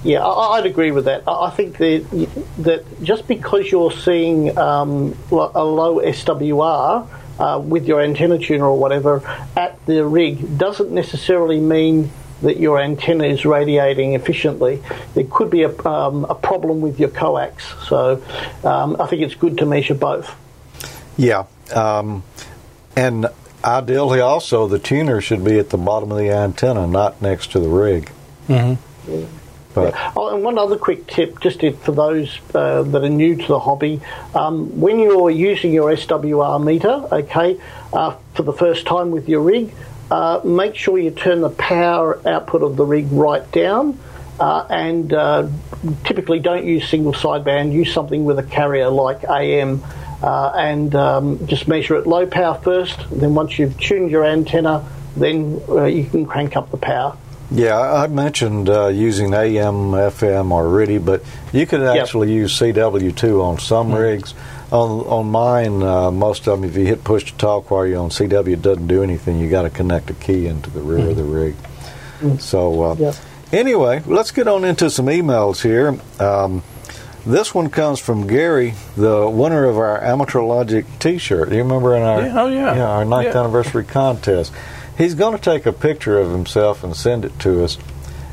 Yeah, 0.02 0.26
I'd 0.26 0.64
agree 0.64 0.90
with 0.90 1.04
that. 1.04 1.24
I 1.28 1.50
think 1.50 1.76
that 1.76 2.38
that 2.58 3.02
just 3.02 3.28
because 3.28 3.70
you're 3.70 3.92
seeing 3.92 4.56
um, 4.56 5.14
a 5.30 5.64
low 5.64 6.00
SWR 6.00 7.06
uh, 7.38 7.60
with 7.62 7.86
your 7.86 8.00
antenna 8.00 8.38
tuner 8.38 8.64
or 8.64 8.78
whatever 8.78 9.22
at 9.54 9.84
the 9.84 10.04
rig 10.06 10.56
doesn't 10.56 10.92
necessarily 10.92 11.60
mean 11.60 12.10
that 12.42 12.58
your 12.58 12.78
antenna 12.80 13.24
is 13.24 13.44
radiating 13.44 14.14
efficiently. 14.14 14.82
There 15.14 15.24
could 15.24 15.50
be 15.50 15.62
a, 15.62 15.86
um, 15.86 16.24
a 16.24 16.34
problem 16.34 16.80
with 16.80 17.00
your 17.00 17.08
coax. 17.08 17.64
So 17.86 18.22
um, 18.64 19.00
I 19.00 19.06
think 19.06 19.22
it's 19.22 19.34
good 19.34 19.58
to 19.58 19.66
measure 19.66 19.94
both. 19.94 20.34
Yeah. 21.16 21.44
Um, 21.74 22.22
and 22.94 23.26
ideally, 23.66 24.20
also, 24.20 24.66
the 24.66 24.78
tuner 24.78 25.20
should 25.20 25.44
be 25.44 25.58
at 25.58 25.70
the 25.70 25.76
bottom 25.76 26.12
of 26.12 26.18
the 26.18 26.30
antenna, 26.30 26.86
not 26.86 27.20
next 27.20 27.52
to 27.52 27.60
the 27.60 27.68
rig. 27.68 28.10
Mm-hmm. 28.48 29.12
Yeah. 29.12 29.26
But 29.74 29.94
oh, 30.16 30.34
and 30.34 30.42
one 30.42 30.56
other 30.56 30.78
quick 30.78 31.06
tip, 31.06 31.38
just 31.40 31.60
for 31.60 31.92
those 31.92 32.38
uh, 32.54 32.82
that 32.82 33.04
are 33.04 33.10
new 33.10 33.36
to 33.36 33.46
the 33.46 33.58
hobby, 33.58 34.00
um, 34.34 34.80
when 34.80 34.98
you're 34.98 35.28
using 35.28 35.70
your 35.70 35.90
SWR 35.94 36.64
meter, 36.64 37.06
okay, 37.12 37.60
uh, 37.92 38.16
for 38.32 38.42
the 38.42 38.54
first 38.54 38.86
time 38.86 39.10
with 39.10 39.28
your 39.28 39.42
rig, 39.42 39.74
uh, 40.10 40.40
make 40.44 40.76
sure 40.76 40.98
you 40.98 41.10
turn 41.10 41.42
the 41.42 41.50
power 41.50 42.26
output 42.26 42.62
of 42.62 42.76
the 42.76 42.86
rig 42.86 43.06
right 43.10 43.50
down. 43.52 43.98
Uh, 44.40 44.66
and 44.68 45.14
uh, 45.14 45.48
typically 46.04 46.38
don't 46.38 46.66
use 46.66 46.86
single 46.88 47.12
sideband, 47.12 47.72
use 47.72 47.92
something 47.92 48.24
with 48.24 48.38
a 48.38 48.42
carrier 48.42 48.88
like 48.88 49.24
AM. 49.24 49.82
Uh, 50.22 50.50
and 50.56 50.94
um, 50.94 51.46
just 51.46 51.68
measure 51.68 51.96
at 51.96 52.06
low 52.06 52.26
power 52.26 52.54
first. 52.54 52.98
Then 53.10 53.34
once 53.34 53.58
you've 53.58 53.78
tuned 53.78 54.10
your 54.10 54.24
antenna, 54.24 54.88
then 55.16 55.60
you 55.88 56.06
can 56.10 56.26
crank 56.26 56.56
up 56.56 56.70
the 56.70 56.76
power. 56.76 57.16
Yeah, 57.50 57.78
I 57.78 58.08
mentioned 58.08 58.68
uh, 58.68 58.88
using 58.88 59.32
AM, 59.32 59.92
FM 59.92 60.50
already, 60.50 60.98
but 60.98 61.22
you 61.52 61.64
could 61.64 61.82
actually 61.82 62.28
yep. 62.28 62.42
use 62.42 62.58
CW2 62.58 63.42
on 63.42 63.58
some 63.58 63.88
mm-hmm. 63.88 63.96
rigs. 63.96 64.34
On 64.72 65.06
on 65.06 65.26
mine, 65.26 65.80
uh, 65.80 66.10
most 66.10 66.48
of 66.48 66.60
them, 66.60 66.68
if 66.68 66.76
you 66.76 66.84
hit 66.84 67.04
push 67.04 67.30
to 67.30 67.34
talk 67.34 67.70
while 67.70 67.86
you're 67.86 68.00
on 68.00 68.10
CW, 68.10 68.52
it 68.54 68.62
doesn't 68.62 68.88
do 68.88 69.04
anything. 69.04 69.38
You 69.38 69.48
got 69.48 69.62
to 69.62 69.70
connect 69.70 70.10
a 70.10 70.14
key 70.14 70.48
into 70.48 70.70
the 70.70 70.80
rear 70.80 70.98
mm-hmm. 70.98 71.10
of 71.10 71.16
the 71.16 71.22
rig. 71.22 71.54
Mm-hmm. 71.54 72.38
So, 72.38 72.82
uh, 72.82 72.94
yep. 72.96 73.14
anyway, 73.52 74.02
let's 74.06 74.32
get 74.32 74.48
on 74.48 74.64
into 74.64 74.90
some 74.90 75.06
emails 75.06 75.62
here. 75.62 75.96
Um, 76.18 76.64
this 77.26 77.54
one 77.54 77.68
comes 77.68 78.00
from 78.00 78.26
Gary, 78.26 78.74
the 78.96 79.28
winner 79.28 79.64
of 79.64 79.76
our 79.76 80.02
Amateur 80.02 80.40
Logic 80.40 80.86
T-shirt. 80.98 81.50
Do 81.50 81.56
you 81.56 81.62
remember 81.62 81.94
in 81.96 82.02
our 82.02 82.22
yeah, 82.22 82.40
oh 82.40 82.48
yeah, 82.48 82.76
yeah 82.76 82.88
our 82.88 83.04
ninth 83.04 83.34
yeah. 83.34 83.40
anniversary 83.40 83.84
contest? 83.84 84.54
he's 84.96 85.14
going 85.14 85.36
to 85.36 85.42
take 85.42 85.66
a 85.66 85.72
picture 85.72 86.18
of 86.18 86.30
himself 86.30 86.84
and 86.84 86.96
send 86.96 87.24
it 87.24 87.38
to 87.40 87.64
us, 87.64 87.76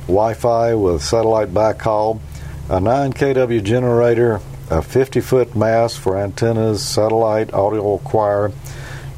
Wi-Fi 0.08 0.76
with 0.76 1.04
satellite 1.04 1.54
backhaul, 1.54 2.22
a 2.70 2.80
9 2.80 3.14
kW 3.14 3.64
generator, 3.64 4.42
a 4.70 4.82
50 4.82 5.22
foot 5.22 5.56
mast 5.56 6.00
for 6.00 6.18
antennas, 6.18 6.84
satellite 6.84 7.54
audio 7.54 7.96
acquire, 7.96 8.52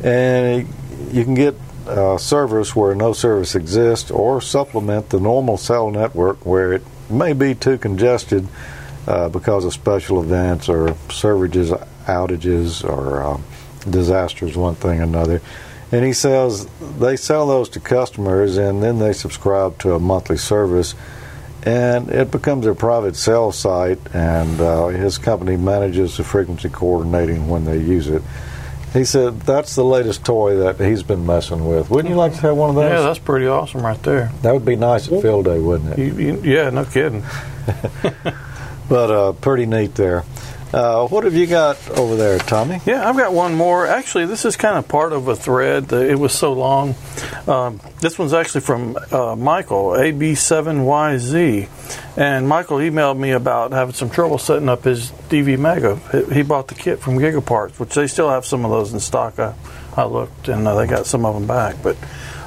and 0.04 0.68
you 1.12 1.24
can 1.24 1.34
get 1.34 1.56
uh, 1.88 2.18
service 2.18 2.76
where 2.76 2.94
no 2.94 3.14
service 3.14 3.56
exists 3.56 4.12
or 4.12 4.42
supplement 4.42 5.10
the 5.10 5.20
normal 5.20 5.58
cell 5.58 5.90
network 5.90 6.46
where 6.46 6.74
it 6.74 6.84
may 7.10 7.34
be 7.34 7.56
too 7.56 7.78
congested 7.78 8.48
uh, 9.08 9.28
because 9.30 9.66
of 9.66 9.74
special 9.74 10.22
events 10.22 10.70
or 10.70 10.96
services 11.10 11.72
outages 12.06 12.88
or 12.88 13.24
uh, 13.24 13.40
disasters, 13.90 14.56
one 14.56 14.76
thing 14.76 15.00
or 15.00 15.04
another. 15.04 15.42
And 15.92 16.06
he 16.06 16.14
sells, 16.14 16.68
they 17.00 17.16
sell 17.16 17.48
those 17.48 17.70
to 17.70 17.80
customers, 17.80 18.58
and 18.58 18.84
then 18.84 19.00
they 19.00 19.14
subscribe 19.14 19.80
to 19.80 19.96
a 19.96 20.00
monthly 20.00 20.38
service, 20.38 20.94
and 21.64 22.10
it 22.10 22.32
becomes 22.32 22.66
a 22.66 22.74
private 22.74 23.16
cell 23.16 23.52
site. 23.52 24.00
And 24.14 24.60
uh, 24.60 24.88
his 24.88 25.18
company 25.18 25.58
manages 25.58 26.18
the 26.18 26.24
frequency 26.24 26.70
coordinating 26.70 27.48
when 27.50 27.66
they 27.66 27.78
use 27.78 28.08
it. 28.08 28.22
He 28.94 29.06
said 29.06 29.42
that's 29.42 29.76
the 29.76 29.86
latest 29.86 30.26
toy 30.26 30.58
that 30.58 30.80
he's 30.80 31.04
been 31.04 31.26
messing 31.26 31.68
with. 31.68 31.92
Wouldn't 31.92 32.10
you 32.10 32.18
like 32.18 32.34
to 32.34 32.42
have 32.42 32.58
one 32.58 32.70
of 32.70 32.76
those? 32.76 32.90
Yeah, 32.90 33.02
that's 33.02 33.20
pretty 33.20 33.46
awesome 33.46 33.86
right 33.86 34.02
there. 34.02 34.32
That 34.42 34.54
would 34.54 34.66
be 34.66 34.76
nice 34.76 35.12
at 35.12 35.22
field 35.22 35.46
day, 35.46 35.60
wouldn't 35.60 35.94
it? 35.94 36.00
You, 36.00 36.14
you, 36.16 36.42
yeah, 36.44 36.72
no 36.72 36.86
kidding. 36.86 37.24
but 38.90 39.12
uh, 39.12 39.34
pretty 39.34 39.68
neat 39.68 39.94
there. 39.94 40.24
Uh, 40.72 41.08
what 41.08 41.24
have 41.24 41.34
you 41.34 41.48
got 41.48 41.90
over 41.98 42.16
there, 42.16 42.38
Tommy? 42.38 42.80
Yeah, 42.86 43.08
I've 43.10 43.18
got 43.18 43.34
one 43.34 43.56
more. 43.56 43.88
Actually, 43.88 44.28
this 44.28 44.46
is 44.46 44.56
kind 44.56 44.78
of 44.78 44.88
part 44.88 45.14
of 45.14 45.28
a 45.28 45.36
thread. 45.36 45.92
It 45.92 46.20
was 46.20 46.32
so 46.32 46.54
long. 46.54 46.94
Um, 47.48 47.82
this 48.02 48.20
one's 48.20 48.34
actually 48.34 48.62
from 48.62 48.96
uh, 49.12 49.36
Michael, 49.36 49.90
AB7YZ. 49.92 51.68
And 52.18 52.48
Michael 52.48 52.78
emailed 52.78 53.18
me 53.18 53.32
about 53.32 53.72
having 53.72 53.96
some 53.96 54.12
trouble 54.12 54.38
setting 54.38 54.70
up 54.70 54.84
his 54.84 55.12
DV 55.30 55.58
Mega. 55.58 55.96
He 56.32 56.44
bought 56.44 56.68
the 56.68 56.76
kit 56.76 57.00
from 57.00 57.18
Gigaparts, 57.18 57.80
which 57.80 57.96
they 57.96 58.06
still 58.06 58.30
have 58.30 58.46
some 58.46 58.64
of 58.64 58.70
those 58.70 58.94
in 58.94 59.00
stock. 59.00 59.40
I, 59.40 59.56
I 59.98 60.04
looked, 60.04 60.50
and 60.50 60.68
uh, 60.68 60.76
they 60.76 60.86
got 60.86 61.08
some 61.08 61.26
of 61.26 61.34
them 61.34 61.48
back. 61.48 61.78
But 61.82 61.98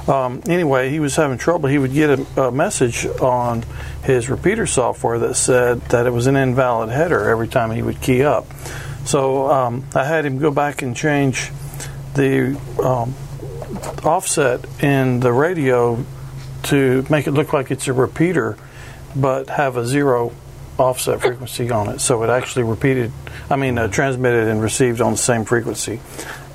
um, 0.07 0.41
anyway, 0.47 0.89
he 0.89 0.99
was 0.99 1.15
having 1.15 1.37
trouble. 1.37 1.69
He 1.69 1.77
would 1.77 1.93
get 1.93 2.19
a, 2.19 2.47
a, 2.47 2.51
message 2.51 3.05
on 3.05 3.63
his 4.03 4.29
repeater 4.29 4.65
software 4.65 5.19
that 5.19 5.35
said 5.35 5.81
that 5.89 6.05
it 6.05 6.11
was 6.11 6.27
an 6.27 6.35
invalid 6.35 6.89
header 6.89 7.29
every 7.29 7.47
time 7.47 7.71
he 7.71 7.81
would 7.81 8.01
key 8.01 8.23
up. 8.23 8.45
So 9.05 9.49
um, 9.49 9.85
I 9.95 10.03
had 10.03 10.25
him 10.25 10.39
go 10.39 10.51
back 10.51 10.81
and 10.81 10.95
change 10.95 11.51
the 12.15 12.59
um, 12.83 13.15
offset 14.03 14.65
in 14.83 15.19
the 15.21 15.31
radio 15.31 16.03
to 16.63 17.05
make 17.09 17.27
it 17.27 17.31
look 17.31 17.53
like 17.53 17.71
it's 17.71 17.87
a 17.87 17.93
repeater, 17.93 18.57
but 19.15 19.49
have 19.49 19.77
a 19.77 19.85
zero 19.85 20.33
offset 20.77 21.21
frequency 21.21 21.69
on 21.71 21.89
it. 21.89 21.99
So 21.99 22.23
it 22.23 22.29
actually 22.29 22.63
repeated, 22.63 23.11
I 23.49 23.55
mean, 23.55 23.77
uh, 23.77 23.87
transmitted 23.87 24.47
and 24.47 24.61
received 24.61 25.01
on 25.01 25.13
the 25.13 25.17
same 25.17 25.45
frequency. 25.45 25.99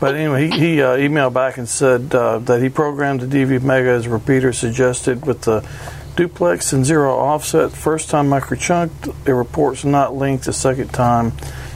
But 0.00 0.14
anyway, 0.14 0.48
he, 0.48 0.58
he 0.58 0.82
uh, 0.82 0.96
emailed 0.96 1.32
back 1.32 1.58
and 1.58 1.68
said 1.68 2.14
uh, 2.14 2.38
that 2.40 2.62
he 2.62 2.68
programmed 2.68 3.20
the 3.20 3.26
DV 3.26 3.62
Mega 3.62 3.90
as 3.90 4.06
repeater 4.06 4.52
suggested 4.52 5.26
with 5.26 5.42
the 5.42 5.68
duplex 6.16 6.72
and 6.72 6.84
zero 6.84 7.16
offset. 7.16 7.72
First 7.72 8.10
time 8.10 8.28
microchunked, 8.28 9.14
it 9.26 9.32
reports 9.32 9.84
not 9.84 10.14
linked. 10.14 10.44
The 10.44 10.52
second 10.52 10.88
time, 10.88 11.32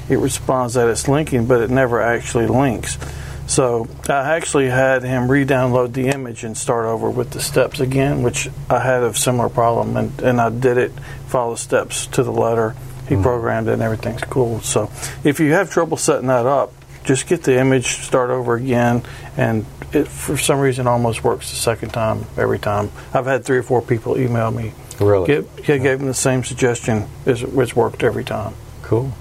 it 0.08 0.18
responds 0.18 0.74
that 0.74 0.88
it's 0.88 1.08
linking, 1.08 1.46
but 1.46 1.60
it 1.62 1.70
never 1.70 2.00
actually 2.00 2.46
links. 2.46 2.98
So 3.46 3.88
I 4.08 4.36
actually 4.36 4.68
had 4.68 5.02
him 5.02 5.30
re-download 5.30 5.92
the 5.92 6.08
image 6.08 6.44
and 6.44 6.56
start 6.56 6.86
over 6.86 7.10
with 7.10 7.30
the 7.30 7.40
steps 7.40 7.80
again, 7.80 8.22
which 8.22 8.48
I 8.70 8.78
had 8.78 9.02
a 9.02 9.14
similar 9.14 9.48
problem, 9.48 9.96
and, 9.96 10.20
and 10.22 10.40
I 10.40 10.48
did 10.50 10.78
it, 10.78 10.92
follow 11.26 11.56
steps 11.56 12.06
to 12.08 12.22
the 12.22 12.32
letter. 12.32 12.74
He 13.08 13.14
mm-hmm. 13.14 13.22
programmed 13.22 13.68
it, 13.68 13.74
and 13.74 13.82
everything's 13.82 14.22
cool. 14.22 14.60
So 14.60 14.90
if 15.24 15.40
you 15.40 15.52
have 15.52 15.70
trouble 15.70 15.96
setting 15.96 16.28
that 16.28 16.46
up, 16.46 16.72
just 17.04 17.26
get 17.26 17.42
the 17.42 17.58
image, 17.58 17.86
start 17.86 18.30
over 18.30 18.54
again, 18.54 19.02
and 19.36 19.66
it 19.92 20.08
for 20.08 20.36
some 20.36 20.60
reason 20.60 20.86
almost 20.86 21.24
works 21.24 21.50
the 21.50 21.56
second 21.56 21.90
time 21.90 22.24
every 22.36 22.58
time. 22.58 22.90
I've 23.12 23.26
had 23.26 23.44
three 23.44 23.58
or 23.58 23.62
four 23.62 23.82
people 23.82 24.18
email 24.18 24.50
me. 24.50 24.72
Really? 25.00 25.26
Get, 25.26 25.68
yeah, 25.68 25.78
gave 25.78 25.98
them 25.98 26.08
the 26.08 26.14
same 26.14 26.44
suggestion. 26.44 27.08
It's, 27.26 27.42
it's 27.42 27.76
worked 27.76 28.02
every 28.02 28.24
time. 28.24 28.54
Cool. 28.82 29.12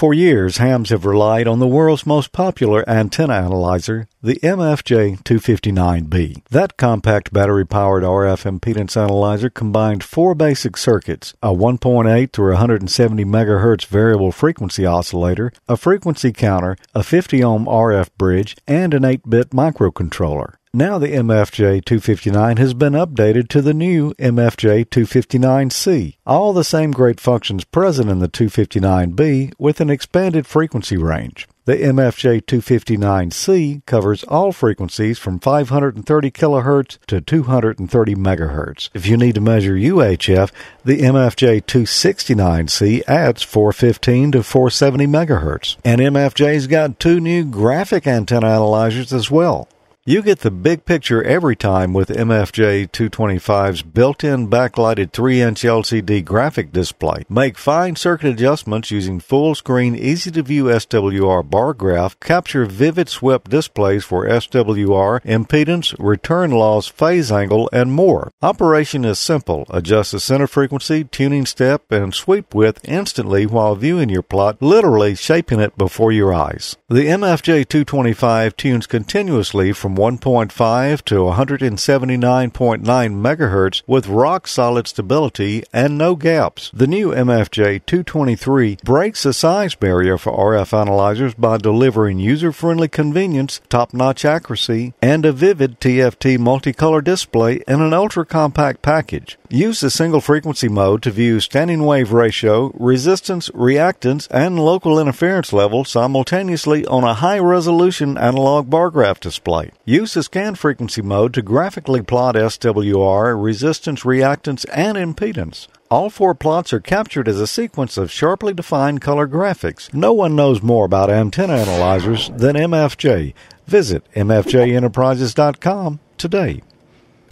For 0.00 0.14
years, 0.14 0.56
hams 0.56 0.88
have 0.88 1.04
relied 1.04 1.46
on 1.46 1.58
the 1.58 1.66
world's 1.66 2.06
most 2.06 2.32
popular 2.32 2.88
antenna 2.88 3.34
analyzer, 3.34 4.08
the 4.22 4.36
MFJ259B. 4.36 6.42
That 6.48 6.78
compact 6.78 7.34
battery 7.34 7.66
powered 7.66 8.02
RF 8.02 8.50
impedance 8.50 8.96
analyzer 8.96 9.50
combined 9.50 10.02
four 10.02 10.34
basic 10.34 10.78
circuits 10.78 11.34
a 11.42 11.48
1.8 11.48 12.32
through 12.32 12.52
170 12.52 13.26
MHz 13.26 13.84
variable 13.84 14.32
frequency 14.32 14.86
oscillator, 14.86 15.52
a 15.68 15.76
frequency 15.76 16.32
counter, 16.32 16.78
a 16.94 17.02
50 17.02 17.44
ohm 17.44 17.66
RF 17.66 18.08
bridge, 18.16 18.56
and 18.66 18.94
an 18.94 19.04
8 19.04 19.28
bit 19.28 19.50
microcontroller. 19.50 20.54
Now 20.72 20.98
the 20.98 21.08
MFJ 21.08 21.84
259 21.84 22.56
has 22.58 22.74
been 22.74 22.92
updated 22.92 23.48
to 23.48 23.60
the 23.60 23.74
new 23.74 24.14
MFJ 24.14 24.86
259C. 24.86 26.14
All 26.24 26.52
the 26.52 26.62
same 26.62 26.92
great 26.92 27.18
functions 27.18 27.64
present 27.64 28.08
in 28.08 28.20
the 28.20 28.28
259B 28.28 29.54
with 29.58 29.80
an 29.80 29.90
expanded 29.90 30.46
frequency 30.46 30.96
range. 30.96 31.48
The 31.64 31.74
MFJ 31.74 32.42
259C 32.42 33.84
covers 33.84 34.22
all 34.22 34.52
frequencies 34.52 35.18
from 35.18 35.40
530 35.40 36.30
kHz 36.30 36.98
to 37.08 37.20
230 37.20 38.14
MHz. 38.14 38.90
If 38.94 39.06
you 39.06 39.16
need 39.16 39.34
to 39.34 39.40
measure 39.40 39.74
UHF, 39.74 40.52
the 40.84 41.00
MFJ 41.00 41.64
269C 41.64 43.02
adds 43.08 43.42
415 43.42 44.32
to 44.32 44.42
470 44.44 45.06
MHz. 45.08 45.76
And 45.84 46.00
MFJ's 46.00 46.68
got 46.68 47.00
two 47.00 47.18
new 47.18 47.44
graphic 47.44 48.06
antenna 48.06 48.46
analyzers 48.46 49.12
as 49.12 49.32
well. 49.32 49.66
You 50.10 50.22
get 50.22 50.40
the 50.40 50.50
big 50.50 50.86
picture 50.86 51.22
every 51.22 51.54
time 51.54 51.92
with 51.92 52.08
MFJ 52.08 52.90
225's 52.90 53.82
built-in 53.82 54.48
backlighted 54.48 55.12
3-inch 55.12 55.62
LCD 55.62 56.24
graphic 56.24 56.72
display. 56.72 57.22
Make 57.28 57.56
fine 57.56 57.94
circuit 57.94 58.30
adjustments 58.30 58.90
using 58.90 59.20
full-screen, 59.20 59.94
easy-to-view 59.94 60.64
SWR 60.64 61.48
bar 61.48 61.74
graph, 61.74 62.18
capture 62.18 62.64
vivid 62.64 63.08
swept 63.08 63.50
displays 63.50 64.02
for 64.02 64.26
SWR, 64.26 65.22
impedance, 65.22 65.94
return 65.96 66.50
loss, 66.50 66.88
phase 66.88 67.30
angle, 67.30 67.70
and 67.72 67.92
more. 67.92 68.32
Operation 68.42 69.04
is 69.04 69.20
simple. 69.20 69.64
Adjust 69.70 70.10
the 70.10 70.18
center 70.18 70.48
frequency, 70.48 71.04
tuning 71.04 71.46
step, 71.46 71.92
and 71.92 72.12
sweep 72.12 72.52
width 72.52 72.80
instantly 72.82 73.46
while 73.46 73.76
viewing 73.76 74.08
your 74.08 74.22
plot, 74.22 74.60
literally 74.60 75.14
shaping 75.14 75.60
it 75.60 75.78
before 75.78 76.10
your 76.10 76.34
eyes. 76.34 76.76
The 76.88 77.06
MFJ 77.06 77.68
225 77.68 78.56
tunes 78.56 78.88
continuously 78.88 79.72
from 79.72 79.99
1.5 80.00 81.02
to 81.02 81.14
179.9 81.14 82.80
megahertz 82.80 83.82
with 83.86 84.06
rock 84.06 84.48
solid 84.48 84.88
stability 84.88 85.62
and 85.74 85.98
no 85.98 86.16
gaps. 86.16 86.70
The 86.72 86.86
new 86.86 87.10
MFJ 87.10 87.84
223 87.84 88.78
breaks 88.82 89.24
the 89.24 89.34
size 89.34 89.74
barrier 89.74 90.16
for 90.16 90.32
RF 90.32 90.72
analyzers 90.72 91.34
by 91.34 91.58
delivering 91.58 92.18
user 92.18 92.50
friendly 92.50 92.88
convenience, 92.88 93.60
top 93.68 93.92
notch 93.92 94.24
accuracy, 94.24 94.94
and 95.02 95.26
a 95.26 95.32
vivid 95.32 95.78
TFT 95.80 96.38
multicolor 96.38 97.04
display 97.04 97.62
in 97.68 97.82
an 97.82 97.92
ultra 97.92 98.24
compact 98.24 98.80
package. 98.80 99.36
Use 99.52 99.80
the 99.80 99.90
single 99.90 100.20
frequency 100.20 100.68
mode 100.68 101.02
to 101.02 101.10
view 101.10 101.40
standing 101.40 101.84
wave 101.84 102.12
ratio, 102.12 102.70
resistance, 102.78 103.48
reactance, 103.48 104.28
and 104.30 104.60
local 104.60 104.96
interference 104.96 105.52
level 105.52 105.84
simultaneously 105.84 106.86
on 106.86 107.02
a 107.02 107.14
high 107.14 107.40
resolution 107.40 108.16
analog 108.16 108.70
bar 108.70 108.90
graph 108.90 109.18
display. 109.18 109.72
Use 109.84 110.14
the 110.14 110.22
scan 110.22 110.54
frequency 110.54 111.02
mode 111.02 111.34
to 111.34 111.42
graphically 111.42 112.00
plot 112.00 112.36
SWR, 112.36 113.42
resistance, 113.42 114.02
reactance, 114.04 114.64
and 114.72 114.96
impedance. 114.96 115.66
All 115.90 116.10
four 116.10 116.36
plots 116.36 116.72
are 116.72 116.78
captured 116.78 117.26
as 117.26 117.40
a 117.40 117.48
sequence 117.48 117.96
of 117.96 118.12
sharply 118.12 118.54
defined 118.54 119.00
color 119.00 119.26
graphics. 119.26 119.92
No 119.92 120.12
one 120.12 120.36
knows 120.36 120.62
more 120.62 120.84
about 120.84 121.10
antenna 121.10 121.54
analyzers 121.54 122.30
than 122.36 122.54
MFJ. 122.54 123.34
Visit 123.66 124.04
mfjenterprises.com 124.14 125.98
today. 126.16 126.62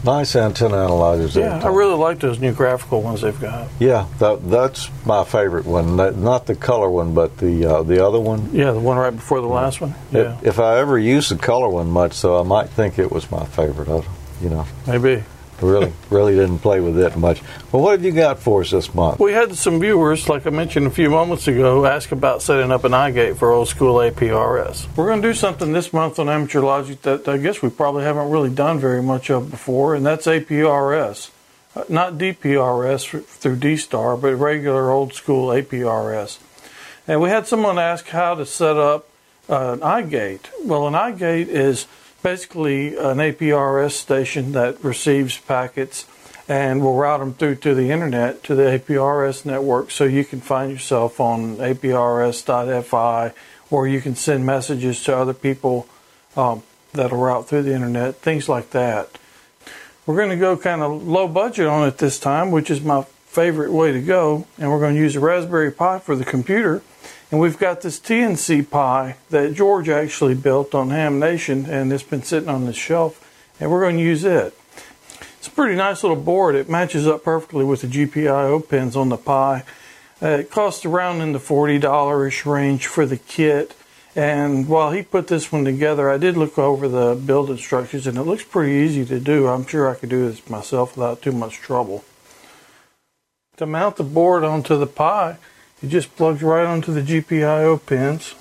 Nice 0.04 0.36
antenna 0.36 0.76
analyzers. 0.76 1.34
Yeah, 1.34 1.60
I 1.62 1.68
really 1.68 1.96
like 1.96 2.20
those 2.20 2.38
new 2.38 2.52
graphical 2.52 3.02
ones 3.02 3.22
they've 3.22 3.38
got. 3.40 3.68
Yeah, 3.80 4.06
that, 4.20 4.48
that's 4.48 4.88
my 5.04 5.24
favorite 5.24 5.66
one. 5.66 5.96
Not 5.96 6.46
the 6.46 6.54
color 6.54 6.88
one, 6.88 7.14
but 7.14 7.36
the 7.38 7.66
uh, 7.66 7.82
the 7.82 8.06
other 8.06 8.20
one. 8.20 8.50
Yeah, 8.52 8.70
the 8.70 8.78
one 8.78 8.96
right 8.96 9.10
before 9.10 9.40
the 9.40 9.48
last 9.48 9.80
one. 9.80 9.94
Yeah. 10.12 10.38
If, 10.38 10.46
if 10.46 10.58
I 10.60 10.78
ever 10.78 10.98
use 10.98 11.30
the 11.30 11.36
color 11.36 11.68
one 11.68 11.90
much, 11.90 12.12
so 12.12 12.38
I 12.38 12.44
might 12.44 12.68
think 12.70 12.98
it 12.98 13.10
was 13.10 13.28
my 13.30 13.44
favorite. 13.44 13.88
I, 13.88 14.02
you 14.40 14.50
know. 14.50 14.66
Maybe. 14.86 15.24
Really, 15.60 15.92
really 16.10 16.34
didn't 16.34 16.58
play 16.60 16.80
with 16.80 16.98
it 16.98 17.16
much. 17.16 17.42
Well, 17.72 17.82
what 17.82 17.92
have 17.92 18.04
you 18.04 18.12
got 18.12 18.38
for 18.38 18.60
us 18.62 18.70
this 18.70 18.94
month? 18.94 19.18
We 19.20 19.32
had 19.32 19.54
some 19.56 19.80
viewers, 19.80 20.28
like 20.28 20.46
I 20.46 20.50
mentioned 20.50 20.86
a 20.86 20.90
few 20.90 21.10
moments 21.10 21.48
ago, 21.48 21.84
ask 21.84 22.12
about 22.12 22.42
setting 22.42 22.70
up 22.70 22.84
an 22.84 22.92
iGate 22.92 23.36
for 23.36 23.52
old 23.52 23.68
school 23.68 23.96
APRS. 23.96 24.86
We're 24.96 25.06
going 25.06 25.22
to 25.22 25.28
do 25.28 25.34
something 25.34 25.72
this 25.72 25.92
month 25.92 26.18
on 26.18 26.28
Amateur 26.28 26.60
Logic 26.60 27.00
that 27.02 27.28
I 27.28 27.38
guess 27.38 27.62
we 27.62 27.70
probably 27.70 28.04
haven't 28.04 28.30
really 28.30 28.50
done 28.50 28.78
very 28.78 29.02
much 29.02 29.30
of 29.30 29.50
before, 29.50 29.94
and 29.94 30.04
that's 30.06 30.26
APRS. 30.26 31.30
Uh, 31.76 31.84
not 31.88 32.14
DPRS 32.14 33.22
through 33.24 33.56
D-Star, 33.56 34.16
but 34.16 34.34
regular 34.34 34.90
old 34.90 35.12
school 35.12 35.48
APRS. 35.48 36.38
And 37.06 37.20
we 37.20 37.30
had 37.30 37.46
someone 37.46 37.78
ask 37.78 38.06
how 38.08 38.34
to 38.34 38.44
set 38.44 38.76
up 38.76 39.08
uh, 39.48 39.72
an 39.72 39.80
iGate. 39.80 40.46
Well, 40.62 40.86
an 40.86 40.94
iGate 40.94 41.48
is 41.48 41.86
basically 42.22 42.96
an 42.96 43.18
APRS 43.18 43.92
station 43.92 44.52
that 44.52 44.82
receives 44.82 45.38
packets 45.38 46.06
and 46.48 46.80
will 46.80 46.94
route 46.94 47.20
them 47.20 47.34
through 47.34 47.56
to 47.56 47.74
the 47.74 47.90
internet 47.90 48.42
to 48.44 48.54
the 48.54 48.78
APRS 48.78 49.44
network 49.44 49.90
so 49.90 50.04
you 50.04 50.24
can 50.24 50.40
find 50.40 50.72
yourself 50.72 51.20
on 51.20 51.56
aprs.fi 51.56 53.32
or 53.70 53.86
you 53.86 54.00
can 54.00 54.14
send 54.14 54.46
messages 54.46 55.02
to 55.04 55.14
other 55.14 55.34
people 55.34 55.86
um, 56.36 56.62
that'll 56.92 57.18
route 57.18 57.46
through 57.46 57.62
the 57.62 57.74
internet, 57.74 58.16
things 58.16 58.48
like 58.48 58.70
that. 58.70 59.10
We're 60.06 60.16
going 60.16 60.30
to 60.30 60.36
go 60.36 60.56
kind 60.56 60.80
of 60.80 61.06
low 61.06 61.28
budget 61.28 61.66
on 61.66 61.86
it 61.86 61.98
this 61.98 62.18
time, 62.18 62.50
which 62.50 62.70
is 62.70 62.80
my 62.80 63.02
favorite 63.02 63.70
way 63.70 63.92
to 63.92 64.00
go, 64.00 64.46
and 64.56 64.70
we're 64.70 64.80
going 64.80 64.94
to 64.94 65.00
use 65.00 65.14
a 65.16 65.20
Raspberry 65.20 65.70
Pi 65.70 65.98
for 65.98 66.16
the 66.16 66.24
computer 66.24 66.82
and 67.30 67.40
we've 67.40 67.58
got 67.58 67.82
this 67.82 68.00
TNC 68.00 68.70
Pi 68.70 69.16
that 69.30 69.54
George 69.54 69.88
actually 69.88 70.34
built 70.34 70.74
on 70.74 70.90
Ham 70.90 71.18
Nation, 71.18 71.66
and 71.66 71.92
it's 71.92 72.02
been 72.02 72.22
sitting 72.22 72.48
on 72.48 72.64
the 72.64 72.72
shelf, 72.72 73.24
and 73.60 73.70
we're 73.70 73.82
going 73.82 73.98
to 73.98 74.02
use 74.02 74.24
it. 74.24 74.58
It's 75.38 75.46
a 75.46 75.50
pretty 75.50 75.76
nice 75.76 76.02
little 76.02 76.16
board. 76.16 76.54
It 76.54 76.68
matches 76.70 77.06
up 77.06 77.24
perfectly 77.24 77.64
with 77.64 77.82
the 77.82 77.86
GPIO 77.86 78.68
pins 78.68 78.96
on 78.96 79.10
the 79.10 79.16
Pi. 79.16 79.62
Uh, 80.20 80.26
it 80.26 80.50
costs 80.50 80.84
around 80.84 81.20
in 81.20 81.32
the 81.32 81.38
$40-ish 81.38 82.46
range 82.46 82.86
for 82.86 83.06
the 83.06 83.18
kit. 83.18 83.76
And 84.16 84.66
while 84.66 84.90
he 84.90 85.02
put 85.02 85.28
this 85.28 85.52
one 85.52 85.64
together, 85.64 86.10
I 86.10 86.16
did 86.16 86.36
look 86.36 86.58
over 86.58 86.88
the 86.88 87.14
build 87.14 87.50
instructions, 87.50 88.06
and 88.06 88.16
it 88.16 88.22
looks 88.22 88.42
pretty 88.42 88.72
easy 88.72 89.04
to 89.04 89.20
do. 89.20 89.46
I'm 89.46 89.66
sure 89.66 89.88
I 89.88 89.94
could 89.94 90.08
do 90.08 90.28
this 90.28 90.48
myself 90.48 90.96
without 90.96 91.22
too 91.22 91.30
much 91.30 91.58
trouble. 91.58 92.04
To 93.58 93.66
mount 93.66 93.96
the 93.96 94.04
board 94.04 94.44
onto 94.44 94.76
the 94.76 94.86
Pi, 94.86 95.36
it 95.82 95.88
just 95.88 96.14
plugs 96.16 96.42
right 96.42 96.66
onto 96.66 96.92
the 96.92 97.02
GPIO 97.02 97.84
pins. 97.86 98.34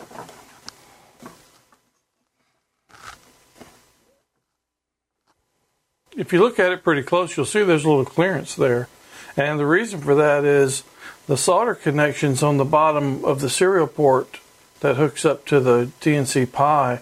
If 6.16 6.34
you 6.34 6.42
look 6.42 6.58
at 6.58 6.72
it 6.72 6.84
pretty 6.84 7.04
close, 7.04 7.38
you'll 7.38 7.46
see 7.46 7.62
there's 7.64 7.86
a 7.86 7.90
little 7.90 8.04
clearance 8.04 8.56
there. 8.56 8.90
And 9.36 9.60
the 9.60 9.68
reason 9.68 10.02
for 10.02 10.16
that 10.16 10.44
is 10.44 10.84
the 11.28 11.38
solder 11.38 11.76
connections 11.76 12.42
on 12.42 12.58
the 12.58 12.66
bottom 12.66 13.24
of 13.24 13.40
the 13.40 13.50
serial 13.50 13.86
port 13.86 14.40
that 14.80 14.96
hooks 14.96 15.26
up 15.26 15.46
to 15.46 15.60
the 15.60 15.92
TNC 16.02 16.52
Pi 16.52 17.02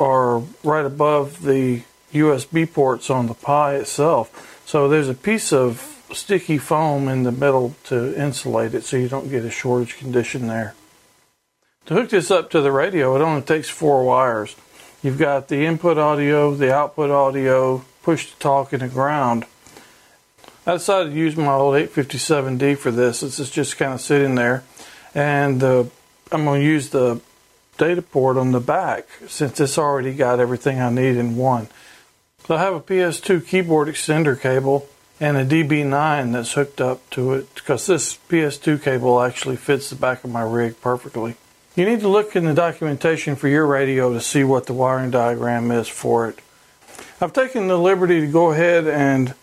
are 0.00 0.42
right 0.64 0.84
above 0.84 1.42
the 1.42 1.82
USB 2.12 2.70
ports 2.70 3.10
on 3.10 3.28
the 3.28 3.34
Pi 3.34 3.76
itself. 3.76 4.62
So 4.66 4.88
there's 4.88 5.08
a 5.08 5.14
piece 5.14 5.52
of 5.52 5.95
sticky 6.12 6.58
foam 6.58 7.08
in 7.08 7.22
the 7.24 7.32
middle 7.32 7.74
to 7.84 8.14
insulate 8.20 8.74
it 8.74 8.84
so 8.84 8.96
you 8.96 9.08
don't 9.08 9.30
get 9.30 9.44
a 9.44 9.50
shortage 9.50 9.98
condition 9.98 10.46
there. 10.46 10.74
To 11.86 11.94
hook 11.94 12.10
this 12.10 12.30
up 12.30 12.50
to 12.50 12.60
the 12.60 12.72
radio, 12.72 13.14
it 13.16 13.22
only 13.22 13.42
takes 13.42 13.68
four 13.68 14.04
wires. 14.04 14.56
You've 15.02 15.18
got 15.18 15.48
the 15.48 15.64
input 15.64 15.98
audio, 15.98 16.54
the 16.54 16.74
output 16.74 17.10
audio, 17.10 17.84
push 18.02 18.32
to 18.32 18.38
talk, 18.38 18.72
and 18.72 18.82
the 18.82 18.88
ground. 18.88 19.44
I 20.66 20.72
decided 20.72 21.10
to 21.10 21.16
use 21.16 21.36
my 21.36 21.52
old 21.52 21.74
857D 21.74 22.76
for 22.76 22.90
this. 22.90 23.20
This 23.20 23.38
is 23.38 23.50
just 23.50 23.76
kind 23.76 23.92
of 23.92 24.00
sitting 24.00 24.34
there. 24.34 24.64
And 25.14 25.62
I'm 25.62 25.90
going 26.30 26.60
to 26.60 26.66
use 26.66 26.90
the 26.90 27.20
data 27.78 28.02
port 28.02 28.36
on 28.36 28.50
the 28.52 28.60
back 28.60 29.06
since 29.28 29.60
it's 29.60 29.78
already 29.78 30.12
got 30.12 30.40
everything 30.40 30.80
I 30.80 30.90
need 30.90 31.16
in 31.16 31.36
one. 31.36 31.68
So 32.46 32.56
I 32.56 32.58
have 32.58 32.74
a 32.74 32.80
PS2 32.80 33.46
keyboard 33.46 33.86
extender 33.88 34.40
cable 34.40 34.88
and 35.18 35.36
a 35.36 35.46
DB9 35.46 36.32
that's 36.32 36.52
hooked 36.52 36.80
up 36.80 37.08
to 37.10 37.32
it 37.34 37.54
because 37.54 37.86
this 37.86 38.18
PS2 38.28 38.82
cable 38.82 39.20
actually 39.20 39.56
fits 39.56 39.90
the 39.90 39.96
back 39.96 40.24
of 40.24 40.30
my 40.30 40.42
rig 40.42 40.80
perfectly. 40.80 41.36
You 41.74 41.84
need 41.86 42.00
to 42.00 42.08
look 42.08 42.36
in 42.36 42.44
the 42.44 42.54
documentation 42.54 43.36
for 43.36 43.48
your 43.48 43.66
radio 43.66 44.12
to 44.12 44.20
see 44.20 44.44
what 44.44 44.66
the 44.66 44.72
wiring 44.72 45.10
diagram 45.10 45.70
is 45.70 45.88
for 45.88 46.28
it. 46.28 46.38
I've 47.20 47.32
taken 47.32 47.68
the 47.68 47.78
liberty 47.78 48.20
to 48.20 48.26
go 48.26 48.50
ahead 48.52 48.86
and 48.86 49.34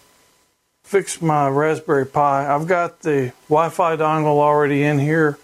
fix 0.83 1.21
my 1.21 1.47
Raspberry 1.47 2.05
Pi. 2.05 2.53
I've 2.53 2.67
got 2.67 3.01
the 3.01 3.33
Wi-Fi 3.49 3.97
dongle 3.97 4.37
already 4.37 4.83
in 4.83 4.99
here 4.99 5.39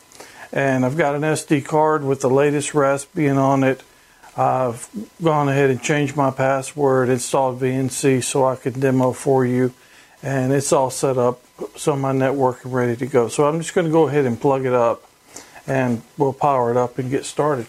and 0.52 0.86
I've 0.86 0.98
got 0.98 1.16
an 1.16 1.22
SD 1.22 1.66
card 1.66 2.04
with 2.04 2.22
the 2.22 2.30
latest 2.30 2.72
Raspbian 2.72 3.38
on 3.38 3.64
it. 3.64 3.82
I've 4.38 4.88
gone 5.24 5.50
ahead 5.50 5.70
and 5.70 5.82
changed 5.82 6.16
my 6.16 6.32
password, 6.32 7.10
installed 7.10 7.60
VNC 7.60 8.24
so 8.24 8.46
I 8.46 8.56
can 8.56 8.80
demo 8.80 9.12
for 9.12 9.46
you 9.46 9.74
and 10.22 10.52
it's 10.52 10.74
all 10.74 10.90
set 10.90 11.18
up 11.18 11.42
so 11.76 11.96
my 11.96 12.12
network 12.12 12.66
is 12.66 12.72
ready 12.72 12.96
to 12.96 13.06
go. 13.06 13.28
So 13.28 13.48
I'm 13.48 13.60
just 13.60 13.74
going 13.74 13.86
to 13.86 13.92
go 13.92 14.08
ahead 14.08 14.26
and 14.26 14.40
plug 14.40 14.66
it 14.66 14.74
up 14.74 15.10
and 15.68 16.02
we'll 16.18 16.34
power 16.34 16.72
it 16.72 16.78
up 16.78 16.98
and 16.98 17.10
get 17.10 17.26
started. 17.26 17.68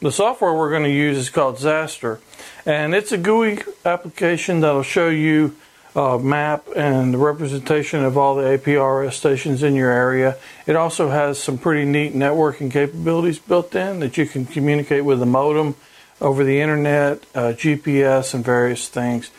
The 0.00 0.10
software 0.10 0.54
we're 0.54 0.70
going 0.70 0.84
to 0.84 0.90
use 0.90 1.18
is 1.18 1.30
called 1.30 1.56
Xastir 1.56 2.20
and 2.66 2.94
it's 2.94 3.12
a 3.12 3.18
GUI 3.18 3.58
application 3.84 4.60
that'll 4.60 4.82
show 4.82 5.08
you 5.08 5.56
a 5.94 6.18
map 6.18 6.66
and 6.76 7.12
the 7.12 7.18
representation 7.18 8.04
of 8.04 8.16
all 8.16 8.36
the 8.36 8.42
APRS 8.42 9.12
stations 9.12 9.62
in 9.62 9.74
your 9.74 9.90
area. 9.90 10.36
It 10.66 10.76
also 10.76 11.10
has 11.10 11.42
some 11.42 11.58
pretty 11.58 11.84
neat 11.84 12.14
networking 12.14 12.70
capabilities 12.70 13.38
built 13.38 13.74
in 13.74 14.00
that 14.00 14.16
you 14.16 14.26
can 14.26 14.46
communicate 14.46 15.04
with 15.04 15.18
the 15.18 15.26
modem 15.26 15.74
over 16.20 16.44
the 16.44 16.60
internet, 16.60 17.24
uh, 17.34 17.52
GPS, 17.52 18.34
and 18.34 18.44
various 18.44 18.88
things. 18.88 19.30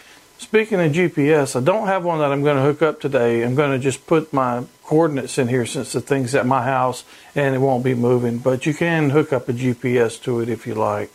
Speaking 0.41 0.81
of 0.81 0.91
GPS, 0.91 1.55
I 1.55 1.63
don't 1.63 1.85
have 1.85 2.03
one 2.03 2.17
that 2.17 2.31
I'm 2.31 2.41
going 2.41 2.57
to 2.57 2.63
hook 2.63 2.81
up 2.81 2.99
today. 2.99 3.43
I'm 3.43 3.53
going 3.53 3.71
to 3.73 3.77
just 3.77 4.07
put 4.07 4.33
my 4.33 4.63
coordinates 4.83 5.37
in 5.37 5.47
here 5.47 5.67
since 5.67 5.93
the 5.93 6.01
thing's 6.01 6.33
at 6.33 6.47
my 6.47 6.63
house 6.63 7.03
and 7.35 7.53
it 7.53 7.59
won't 7.59 7.83
be 7.83 7.93
moving. 7.93 8.39
But 8.39 8.65
you 8.65 8.73
can 8.73 9.11
hook 9.11 9.31
up 9.31 9.47
a 9.47 9.53
GPS 9.53 10.19
to 10.23 10.39
it 10.39 10.49
if 10.49 10.65
you 10.65 10.73
like. 10.73 11.11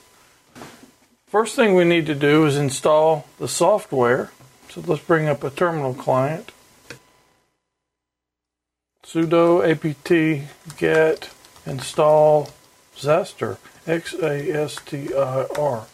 First 1.27 1.57
thing 1.57 1.75
we 1.75 1.83
need 1.83 2.07
to 2.07 2.15
do 2.15 2.47
is 2.47 2.57
install 2.57 3.27
the 3.39 3.49
software. 3.49 4.31
So 4.71 4.81
let's 4.87 5.03
bring 5.03 5.27
up 5.27 5.43
a 5.43 5.51
terminal 5.51 5.93
client. 5.93 6.53
sudo 9.05 9.69
apt 9.69 10.79
get 10.79 11.31
install 11.67 12.51
Xastir, 12.97 13.59
X 13.89 14.15
A 14.15 14.53
S 14.53 14.77
T 14.87 15.13
I 15.13 15.47
R. 15.59 15.87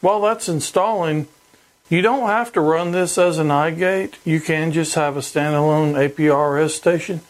While 0.00 0.20
that's 0.20 0.48
installing, 0.48 1.26
you 1.94 2.02
don't 2.02 2.26
have 2.26 2.52
to 2.52 2.60
run 2.60 2.90
this 2.90 3.16
as 3.18 3.38
an 3.38 3.48
iGate. 3.48 4.14
You 4.24 4.40
can 4.40 4.72
just 4.72 4.96
have 4.96 5.16
a 5.16 5.20
standalone 5.20 5.94
APRS 5.94 6.70
station. 6.70 7.20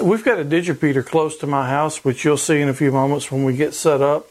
We've 0.00 0.24
got 0.24 0.38
a 0.38 0.44
digipeater 0.44 1.04
close 1.04 1.36
to 1.38 1.48
my 1.48 1.68
house, 1.68 2.04
which 2.04 2.24
you'll 2.24 2.36
see 2.36 2.60
in 2.60 2.68
a 2.68 2.74
few 2.74 2.92
moments 2.92 3.32
when 3.32 3.42
we 3.42 3.56
get 3.56 3.74
set 3.74 4.00
up. 4.00 4.30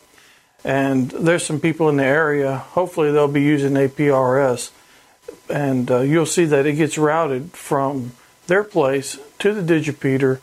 And 0.63 1.11
there's 1.11 1.45
some 1.45 1.59
people 1.59 1.89
in 1.89 1.97
the 1.97 2.05
area. 2.05 2.55
Hopefully, 2.55 3.11
they'll 3.11 3.27
be 3.27 3.41
using 3.41 3.73
APRS. 3.73 4.71
And 5.49 5.91
uh, 5.91 5.99
you'll 5.99 6.25
see 6.25 6.45
that 6.45 6.65
it 6.65 6.73
gets 6.73 6.97
routed 6.97 7.51
from 7.51 8.13
their 8.47 8.63
place 8.63 9.19
to 9.39 9.53
the 9.53 9.61
digipeater 9.61 10.39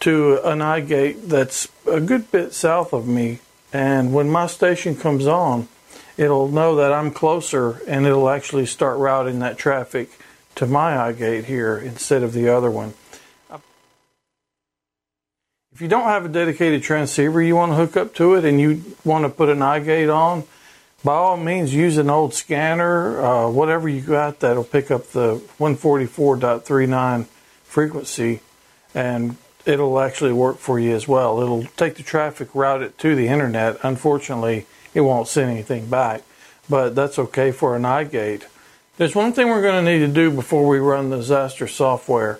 to 0.00 0.40
an 0.44 0.58
iGate 0.58 1.28
that's 1.28 1.68
a 1.86 2.00
good 2.00 2.32
bit 2.32 2.54
south 2.54 2.92
of 2.92 3.06
me. 3.06 3.38
And 3.72 4.12
when 4.12 4.28
my 4.28 4.48
station 4.48 4.96
comes 4.96 5.28
on, 5.28 5.68
it'll 6.20 6.48
know 6.48 6.76
that 6.76 6.92
I'm 6.92 7.10
closer 7.12 7.80
and 7.88 8.06
it'll 8.06 8.28
actually 8.28 8.66
start 8.66 8.98
routing 8.98 9.38
that 9.38 9.56
traffic 9.56 10.10
to 10.56 10.66
my 10.66 11.10
iGate 11.10 11.44
here 11.44 11.78
instead 11.78 12.22
of 12.22 12.34
the 12.34 12.46
other 12.50 12.70
one. 12.70 12.92
If 15.72 15.80
you 15.80 15.88
don't 15.88 16.04
have 16.04 16.26
a 16.26 16.28
dedicated 16.28 16.82
transceiver 16.82 17.40
you 17.40 17.56
want 17.56 17.72
to 17.72 17.76
hook 17.76 17.96
up 17.96 18.14
to 18.16 18.34
it 18.34 18.44
and 18.44 18.60
you 18.60 18.84
want 19.02 19.24
to 19.24 19.30
put 19.30 19.48
an 19.48 19.60
iGate 19.60 20.14
on, 20.14 20.44
by 21.02 21.14
all 21.14 21.38
means 21.38 21.72
use 21.72 21.96
an 21.96 22.10
old 22.10 22.34
scanner, 22.34 23.24
uh, 23.24 23.48
whatever 23.48 23.88
you 23.88 24.02
got 24.02 24.40
that'll 24.40 24.62
pick 24.62 24.90
up 24.90 25.06
the 25.12 25.36
144.39 25.58 27.24
frequency 27.62 28.40
and 28.94 29.38
it'll 29.64 29.98
actually 29.98 30.34
work 30.34 30.58
for 30.58 30.78
you 30.78 30.94
as 30.94 31.08
well. 31.08 31.40
It'll 31.40 31.64
take 31.78 31.94
the 31.94 32.02
traffic, 32.02 32.54
route 32.54 32.82
it 32.82 32.98
to 32.98 33.14
the 33.14 33.28
internet. 33.28 33.78
Unfortunately, 33.82 34.66
it 34.94 35.00
won't 35.02 35.28
send 35.28 35.50
anything 35.50 35.88
back. 35.88 36.22
But 36.68 36.94
that's 36.94 37.18
okay 37.18 37.50
for 37.52 37.76
an 37.76 37.82
iGate. 37.82 38.44
There's 38.96 39.14
one 39.14 39.32
thing 39.32 39.48
we're 39.48 39.62
going 39.62 39.84
to 39.84 39.90
need 39.90 40.00
to 40.00 40.12
do 40.12 40.30
before 40.30 40.66
we 40.66 40.78
run 40.78 41.10
the 41.10 41.18
Xastir 41.18 41.68
software. 41.68 42.38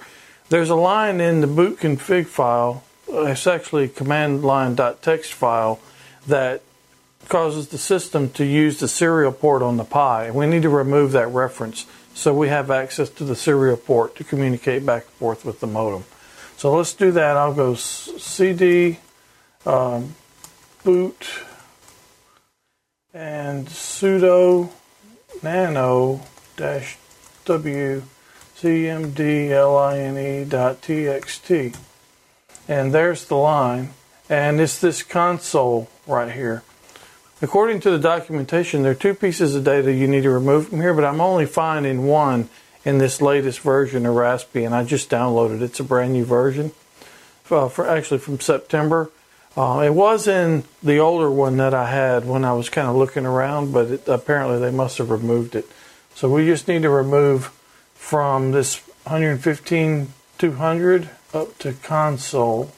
There's 0.51 0.70
a 0.70 0.74
line 0.74 1.20
in 1.20 1.40
the 1.40 1.46
boot 1.46 1.78
config 1.78 2.26
file, 2.26 2.84
it's 3.09 3.46
actually 3.46 3.88
command 3.88 4.44
line.txt 4.44 5.32
file, 5.32 5.80
that 6.26 6.62
causes 7.28 7.68
the 7.68 7.78
system 7.78 8.30
to 8.30 8.44
use 8.44 8.80
the 8.80 8.88
serial 8.88 9.32
port 9.32 9.62
on 9.62 9.76
the 9.76 9.84
Pi. 9.84 10.30
We 10.30 10.46
need 10.46 10.62
to 10.62 10.68
remove 10.68 11.12
that 11.12 11.28
reference 11.28 11.86
so 12.14 12.34
we 12.34 12.48
have 12.48 12.70
access 12.70 13.09
to 13.09 13.24
the 13.24 13.36
serial 13.36 13.76
port 13.76 14.16
to 14.16 14.24
communicate 14.24 14.84
back 14.84 15.05
and 15.05 15.12
forth 15.12 15.44
with 15.44 15.61
the 15.61 15.66
modem. 15.66 16.05
So 16.57 16.74
let's 16.74 16.92
do 16.92 17.12
that. 17.12 17.36
I'll 17.36 17.55
go 17.55 17.74
cd 17.74 18.98
um, 19.64 20.14
boot 20.84 21.26
and 23.12 23.66
sudo 23.66 24.70
nano 25.42 26.20
dash 26.56 26.96
w 27.44 28.02
cmdline 28.56 30.48
dot 30.48 30.80
txt 30.80 31.76
and 32.68 32.92
there's 32.92 33.24
the 33.24 33.34
line 33.34 33.90
and 34.28 34.61
it's 34.61 34.80
this 34.80 35.02
console 35.02 35.88
right 36.06 36.30
here. 36.30 36.62
According 37.42 37.80
to 37.80 37.90
the 37.90 37.98
documentation 37.98 38.82
there 38.82 38.92
are 38.92 38.94
two 38.94 39.14
pieces 39.14 39.56
of 39.56 39.64
data 39.64 39.92
you 39.92 40.06
need 40.06 40.22
to 40.22 40.30
remove 40.30 40.68
from 40.68 40.80
here 40.80 40.94
but 40.94 41.04
i'm 41.04 41.20
only 41.20 41.46
finding 41.46 42.06
one 42.06 42.48
in 42.84 42.98
this 42.98 43.20
latest 43.20 43.61
version 43.61 44.06
of 44.06 44.14
raspi 44.14 44.64
and 44.64 44.72
i 44.72 44.84
just 44.84 45.11
downloaded 45.11 45.56
it. 45.56 45.62
it's 45.62 45.80
a 45.80 45.84
brand 45.84 46.12
new 46.12 46.24
version. 46.24 46.70
Uh, 47.50 47.68
for 47.68 47.88
actually 47.88 48.18
from 48.18 48.38
september 48.38 49.11
uh, 49.57 49.82
it 49.84 49.94
was 49.94 50.28
in 50.28 50.64
the 50.82 50.98
older 50.98 51.30
one 51.30 51.57
that 51.57 51.74
I 51.74 51.90
had 51.90 52.24
when 52.24 52.44
I 52.44 52.53
was 52.53 52.68
kind 52.68 52.88
of 52.88 52.96
looking 52.96 53.26
around, 53.26 53.72
but 53.72 53.90
it, 53.90 54.09
apparently 54.09 54.59
they 54.59 54.70
must 54.70 54.98
have 54.98 55.11
removed 55.11 55.55
it. 55.55 55.68
So 56.14 56.30
we 56.30 56.46
just 56.46 56.68
need 56.68 56.82
to 56.82 56.90
remove 56.90 57.46
from 57.94 58.53
this 58.53 58.80
115 59.05 60.12
200 60.38 61.11
up 61.34 61.59
to 61.59 61.72
console 61.74 62.72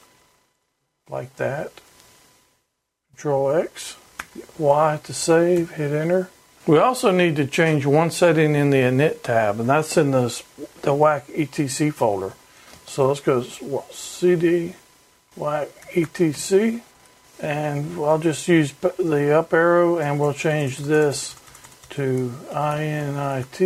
like 1.08 1.36
that. 1.36 1.72
Control 3.10 3.50
X, 3.52 3.96
Y 4.58 5.00
to 5.04 5.12
save, 5.12 5.72
hit 5.72 5.92
enter. 5.92 6.30
We 6.66 6.78
also 6.78 7.10
need 7.10 7.36
to 7.36 7.46
change 7.46 7.86
one 7.86 8.10
setting 8.10 8.54
in 8.54 8.70
the 8.70 8.78
init 8.78 9.22
tab, 9.22 9.60
and 9.60 9.68
that's 9.68 9.96
in 9.96 10.12
the, 10.12 10.42
the 10.82 10.92
WAC 10.92 11.24
ETC 11.26 11.92
folder. 11.92 12.34
So 12.86 13.08
let's 13.08 13.20
go 13.20 13.42
CD 13.90 14.74
WAC 15.36 15.68
ETC, 15.92 16.80
and 17.40 17.98
I'll 17.98 18.18
just 18.18 18.46
use 18.48 18.72
the 18.72 19.36
up 19.36 19.52
arrow 19.52 19.98
and 19.98 20.18
we'll 20.18 20.34
change 20.34 20.78
this 20.78 21.36
to 21.90 22.32
INIT 22.50 23.60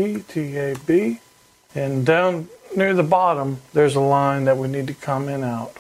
And 1.75 2.07
down 2.07 2.49
near 2.75 2.95
the 2.95 3.03
bottom, 3.03 3.59
there's 3.73 3.95
a 3.95 4.01
line 4.01 4.45
that 4.45 4.57
we 4.57 4.69
need 4.69 4.87
to 4.89 4.95
comment 4.95 5.45
out. 5.45 5.77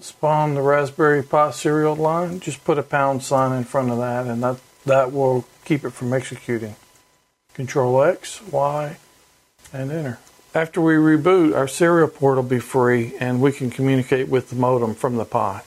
Spawn 0.00 0.54
the 0.54 0.62
Raspberry 0.62 1.22
Pi 1.22 1.50
serial 1.50 1.96
line, 1.96 2.40
just 2.40 2.64
put 2.64 2.78
a 2.78 2.82
pound 2.82 3.22
sign 3.22 3.52
in 3.52 3.64
front 3.64 3.90
of 3.90 3.98
that, 3.98 4.26
and 4.26 4.42
that, 4.42 4.56
that 4.86 5.12
will 5.12 5.44
keep 5.64 5.84
it 5.84 5.90
from 5.90 6.12
executing. 6.12 6.76
Control 7.54 8.02
X, 8.02 8.40
Y, 8.50 8.96
and 9.72 9.90
enter. 9.90 10.18
After 10.52 10.80
we 10.80 10.94
reboot, 10.94 11.54
our 11.56 11.68
serial 11.68 12.08
port 12.08 12.36
will 12.36 12.42
be 12.42 12.58
free 12.58 13.14
and 13.20 13.40
we 13.40 13.52
can 13.52 13.70
communicate 13.70 14.28
with 14.28 14.50
the 14.50 14.56
modem 14.56 14.94
from 14.94 15.16
the 15.16 15.24
Pi. 15.24 15.62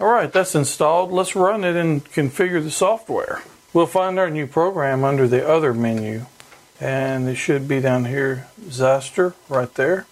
Alright, 0.00 0.32
that's 0.32 0.54
installed. 0.54 1.12
Let's 1.12 1.36
run 1.36 1.62
it 1.62 1.76
and 1.76 2.04
configure 2.04 2.62
the 2.62 2.70
software. 2.70 3.42
We'll 3.74 3.86
find 3.86 4.18
our 4.18 4.30
new 4.30 4.46
program 4.46 5.04
under 5.04 5.28
the 5.28 5.46
Other 5.46 5.74
menu 5.74 6.26
and 6.80 7.28
it 7.28 7.36
should 7.36 7.68
be 7.68 7.80
down 7.80 8.06
here, 8.06 8.48
Xastir, 8.62 9.34
right 9.48 9.72
there. 9.74 10.06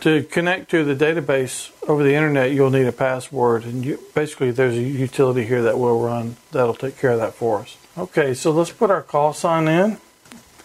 To 0.00 0.22
connect 0.24 0.70
to 0.70 0.84
the 0.84 0.94
database 0.94 1.70
over 1.88 2.02
the 2.02 2.14
internet, 2.14 2.50
you'll 2.50 2.70
need 2.70 2.86
a 2.86 2.92
password, 2.92 3.64
and 3.64 3.84
you, 3.84 4.00
basically 4.14 4.50
there's 4.50 4.76
a 4.76 4.82
utility 4.82 5.44
here 5.44 5.62
that 5.62 5.78
will 5.78 6.00
run 6.00 6.36
that'll 6.50 6.74
take 6.74 6.98
care 6.98 7.12
of 7.12 7.20
that 7.20 7.34
for 7.34 7.60
us. 7.60 7.76
Okay, 7.96 8.34
so 8.34 8.50
let's 8.50 8.72
put 8.72 8.90
our 8.90 9.02
call 9.02 9.32
sign 9.32 9.68
in. 9.68 9.98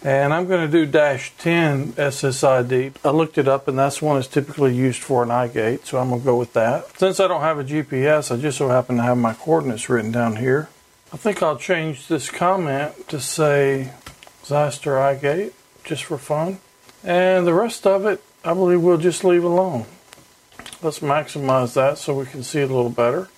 And 0.02 0.32
I'm 0.32 0.46
going 0.46 0.64
to 0.64 0.72
do 0.72 0.90
dash 0.90 1.32
10 1.38 1.92
SSID. 1.92 2.94
I 3.04 3.10
looked 3.10 3.36
it 3.36 3.46
up 3.46 3.68
and 3.68 3.78
that's 3.78 4.00
one 4.00 4.16
that's 4.16 4.28
typically 4.28 4.74
used 4.74 5.02
for 5.02 5.22
an 5.22 5.28
iGate, 5.28 5.84
so 5.84 5.98
I'm 5.98 6.08
going 6.08 6.22
to 6.22 6.24
go 6.24 6.36
with 6.36 6.54
that. 6.54 6.98
Since 6.98 7.20
I 7.20 7.28
don't 7.28 7.42
have 7.42 7.58
a 7.58 7.64
GPS, 7.64 8.34
I 8.34 8.40
just 8.40 8.58
so 8.58 8.68
happen 8.68 8.96
to 8.96 9.02
have 9.02 9.18
my 9.18 9.34
coordinates 9.34 9.90
written 9.90 10.10
down 10.10 10.36
here. 10.36 10.70
I 11.12 11.16
think 11.16 11.42
I'll 11.42 11.58
change 11.58 12.08
this 12.08 12.30
comment 12.30 13.08
to 13.08 13.20
say 13.20 13.92
Xastir 14.44 15.18
iGate, 15.18 15.52
just 15.84 16.04
for 16.04 16.16
fun. 16.16 16.58
And 17.04 17.46
the 17.46 17.54
rest 17.54 17.86
of 17.86 18.06
it, 18.06 18.22
I 18.42 18.54
believe 18.54 18.80
we'll 18.80 18.96
just 18.96 19.22
leave 19.22 19.44
alone. 19.44 19.84
Let's 20.82 21.00
maximize 21.00 21.74
that 21.74 21.98
so 21.98 22.14
we 22.14 22.24
can 22.24 22.42
see 22.42 22.60
it 22.60 22.70
a 22.70 22.74
little 22.74 22.90
better. 22.90 23.28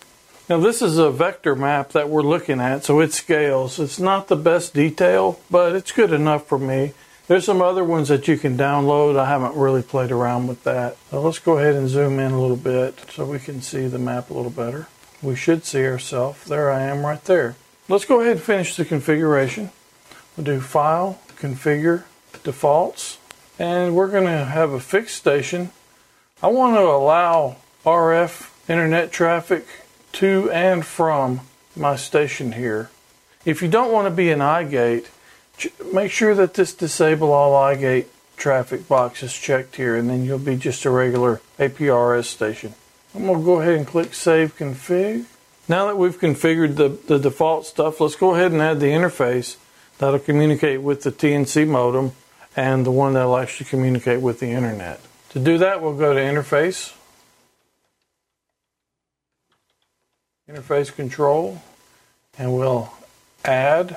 Now 0.53 0.61
this 0.61 0.83
is 0.83 0.99
a 0.99 1.11
vector 1.11 1.57
map 1.57 1.93
that 1.93 2.11
we're 2.11 2.21
looking 2.21 2.61
at, 2.61 2.85
so 2.85 3.01
it 3.01 3.15
scales. 3.15 3.81
It's 3.81 3.99
not 3.99 4.29
the 4.29 4.37
best 4.37 4.75
detail, 4.75 5.41
but 5.51 5.75
it's 5.75 5.93
good 5.93 6.13
enough 6.13 6.47
for 6.47 6.59
me. 6.59 6.93
There's 7.27 7.47
some 7.47 7.63
other 7.63 7.83
ones 7.83 8.09
that 8.09 8.29
you 8.29 8.37
can 8.37 8.59
download. 8.59 9.19
I 9.19 9.31
haven't 9.31 9.57
really 9.57 9.81
played 9.81 10.11
around 10.11 10.49
with 10.49 10.63
that. 10.65 10.99
Let's 11.11 11.39
go 11.39 11.57
ahead 11.57 11.75
and 11.75 11.89
zoom 11.89 12.19
in 12.19 12.33
a 12.33 12.39
little 12.39 12.59
bit 12.59 13.01
so 13.13 13.25
we 13.25 13.39
can 13.39 13.63
see 13.63 13.87
the 13.87 13.99
map 13.99 14.29
a 14.29 14.35
little 14.35 14.51
better. 14.51 14.89
We 15.23 15.37
should 15.37 15.65
see 15.65 15.87
ourselves. 15.87 16.45
There 16.45 16.71
I 16.71 16.83
am 16.83 17.07
right 17.07 17.25
there. 17.25 17.57
Let's 17.89 18.05
go 18.05 18.21
ahead 18.21 18.33
and 18.33 18.43
finish 18.43 18.77
the 18.77 18.85
configuration. 18.85 19.71
We'll 20.37 20.45
do 20.45 20.61
File, 20.61 21.19
Configure, 21.39 22.05
Defaults, 22.45 23.17
and 23.59 23.97
we're 23.97 24.11
going 24.11 24.27
to 24.27 24.45
have 24.45 24.73
a 24.73 24.81
fixed 24.81 25.17
station. 25.17 25.71
I 26.43 26.49
want 26.49 26.77
to 26.77 26.83
allow 26.83 27.57
RF 27.87 28.51
internet 28.69 29.13
traffic 29.13 29.65
to 30.13 30.51
and 30.51 30.85
from 30.85 31.41
my 31.77 31.97
station 31.97 32.53
here. 32.53 32.91
If 33.45 33.63
you 33.63 33.69
don't 33.69 33.93
want 33.93 34.07
to 34.07 34.11
be 34.11 34.31
an 34.31 34.39
iGate, 34.41 35.09
make 35.93 36.11
sure 36.11 36.35
that 36.35 36.55
this 36.55 36.75
disable 36.75 37.33
all 37.33 37.53
iGate 37.53 38.07
traffic 38.37 38.89
box 38.89 39.23
is 39.23 39.33
checked 39.33 39.77
here 39.77 39.97
and 39.97 40.09
then 40.09 40.25
you'll 40.25 40.39
be 40.39 40.57
just 40.57 40.85
a 40.85 40.91
regular 40.91 41.41
APRS 41.59 42.25
station. 42.25 42.75
I'm 43.15 43.27
going 43.27 43.41
to 43.41 43.45
go 43.45 43.61
ahead 43.61 43.75
and 43.75 43.87
click 43.87 44.15
Save 44.15 44.57
Config. 44.57 45.27
Now 45.69 45.87
that 45.87 45.97
we've 45.97 46.19
configured 46.19 46.77
the, 46.77 46.89
the 46.89 47.19
default 47.19 47.67
stuff, 47.67 48.01
let's 48.01 48.17
go 48.17 48.35
ahead 48.35 48.53
and 48.53 48.61
add 48.61 48.81
the 48.81 48.87
interface 48.87 49.57
that'll 49.99 50.19
communicate 50.19 50.83
with 50.83 51.03
the 51.03 51.13
TNC 51.13 51.69
modem 51.69 52.13
and 52.57 52.85
the 52.85 52.91
one 52.91 53.15
that'll 53.15 53.37
actually 53.37 53.67
communicate 53.67 54.21
with 54.21 54.41
the 54.41 54.51
internet. 54.51 55.01
To 55.31 55.39
do 55.39 55.59
that, 55.59 55.81
we'll 55.81 55.97
go 55.97 56.13
to 56.13 56.21
Interface, 56.21 56.95
interface 60.53 60.95
control 60.95 61.63
and 62.39 62.55
we'll 62.55 62.93
add. 63.45 63.97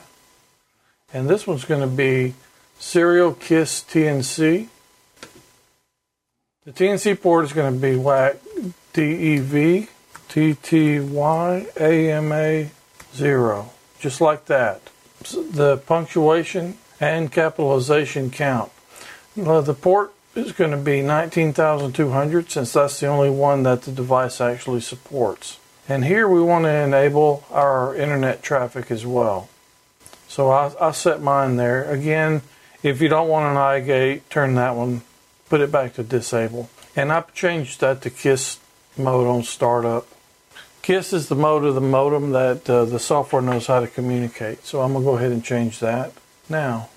And 1.13 1.29
this 1.29 1.45
one's 1.45 1.65
going 1.65 1.81
to 1.81 1.87
be 1.87 2.33
serial 2.79 3.33
kiss 3.33 3.81
TNC 3.81 4.69
the 6.65 6.71
TNC 6.71 7.21
port 7.21 7.45
is 7.45 7.53
going 7.53 7.75
to 7.75 7.79
be 7.79 7.95
WAC 7.95 8.39
DEV 8.93 9.87
TTY 10.29 11.79
AMA 11.79 12.69
0 13.13 13.71
just 13.99 14.19
like 14.19 14.45
that. 14.45 14.81
The 15.21 15.77
punctuation 15.85 16.79
and 16.99 17.31
capitalization 17.31 18.31
count. 18.31 18.71
Well, 19.35 19.61
the 19.61 19.75
port 19.75 20.11
is 20.33 20.53
going 20.53 20.71
to 20.71 20.77
be 20.77 21.03
19,200 21.03 22.49
since 22.49 22.73
that's 22.73 22.99
the 22.99 23.07
only 23.07 23.29
one 23.29 23.61
that 23.61 23.83
the 23.83 23.91
device 23.91 24.41
actually 24.41 24.81
supports 24.81 25.59
and 25.87 26.03
here 26.03 26.27
we 26.27 26.41
want 26.41 26.65
to 26.65 26.71
enable 26.71 27.43
our 27.51 27.95
internet 27.95 28.41
traffic 28.41 28.89
as 28.89 29.05
well. 29.05 29.49
So 30.27 30.49
I, 30.49 30.71
I 30.81 30.91
set 30.91 31.21
mine 31.21 31.57
there. 31.57 31.89
Again, 31.89 32.41
if 32.81 33.01
you 33.01 33.07
don't 33.07 33.29
want 33.29 33.55
an 33.55 33.61
iGate, 33.61 34.21
turn 34.29 34.55
that 34.55 34.75
one, 34.75 35.01
put 35.49 35.61
it 35.61 35.71
back 35.71 35.93
to 35.93 36.03
disable. 36.03 36.69
And 36.95 37.11
I've 37.11 37.33
changed 37.33 37.81
that 37.81 38.01
to 38.01 38.09
KISS 38.09 38.59
mode 38.97 39.27
on 39.27 39.43
startup. 39.43 40.07
KISS 40.81 41.13
is 41.13 41.29
the 41.29 41.35
mode 41.35 41.63
of 41.65 41.75
the 41.75 41.81
modem 41.81 42.31
that 42.31 42.69
uh, 42.69 42.85
the 42.85 42.99
software 42.99 43.41
knows 43.41 43.67
how 43.67 43.79
to 43.79 43.87
communicate. 43.87 44.65
So 44.65 44.81
I'm 44.81 44.93
going 44.93 45.03
to 45.03 45.11
go 45.11 45.17
ahead 45.17 45.31
and 45.31 45.43
change 45.43 45.79
that. 45.79 46.13
Now, 46.49 46.89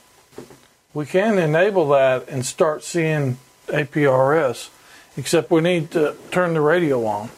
we 0.95 1.05
can 1.05 1.39
enable 1.39 1.89
that 1.91 2.29
and 2.29 2.45
start 2.45 2.85
seeing 2.85 3.39
APRS, 3.67 4.71
except 5.17 5.51
we 5.51 5.61
need 5.61 5.91
to 5.91 6.17
turn 6.31 6.55
the 6.55 6.61
radio 6.61 7.05
on 7.05 7.31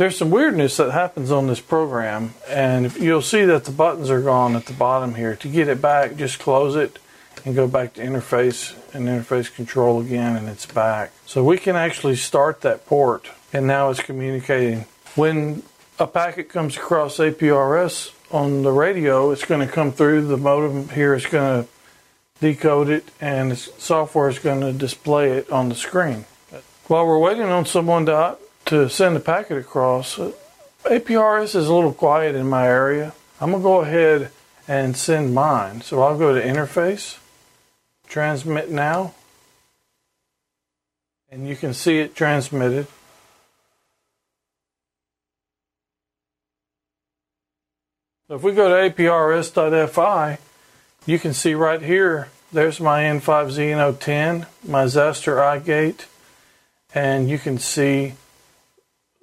there's 0.00 0.16
some 0.16 0.30
weirdness 0.30 0.78
that 0.78 0.92
happens 0.92 1.30
on 1.30 1.46
this 1.46 1.60
program, 1.60 2.32
and 2.48 2.96
you'll 2.96 3.20
see 3.20 3.44
that 3.44 3.66
the 3.66 3.70
buttons 3.70 4.08
are 4.08 4.22
gone 4.22 4.56
at 4.56 4.64
the 4.64 4.72
bottom 4.72 5.14
here. 5.14 5.36
To 5.36 5.46
get 5.46 5.68
it 5.68 5.82
back, 5.82 6.16
just 6.16 6.38
close 6.38 6.74
it 6.74 6.98
and 7.44 7.54
go 7.54 7.68
back 7.68 7.92
to 7.94 8.00
interface 8.00 8.74
and 8.94 9.06
interface 9.06 9.54
control 9.54 10.00
again, 10.00 10.36
and 10.36 10.48
it's 10.48 10.64
back. 10.64 11.12
So 11.26 11.44
we 11.44 11.58
can 11.58 11.76
actually 11.76 12.16
start 12.16 12.62
that 12.62 12.86
port, 12.86 13.28
and 13.52 13.66
now 13.66 13.90
it's 13.90 14.00
communicating. 14.00 14.86
When 15.16 15.64
a 15.98 16.06
packet 16.06 16.48
comes 16.48 16.78
across 16.78 17.18
APRS 17.18 18.14
on 18.30 18.62
the 18.62 18.72
radio, 18.72 19.32
it's 19.32 19.44
going 19.44 19.60
to 19.60 19.70
come 19.70 19.92
through 19.92 20.28
the 20.28 20.38
modem 20.38 20.88
here. 20.88 21.12
It's 21.12 21.26
going 21.26 21.64
to 21.64 21.68
decode 22.40 22.88
it, 22.88 23.04
and 23.20 23.52
the 23.52 23.56
software 23.56 24.30
is 24.30 24.38
going 24.38 24.62
to 24.62 24.72
display 24.72 25.32
it 25.32 25.50
on 25.50 25.68
the 25.68 25.74
screen. 25.74 26.24
While 26.86 27.06
we're 27.06 27.18
waiting 27.18 27.44
on 27.44 27.66
someone 27.66 28.06
to 28.06 28.38
to 28.70 28.88
send 28.88 29.16
the 29.16 29.20
packet 29.20 29.58
across. 29.58 30.16
APRS 30.84 31.56
is 31.56 31.66
a 31.66 31.74
little 31.74 31.92
quiet 31.92 32.36
in 32.36 32.48
my 32.48 32.66
area. 32.66 33.12
I'm 33.40 33.50
going 33.50 33.62
to 33.62 33.64
go 33.64 33.80
ahead 33.80 34.30
and 34.68 34.96
send 34.96 35.34
mine. 35.34 35.80
So 35.80 36.02
I'll 36.02 36.16
go 36.16 36.32
to 36.32 36.40
interface, 36.40 37.18
transmit 38.06 38.70
now, 38.70 39.14
and 41.32 41.48
you 41.48 41.56
can 41.56 41.74
see 41.74 41.98
it 41.98 42.14
transmitted. 42.14 42.86
So 48.28 48.36
if 48.36 48.42
we 48.44 48.52
go 48.52 48.68
to 48.68 48.94
aprs.fi, 48.94 50.38
you 51.06 51.18
can 51.18 51.34
see 51.34 51.54
right 51.54 51.82
here, 51.82 52.28
there's 52.52 52.78
my 52.78 53.02
N5ZNO10, 53.02 54.46
my 54.68 54.84
Xastir 54.84 55.60
iGate, 55.60 56.04
and 56.94 57.28
you 57.28 57.38
can 57.38 57.58
see, 57.58 58.14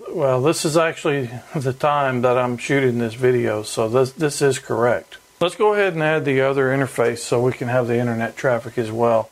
well, 0.10 0.42
this 0.42 0.66
is 0.66 0.78
actually 0.78 1.30
the 1.56 1.74
time 1.74 2.22
that 2.22 2.38
I'm 2.38 2.58
shooting 2.58 3.00
this 3.00 3.14
video, 3.14 3.64
so 3.64 3.90
this, 3.90 4.12
this 4.14 4.42
is 4.42 4.60
correct. 4.60 5.18
Let's 5.40 5.56
go 5.56 5.74
ahead 5.74 5.94
and 5.94 6.02
add 6.02 6.26
the 6.26 6.42
other 6.42 6.68
interface 6.68 7.20
so 7.20 7.42
we 7.42 7.52
can 7.52 7.68
have 7.68 7.88
the 7.88 7.98
internet 7.98 8.36
traffic 8.36 8.78
as 8.78 8.92
well. 8.92 9.30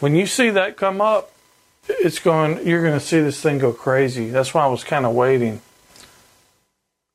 When 0.00 0.14
you 0.14 0.26
see 0.26 0.50
that 0.50 0.76
come 0.76 1.00
up, 1.00 1.32
it's 1.88 2.18
going, 2.18 2.66
you're 2.66 2.82
going 2.82 2.98
to 2.98 3.04
see 3.04 3.20
this 3.20 3.40
thing 3.40 3.58
go 3.58 3.72
crazy. 3.72 4.30
That's 4.30 4.54
why 4.54 4.64
I 4.64 4.68
was 4.68 4.84
kind 4.84 5.04
of 5.04 5.14
waiting. 5.14 5.60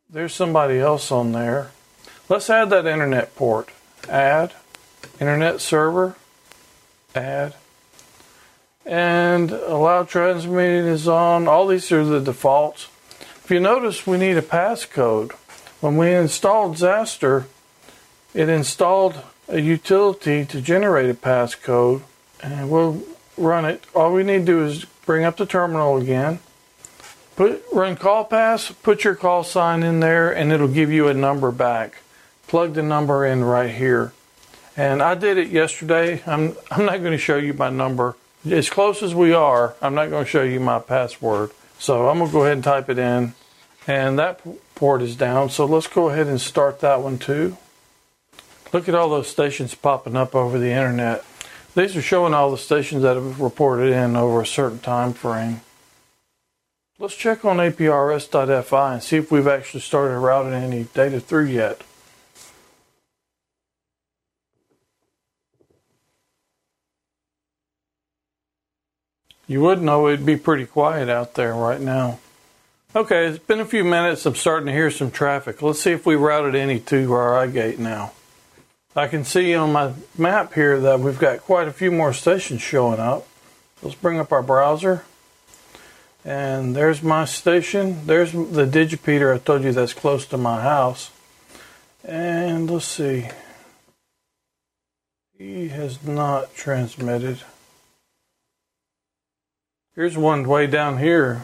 There's 0.09 0.33
somebody 0.33 0.79
else 0.79 1.11
on 1.11 1.31
there. 1.31 1.71
Let's 2.29 2.49
add 2.49 2.69
that 2.69 2.85
internet 2.85 3.35
port. 3.35 3.69
Add, 4.07 4.53
internet 5.19 5.61
server, 5.61 6.15
add, 7.15 7.55
and 8.89 9.51
allow 9.51 10.03
transmitting 10.03 10.87
is 10.87 11.07
on. 11.07 11.47
All 11.47 11.67
these 11.67 11.91
are 11.91 12.03
the 12.03 12.19
defaults. 12.19 12.87
If 13.43 13.51
you 13.51 13.59
notice, 13.59 14.07
we 14.07 14.17
need 14.17 14.37
a 14.37 14.41
passcode. 14.41 15.31
When 15.79 15.95
we 15.95 16.13
installed 16.13 16.75
Xastir, 16.75 17.45
it 18.33 18.49
installed 18.49 19.21
a 19.47 19.61
utility 19.61 20.45
to 20.45 20.59
generate 20.59 21.09
a 21.09 21.13
passcode, 21.13 22.01
and 22.41 22.69
we'll 22.69 23.03
run 23.37 23.65
it. 23.65 23.83
All 23.95 24.11
we 24.11 24.23
need 24.23 24.39
to 24.39 24.45
do 24.45 24.65
is 24.65 24.85
bring 25.05 25.23
up 25.23 25.37
the 25.37 25.45
terminal 25.45 25.97
again 25.97 26.39
Put 27.39 27.63
run 27.71 27.95
call 27.95 28.25
pass, 28.25 28.69
put 28.69 29.05
your 29.05 29.15
call 29.15 29.45
sign 29.45 29.81
in 29.81 30.01
there, 30.01 30.29
and 30.29 30.51
it'll 30.51 30.67
give 30.67 30.91
you 30.91 31.07
a 31.07 31.13
number 31.13 31.53
back. 31.53 32.01
Plug 32.47 32.73
the 32.73 32.83
number 32.83 33.25
in 33.25 33.45
right 33.45 33.73
here. 33.73 34.11
And 34.75 35.01
I 35.01 35.15
did 35.15 35.37
it 35.37 35.47
yesterday. 35.47 36.21
I'm 36.27 36.57
I'm 36.69 36.83
not 36.85 36.99
going 36.99 37.13
to 37.13 37.17
show 37.17 37.37
you 37.37 37.53
my 37.53 37.69
number. 37.69 38.17
As 38.45 38.69
close 38.69 39.03
as 39.03 39.13
we 39.13 39.33
are, 39.33 39.75
I'm 39.81 39.95
not 39.95 40.09
going 40.09 40.23
to 40.23 40.29
show 40.29 40.43
you 40.43 40.59
my 40.59 40.79
password. 40.79 41.51
So 41.77 42.09
I'm 42.09 42.19
going 42.19 42.29
to 42.29 42.33
go 42.33 42.41
ahead 42.43 42.53
and 42.53 42.63
type 42.63 42.89
it 42.89 42.97
in. 42.97 43.33
And 43.87 44.19
that 44.19 44.41
port 44.75 45.01
is 45.01 45.15
down. 45.15 45.49
So 45.49 45.65
let's 45.65 45.87
go 45.87 46.09
ahead 46.09 46.27
and 46.27 46.39
start 46.39 46.79
that 46.79 47.01
one 47.01 47.17
too. 47.17 47.57
Look 48.71 48.87
at 48.87 48.95
all 48.95 49.09
those 49.09 49.27
stations 49.27 49.73
popping 49.75 50.15
up 50.15 50.35
over 50.35 50.59
the 50.59 50.69
internet. 50.69 51.25
These 51.75 51.95
are 51.95 52.01
showing 52.01 52.33
all 52.33 52.51
the 52.51 52.57
stations 52.57 53.03
that 53.03 53.15
have 53.15 53.39
reported 53.39 53.91
in 53.91 54.15
over 54.15 54.41
a 54.41 54.45
certain 54.45 54.79
time 54.79 55.13
frame. 55.13 55.61
Let's 56.97 57.15
check 57.15 57.45
on 57.45 57.57
aprs.fi 57.57 58.93
and 58.93 59.03
see 59.03 59.17
if 59.17 59.31
we've 59.31 59.47
actually 59.47 59.79
started 59.81 60.19
routing 60.19 60.53
any 60.53 60.83
data 60.83 61.19
through 61.19 61.45
yet. 61.45 61.81
You 69.49 69.61
would 69.61 69.81
know 69.81 70.07
it'd 70.07 70.27
be 70.27 70.37
pretty 70.37 70.67
quiet 70.67 71.09
out 71.09 71.33
there 71.33 71.55
right 71.55 71.81
now. 71.81 72.19
Okay, 72.95 73.25
it's 73.25 73.39
been 73.39 73.59
a 73.59 73.65
few 73.65 73.83
minutes. 73.83 74.23
I'm 74.27 74.35
starting 74.35 74.67
to 74.67 74.71
hear 74.71 74.91
some 74.91 75.09
traffic. 75.09 75.63
Let's 75.63 75.81
see 75.81 75.89
if 75.89 76.05
we 76.05 76.15
routed 76.15 76.53
any 76.53 76.79
to 76.81 77.11
our 77.13 77.47
iGate 77.47 77.79
now. 77.79 78.11
I 78.95 79.07
can 79.07 79.23
see 79.23 79.55
on 79.55 79.71
my 79.71 79.93
map 80.15 80.53
here 80.53 80.79
that 80.79 80.99
we've 80.99 81.17
got 81.17 81.39
quite 81.39 81.67
a 81.67 81.73
few 81.73 81.89
more 81.89 82.13
stations 82.13 82.61
showing 82.61 82.99
up. 82.99 83.27
Let's 83.81 83.95
bring 83.95 84.19
up 84.19 84.31
our 84.31 84.43
browser. 84.43 85.03
And 86.23 86.75
there's 86.75 87.01
my 87.01 87.25
station. 87.25 88.05
There's 88.05 88.31
the 88.31 88.67
Digipeater 88.67 89.33
I 89.33 89.39
told 89.39 89.63
you 89.63 89.71
that's 89.71 89.95
close 89.95 90.27
to 90.27 90.37
my 90.37 90.61
house. 90.61 91.09
And 92.03 92.69
let's 92.69 92.85
see. 92.85 93.29
He 95.35 95.69
has 95.69 96.03
not 96.03 96.53
transmitted. 96.53 97.39
Here's 99.99 100.17
one 100.17 100.47
way 100.47 100.65
down 100.65 100.99
here. 100.99 101.43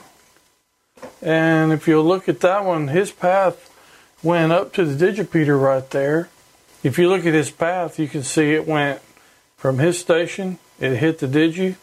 And 1.22 1.74
if 1.74 1.90
you'll 1.90 2.06
look 2.06 2.30
at 2.30 2.40
that 2.40 2.64
one, 2.64 2.88
his 2.88 3.12
path 3.12 3.70
went 4.24 4.54
up 4.54 4.72
to 4.76 4.86
the 4.86 4.96
digipeater 4.96 5.62
right 5.62 5.90
there. 5.90 6.30
If 6.82 6.98
you 6.98 7.10
look 7.10 7.26
at 7.26 7.34
his 7.34 7.52
path, 7.52 8.00
you 8.00 8.08
can 8.08 8.24
see 8.24 8.54
it 8.54 8.66
went 8.66 9.02
from 9.58 9.80
his 9.80 10.00
station, 10.00 10.58
it 10.80 10.96
hit 10.96 11.20
the 11.20 11.28
digi, 11.28 11.76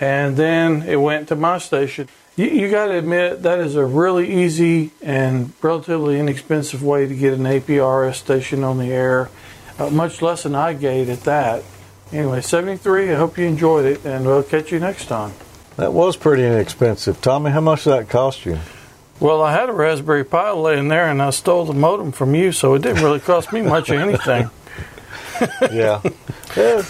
and 0.00 0.36
then 0.36 0.82
it 0.82 0.96
went 0.96 1.28
to 1.28 1.36
my 1.36 1.58
station. 1.58 2.08
You, 2.34 2.46
you 2.46 2.68
got 2.68 2.86
to 2.86 2.98
admit 2.98 3.44
that 3.44 3.60
is 3.60 3.76
a 3.76 3.84
really 3.84 4.42
easy 4.42 4.90
and 5.00 5.52
relatively 5.62 6.18
inexpensive 6.18 6.82
way 6.82 7.06
to 7.06 7.14
get 7.14 7.34
an 7.34 7.44
APRS 7.44 8.16
station 8.16 8.64
on 8.64 8.78
the 8.78 8.90
air, 8.90 9.30
uh, 9.78 9.88
much 9.90 10.20
less 10.20 10.44
an 10.44 10.54
iGate 10.54 11.10
at 11.10 11.20
that. 11.20 11.62
Anyway, 12.10 12.40
73, 12.40 13.12
I 13.12 13.14
hope 13.14 13.38
you 13.38 13.44
enjoyed 13.44 13.84
it, 13.84 14.04
and 14.04 14.26
we'll 14.26 14.42
catch 14.42 14.72
you 14.72 14.80
next 14.80 15.06
time. 15.06 15.32
That 15.78 15.92
was 15.92 16.16
pretty 16.16 16.44
inexpensive. 16.44 17.20
Tommy, 17.20 17.50
how 17.50 17.60
much 17.60 17.84
did 17.84 17.90
that 17.90 18.08
cost 18.08 18.44
you? 18.44 18.58
Well, 19.20 19.42
I 19.42 19.52
had 19.52 19.68
a 19.68 19.72
Raspberry 19.72 20.24
Pi 20.24 20.50
laying 20.50 20.88
there, 20.88 21.08
and 21.08 21.22
I 21.22 21.30
stole 21.30 21.64
the 21.64 21.72
modem 21.72 22.12
from 22.12 22.34
you, 22.34 22.52
so 22.52 22.74
it 22.74 22.82
didn't 22.82 23.02
really 23.02 23.20
cost 23.20 23.52
me 23.52 23.62
much 23.62 23.88
of 23.88 23.98
anything. 23.98 24.50
yeah. 25.72 26.02
yeah 26.56 26.82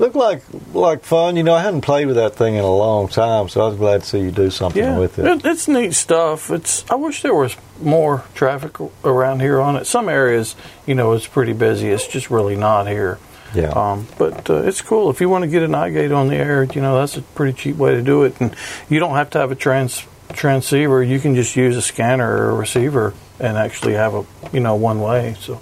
looked 0.00 0.16
like 0.16 0.42
like 0.72 1.04
fun. 1.04 1.36
You 1.36 1.42
know, 1.42 1.54
I 1.54 1.62
hadn't 1.62 1.82
played 1.82 2.06
with 2.06 2.16
that 2.16 2.34
thing 2.34 2.54
in 2.54 2.64
a 2.64 2.74
long 2.74 3.06
time, 3.06 3.48
so 3.48 3.60
I 3.60 3.68
was 3.68 3.76
glad 3.76 4.02
to 4.02 4.06
see 4.06 4.20
you 4.20 4.30
do 4.30 4.50
something 4.50 4.82
yeah, 4.82 4.98
with 4.98 5.18
it. 5.18 5.26
it. 5.26 5.44
It's 5.44 5.68
neat 5.68 5.94
stuff. 5.94 6.50
It's 6.50 6.90
I 6.90 6.94
wish 6.96 7.22
there 7.22 7.34
was 7.34 7.56
more 7.80 8.24
traffic 8.34 8.78
around 9.04 9.40
here 9.40 9.60
on 9.60 9.76
it. 9.76 9.86
Some 9.86 10.08
areas, 10.08 10.56
you 10.86 10.94
know, 10.94 11.12
it's 11.12 11.26
pretty 11.26 11.52
busy. 11.52 11.88
It's 11.88 12.08
just 12.08 12.30
really 12.30 12.56
not 12.56 12.88
here. 12.88 13.18
Yeah. 13.54 13.70
Um, 13.70 14.06
but 14.18 14.48
uh, 14.48 14.62
it's 14.62 14.80
cool 14.80 15.10
if 15.10 15.20
you 15.20 15.28
want 15.28 15.42
to 15.42 15.48
get 15.48 15.62
an 15.62 15.72
iGate 15.72 16.16
on 16.16 16.28
the 16.28 16.36
air. 16.36 16.64
You 16.64 16.80
know, 16.80 16.98
that's 16.98 17.16
a 17.16 17.22
pretty 17.22 17.56
cheap 17.56 17.76
way 17.76 17.94
to 17.94 18.02
do 18.02 18.24
it, 18.24 18.40
and 18.40 18.54
you 18.88 19.00
don't 19.00 19.14
have 19.14 19.30
to 19.30 19.38
have 19.38 19.50
a 19.50 19.56
trans 19.56 20.04
transceiver. 20.32 21.02
You 21.02 21.18
can 21.18 21.34
just 21.34 21.56
use 21.56 21.76
a 21.76 21.82
scanner 21.82 22.30
or 22.30 22.50
a 22.50 22.54
receiver 22.54 23.14
and 23.38 23.56
actually 23.56 23.94
have 23.94 24.14
a 24.14 24.24
you 24.52 24.60
know 24.60 24.76
one 24.76 25.00
way. 25.00 25.36
So. 25.40 25.60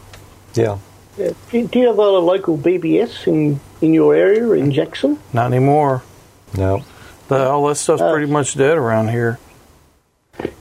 Yeah. 0.54 0.78
Do 1.16 1.34
you 1.72 1.86
have 1.88 1.98
a 1.98 2.02
local 2.02 2.56
BBS 2.56 3.26
in, 3.26 3.60
in 3.80 3.92
your 3.92 4.14
area 4.14 4.52
in 4.52 4.70
Jackson? 4.70 5.18
Not 5.32 5.46
anymore. 5.46 6.04
No. 6.56 6.84
The, 7.26 7.48
all 7.48 7.66
that 7.66 7.74
stuff's 7.74 8.00
uh, 8.00 8.12
pretty 8.12 8.30
much 8.30 8.54
dead 8.54 8.76
around 8.76 9.08
here. 9.08 9.38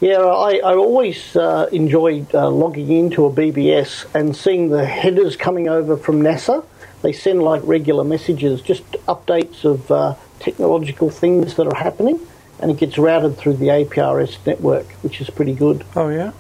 Yeah, 0.02 0.18
I, 0.18 0.58
I 0.58 0.76
always 0.76 1.36
uh, 1.36 1.70
enjoyed 1.72 2.34
uh, 2.34 2.50
logging 2.50 2.92
into 2.92 3.26
a 3.26 3.32
BBS 3.32 4.06
and 4.16 4.36
seeing 4.36 4.70
the 4.70 4.86
headers 4.86 5.38
coming 5.38 5.70
over 5.70 5.96
from 5.96 6.22
NASA. 6.22 6.66
They 7.02 7.14
send 7.14 7.44
like 7.44 7.62
regular 7.64 8.04
messages, 8.04 8.62
just 8.62 8.84
updates 9.08 9.64
of 9.64 9.92
uh, 9.92 10.16
technological 10.40 11.10
things 11.10 11.56
that 11.56 11.68
are 11.68 11.76
happening, 11.76 12.20
and 12.60 12.72
it 12.72 12.78
gets 12.78 12.98
routed 12.98 13.38
through 13.38 13.58
the 13.58 13.68
APRS 13.68 14.38
network, 14.46 14.88
which 15.04 15.22
is 15.22 15.30
pretty 15.30 15.54
good. 15.54 15.86
Oh, 15.96 16.10
yeah? 16.10 16.32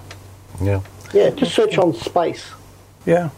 Yeah. 0.62 0.82
Yeah, 1.14 1.30
just 1.30 1.54
search 1.54 1.78
on 1.78 1.94
space. 1.94 2.50
Yeah. 3.06 3.30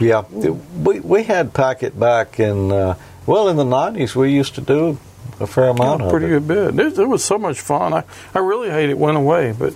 Yeah, 0.00 0.22
we 0.22 1.00
we 1.00 1.22
had 1.22 1.54
packet 1.54 1.98
back 1.98 2.40
in 2.40 2.72
uh, 2.72 2.96
well 3.26 3.48
in 3.48 3.56
the 3.56 3.64
nineties. 3.64 4.16
We 4.16 4.32
used 4.32 4.56
to 4.56 4.60
do 4.60 4.98
a 5.38 5.46
fair 5.46 5.68
amount 5.68 6.02
yeah, 6.02 6.10
pretty 6.10 6.26
of 6.26 6.46
good 6.46 6.74
bit. 6.74 6.86
It, 6.86 6.98
it, 6.98 7.06
was 7.06 7.24
so 7.24 7.38
much 7.38 7.60
fun. 7.60 7.92
I 7.94 8.02
I 8.34 8.40
really 8.40 8.70
hate 8.70 8.90
it 8.90 8.98
went 8.98 9.16
away, 9.16 9.54
but 9.56 9.74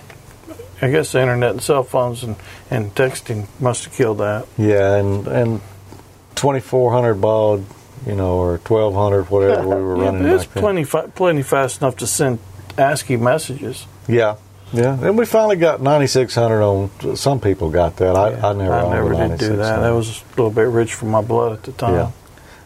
I 0.83 0.91
guess 0.91 1.13
the 1.13 1.21
internet 1.21 1.53
and 1.53 1.63
cell 1.63 1.85
phones 1.85 2.25
and, 2.25 2.37
and 2.69 2.93
texting 2.95 3.47
must 3.61 3.85
have 3.85 3.95
killed 3.95 4.19
that. 4.19 4.47
Yeah, 4.57 4.97
and 4.97 5.27
and 5.29 5.61
twenty 6.39 6.61
four 6.61 6.93
hundred 6.93 7.15
baud, 7.15 7.65
you 8.07 8.15
know, 8.15 8.37
or 8.39 8.59
twelve 8.59 8.95
hundred, 8.95 9.25
whatever 9.31 9.69
we 9.69 9.83
were 9.83 9.97
yeah, 9.97 10.11
running. 10.11 10.27
It's 10.27 10.47
plenty 10.47 10.85
fa- 10.85 11.11
plenty 11.15 11.43
fast 11.43 11.81
enough 11.81 11.97
to 11.97 12.07
send 12.07 12.39
ASCII 12.77 13.17
messages. 13.17 13.87
Yeah, 14.07 14.37
yeah, 14.73 14.99
and 15.01 15.17
we 15.17 15.25
finally 15.25 15.57
got 15.57 15.81
9600 15.81 16.63
on. 16.63 17.17
Some 17.17 17.41
people 17.41 17.71
got 17.71 17.97
that. 17.97 18.15
I, 18.15 18.31
yeah, 18.31 18.47
I 18.47 18.53
never. 18.53 18.75
I 18.75 18.91
never 18.91 19.15
did 19.15 19.39
do 19.39 19.57
that. 19.57 19.81
That 19.81 19.91
was 19.91 20.21
a 20.21 20.29
little 20.31 20.51
bit 20.51 20.69
rich 20.69 20.95
for 20.95 21.07
my 21.07 21.23
blood 21.23 21.53
at 21.53 21.63
the 21.63 21.73
time. 21.73 21.95
Yeah. 21.95 22.11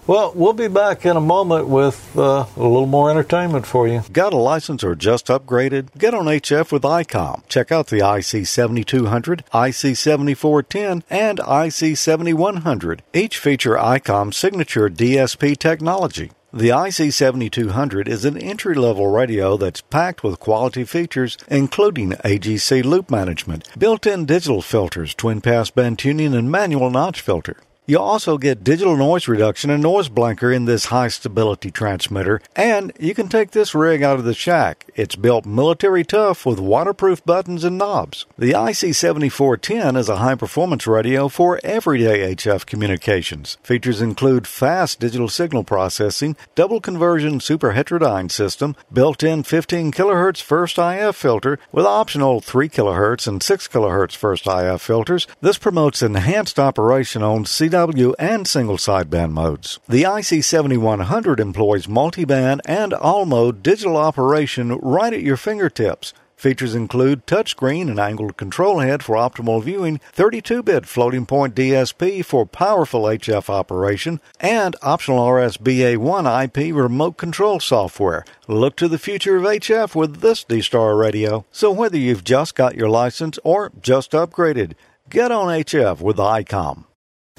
Well, 0.04 0.32
we'll 0.34 0.52
be 0.52 0.66
back 0.66 1.06
in 1.06 1.16
a 1.16 1.20
moment 1.20 1.68
with 1.68 2.18
uh, 2.18 2.46
a 2.56 2.60
little 2.60 2.86
more 2.86 3.08
entertainment 3.08 3.66
for 3.66 3.86
you. 3.86 4.02
Got 4.12 4.32
a 4.32 4.36
license 4.36 4.82
or 4.82 4.96
just 4.96 5.28
upgraded? 5.28 5.96
Get 5.96 6.12
on 6.12 6.24
HF 6.24 6.72
with 6.72 6.82
ICOM. 6.82 7.44
Check 7.48 7.70
out 7.70 7.86
the 7.86 7.98
IC 7.98 8.44
7200, 8.44 9.44
IC 9.54 9.96
7410, 9.96 11.04
and 11.08 11.38
IC 11.38 11.96
7100. 11.96 13.02
Each 13.14 13.38
feature 13.38 13.76
ICOM 13.76 14.34
signature 14.34 14.88
DSP 14.88 15.56
technology. 15.56 16.32
The 16.52 16.70
IC7200 16.70 18.08
is 18.08 18.24
an 18.24 18.36
entry 18.36 18.74
level 18.74 19.06
radio 19.06 19.56
that's 19.56 19.80
packed 19.82 20.24
with 20.24 20.40
quality 20.40 20.84
features, 20.84 21.38
including 21.46 22.10
AGC 22.10 22.84
loop 22.84 23.08
management, 23.08 23.68
built 23.78 24.04
in 24.04 24.26
digital 24.26 24.60
filters, 24.62 25.14
twin 25.14 25.40
pass 25.40 25.70
band 25.70 26.00
tuning, 26.00 26.34
and 26.34 26.50
manual 26.50 26.90
notch 26.90 27.20
filter. 27.20 27.56
You 27.92 27.98
also 27.98 28.38
get 28.38 28.64
digital 28.64 28.96
noise 28.96 29.28
reduction 29.28 29.68
and 29.68 29.82
noise 29.82 30.08
blanker 30.08 30.50
in 30.50 30.64
this 30.64 30.86
high 30.86 31.08
stability 31.08 31.70
transmitter, 31.70 32.40
and 32.56 32.90
you 32.98 33.14
can 33.14 33.28
take 33.28 33.50
this 33.50 33.74
rig 33.74 34.02
out 34.02 34.18
of 34.18 34.24
the 34.24 34.32
shack. 34.32 34.86
It's 34.94 35.14
built 35.14 35.44
military 35.44 36.02
tough 36.02 36.46
with 36.46 36.58
waterproof 36.58 37.22
buttons 37.26 37.64
and 37.64 37.76
knobs. 37.76 38.24
The 38.38 38.52
IC7410 38.52 39.98
is 39.98 40.08
a 40.08 40.16
high 40.16 40.36
performance 40.36 40.86
radio 40.86 41.28
for 41.28 41.60
everyday 41.62 42.34
HF 42.34 42.64
communications. 42.64 43.58
Features 43.62 44.00
include 44.00 44.46
fast 44.46 44.98
digital 44.98 45.28
signal 45.28 45.62
processing, 45.62 46.34
double 46.54 46.80
conversion 46.80 47.40
super 47.40 47.74
heterodyne 47.74 48.30
system, 48.32 48.74
built 48.90 49.22
in 49.22 49.42
15 49.42 49.92
kHz 49.92 50.40
first 50.40 50.78
IF 50.78 51.14
filter 51.14 51.58
with 51.72 51.84
optional 51.84 52.40
3 52.40 52.70
kHz 52.70 53.28
and 53.28 53.42
6 53.42 53.68
kHz 53.68 54.16
first 54.16 54.46
IF 54.46 54.80
filters. 54.80 55.26
This 55.42 55.58
promotes 55.58 56.00
enhanced 56.00 56.58
operation 56.58 57.22
on 57.22 57.44
CW 57.44 57.81
and 58.18 58.46
single 58.46 58.76
sideband 58.76 59.32
modes. 59.32 59.78
The 59.88 60.04
IC7100 60.04 61.40
employs 61.40 61.86
multiband 61.86 62.60
and 62.64 62.92
all 62.94 63.26
mode 63.26 63.62
digital 63.62 63.96
operation 63.96 64.76
right 64.78 65.12
at 65.12 65.22
your 65.22 65.36
fingertips. 65.36 66.14
Features 66.42 66.74
include 66.74 67.24
touchscreen 67.24 67.88
and 67.88 68.00
angled 68.00 68.36
control 68.36 68.80
head 68.80 69.04
for 69.04 69.14
optimal 69.14 69.62
viewing, 69.62 70.00
32-bit 70.16 70.86
floating 70.86 71.24
point 71.24 71.54
DSP 71.54 72.24
for 72.24 72.44
powerful 72.44 73.02
HF 73.02 73.48
operation, 73.48 74.20
and 74.40 74.74
optional 74.82 75.24
RSBA1 75.24 76.44
IP 76.44 76.74
remote 76.74 77.16
control 77.16 77.60
software. 77.60 78.24
Look 78.48 78.74
to 78.76 78.88
the 78.88 78.98
future 78.98 79.36
of 79.36 79.44
HF 79.44 79.94
with 79.94 80.20
this 80.20 80.42
D-Star 80.42 80.96
radio. 80.96 81.44
So 81.52 81.70
whether 81.70 81.96
you've 81.96 82.24
just 82.24 82.56
got 82.56 82.74
your 82.74 82.88
license 82.88 83.38
or 83.44 83.70
just 83.80 84.10
upgraded, 84.10 84.72
get 85.08 85.30
on 85.30 85.46
HF 85.46 86.00
with 86.00 86.16
ICOM. 86.16 86.86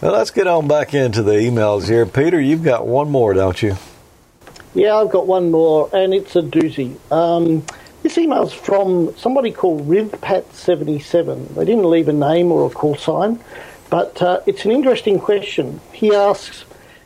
Well, 0.04 0.12
let's 0.12 0.32
get 0.32 0.48
on 0.48 0.68
back 0.68 0.94
into 0.94 1.24
the 1.24 1.32
emails 1.32 1.88
here. 1.88 2.06
Peter, 2.06 2.38
you've 2.41 2.62
got 2.62 2.86
one 2.86 3.10
more, 3.10 3.34
don't 3.34 3.62
you? 3.64 3.78
Yeah, 4.74 4.96
I've 4.98 5.10
got 5.10 5.28
one 5.28 5.50
more, 5.50 5.89
and 5.94 6.14
it's 6.14 6.36
a 6.36 6.41
doozy. 6.41 6.98
Um, 7.10 7.66
this 8.02 8.18
email's 8.18 8.52
from 8.52 9.16
somebody 9.16 9.50
called 9.52 9.88
RivPat77. 9.88 11.56
They 11.56 11.64
didn't 11.64 11.89
leave 11.89 12.10
a 12.10 12.12
name 12.12 12.52
or 12.52 12.70
a 12.70 12.70
call 12.70 12.98
sign, 12.98 13.39
but 13.89 14.22
uh, 14.22 14.41
it's 14.46 14.66
an 14.66 14.72
interesting 14.72 15.20
question. 15.20 15.80
He 15.94 16.14
asks, 16.14 16.66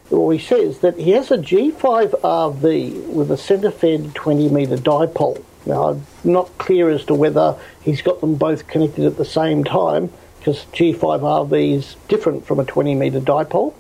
or 0.10 0.34
he 0.34 0.40
says, 0.40 0.80
that 0.80 0.98
he 0.98 1.12
has 1.12 1.30
a 1.30 1.38
G5RV 1.38 3.10
with 3.10 3.30
a 3.30 3.38
centre 3.38 3.70
fed 3.70 4.16
20 4.16 4.50
metre 4.50 4.76
dipole. 4.78 5.44
Now, 5.68 5.90
I'm 5.90 6.08
not 6.24 6.58
clear 6.58 6.90
as 6.90 7.06
to 7.06 7.14
whether 7.14 7.60
he's 7.84 8.02
got 8.02 8.22
them 8.22 8.38
both 8.38 8.66
connected 8.66 9.06
at 9.06 9.18
the 9.18 9.26
same 9.26 9.64
time 9.64 10.12
because 10.48 10.64
G5RV 10.68 11.74
is 11.74 11.98
different 12.08 12.46
from 12.46 12.62
a 12.62 12.64
20 12.64 12.96
metre 12.96 13.20
dipole. 13.20 13.74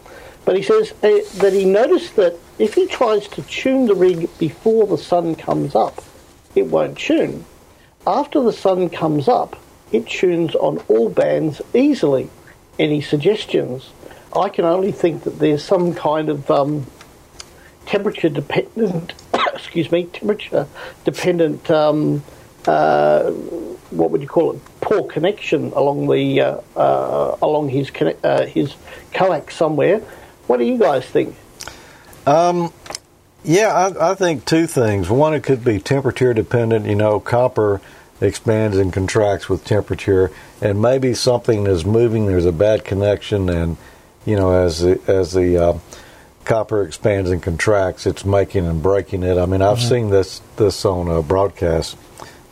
But 0.44 0.58
he 0.58 0.64
says 0.64 0.92
uh, 1.02 1.20
that 1.36 1.54
he 1.54 1.64
noticed 1.64 2.18
that 2.18 2.36
if 2.60 2.74
he 2.74 2.88
tries 2.88 3.30
to 3.30 3.42
tune 3.44 3.86
the 3.86 3.96
rig 3.96 4.30
before 4.38 4.86
the 4.86 4.98
sun 4.98 5.36
comes 5.36 5.76
up, 5.76 6.04
it 6.56 6.66
won't 6.66 6.98
tune. 6.98 7.46
After 8.06 8.44
the 8.44 8.52
sun 8.52 8.90
comes 8.90 9.30
up, 9.30 9.56
it 9.94 10.08
tunes 10.08 10.56
on 10.56 10.80
all 10.90 11.08
bands 11.08 11.62
easily. 11.74 12.30
Any 12.78 13.00
suggestions? 13.00 13.92
I 14.36 14.50
can 14.50 14.66
only 14.66 14.92
think 14.92 15.24
that 15.24 15.40
there's 15.40 15.64
some 15.64 15.94
kind 15.94 16.28
of 16.28 16.52
um, 16.52 16.86
temperature 17.86 18.28
dependent, 18.28 19.14
excuse 19.54 19.90
me, 19.90 20.04
temperature 20.08 20.68
dependent 21.06 21.72
um, 21.72 22.24
uh, 22.66 23.32
what 23.92 24.12
would 24.12 24.22
you 24.22 24.28
call 24.28 24.54
it? 24.54 24.62
Poor 24.82 25.04
connection 25.04 25.72
along 25.74 26.08
the 26.08 26.42
uh, 26.42 26.62
uh, 26.76 27.38
along 27.42 27.70
his 27.70 27.90
connect, 27.90 28.24
uh, 28.24 28.46
his 28.46 28.76
coax 29.14 29.56
somewhere. 29.56 30.00
What 30.48 30.58
do 30.58 30.66
you 30.66 30.78
guys 30.78 31.06
think? 31.06 31.36
Um, 32.26 32.74
yeah, 33.44 33.74
I, 33.74 34.12
I, 34.12 34.16
think 34.16 34.46
two 34.46 34.68
things. 34.68 35.10
One, 35.10 35.34
it 35.34 35.44
could 35.44 35.64
be 35.64 35.80
temperature 35.80 36.34
dependent. 36.34 36.86
You 36.86 36.96
know, 36.96 37.20
copper 37.20 37.82
expands 38.20 38.78
and 38.78 38.92
contracts 38.92 39.48
with 39.48 39.64
temperature, 39.64 40.32
and 40.62 40.82
maybe 40.82 41.14
something 41.14 41.68
is 41.68 41.86
moving. 41.86 42.26
There's 42.26 42.46
a 42.46 42.52
bad 42.52 42.84
connection, 42.84 43.50
and 43.50 43.78
you 44.26 44.36
know, 44.36 44.52
as 44.52 44.82
the, 44.82 45.00
as 45.08 45.34
the 45.34 45.58
uh, 45.58 45.80
copper 46.44 46.84
expands 46.84 47.30
and 47.30 47.42
contracts, 47.42 48.06
it's 48.06 48.26
making 48.26 48.66
and 48.66 48.82
breaking 48.82 49.24
it. 49.24 49.38
I 49.38 49.46
mean, 49.46 49.62
I've 49.62 49.78
mm-hmm. 49.78 49.90
seen 49.90 50.10
this 50.10 50.42
this 50.58 50.84
on 50.86 51.08
a 51.08 51.22
broadcast 51.22 51.98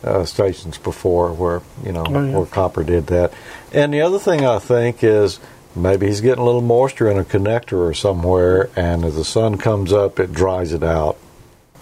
uh, 0.05 0.23
stations 0.23 0.77
before 0.77 1.33
where 1.33 1.61
you 1.83 1.91
know 1.91 2.05
oh, 2.07 2.25
yeah. 2.25 2.37
where 2.37 2.45
copper 2.45 2.83
did 2.83 3.07
that. 3.07 3.33
And 3.73 3.93
the 3.93 4.01
other 4.01 4.19
thing 4.19 4.45
I 4.45 4.59
think 4.59 5.03
is 5.03 5.39
maybe 5.75 6.07
he's 6.07 6.21
getting 6.21 6.41
a 6.41 6.45
little 6.45 6.61
moisture 6.61 7.09
in 7.09 7.17
a 7.17 7.23
connector 7.23 7.79
or 7.79 7.93
somewhere, 7.93 8.69
and 8.75 9.03
as 9.03 9.15
the 9.15 9.25
sun 9.25 9.57
comes 9.57 9.91
up, 9.91 10.19
it 10.19 10.31
dries 10.31 10.73
it 10.73 10.83
out. 10.83 11.17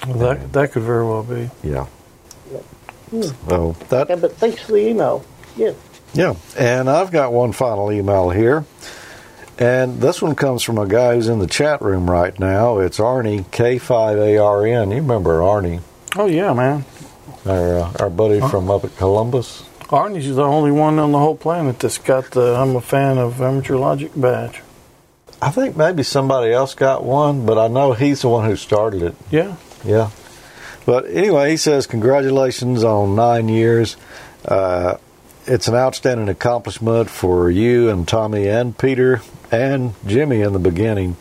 Well, 0.07 0.17
that 0.19 0.37
and, 0.37 0.53
that 0.53 0.71
could 0.71 0.83
very 0.83 1.05
well 1.05 1.23
be. 1.23 1.49
Yeah. 1.63 1.87
yeah. 2.51 2.59
Hmm. 3.09 3.49
So 3.49 3.75
that. 3.89 4.09
Yeah, 4.09 4.15
but 4.15 4.33
thanks 4.37 4.61
for 4.63 4.71
the 4.71 4.87
email. 4.87 5.25
Yeah. 5.55 5.73
Yeah, 6.13 6.35
and 6.57 6.89
I've 6.89 7.11
got 7.11 7.33
one 7.33 7.53
final 7.53 7.91
email 7.91 8.29
here. 8.29 8.65
And 9.57 10.01
this 10.01 10.21
one 10.21 10.35
comes 10.35 10.63
from 10.63 10.77
a 10.77 10.87
guy 10.87 11.15
who's 11.15 11.27
in 11.27 11.39
the 11.39 11.47
chat 11.47 11.81
room 11.81 12.09
right 12.09 12.37
now. 12.39 12.79
It's 12.79 12.99
Arnie 12.99 13.45
K5ARN. 13.45 14.89
You 14.89 14.95
remember 14.97 15.39
Arnie? 15.39 15.81
Oh 16.15 16.25
yeah, 16.25 16.53
man 16.53 16.85
our 17.45 17.79
uh, 17.79 17.93
our 17.99 18.09
buddy 18.09 18.39
huh? 18.39 18.47
from 18.47 18.69
up 18.69 18.83
at 18.83 18.95
Columbus. 18.97 19.63
Arnie's 19.89 20.35
the 20.35 20.43
only 20.43 20.71
one 20.71 20.97
on 20.97 21.11
the 21.11 21.19
whole 21.19 21.35
planet 21.35 21.79
that's 21.79 21.97
got 21.97 22.31
the 22.31 22.55
I'm 22.55 22.75
a 22.75 22.81
fan 22.81 23.17
of 23.17 23.41
Amateur 23.41 23.75
Logic 23.75 24.11
badge. 24.15 24.61
I 25.41 25.51
think 25.51 25.75
maybe 25.75 26.03
somebody 26.03 26.53
else 26.53 26.73
got 26.73 27.03
one, 27.03 27.45
but 27.45 27.57
I 27.57 27.67
know 27.67 27.91
he's 27.93 28.21
the 28.21 28.29
one 28.29 28.45
who 28.49 28.55
started 28.55 29.03
it. 29.03 29.15
Yeah. 29.29 29.57
Yeah. 29.83 30.09
But 30.85 31.05
anyway, 31.09 31.51
he 31.51 31.57
says, 31.57 31.85
Congratulations 31.85 32.83
on 32.83 33.15
nine 33.15 33.49
years. 33.49 33.97
Uh, 34.45 34.97
it's 35.45 35.67
an 35.67 35.75
outstanding 35.75 36.29
accomplishment 36.29 37.09
for 37.09 37.51
you 37.51 37.89
and 37.89 38.07
Tommy 38.07 38.47
and 38.47 38.77
Peter 38.77 39.21
and 39.51 39.93
Jimmy 40.05 40.41
in 40.41 40.53
the 40.53 40.59
beginning 40.59 41.17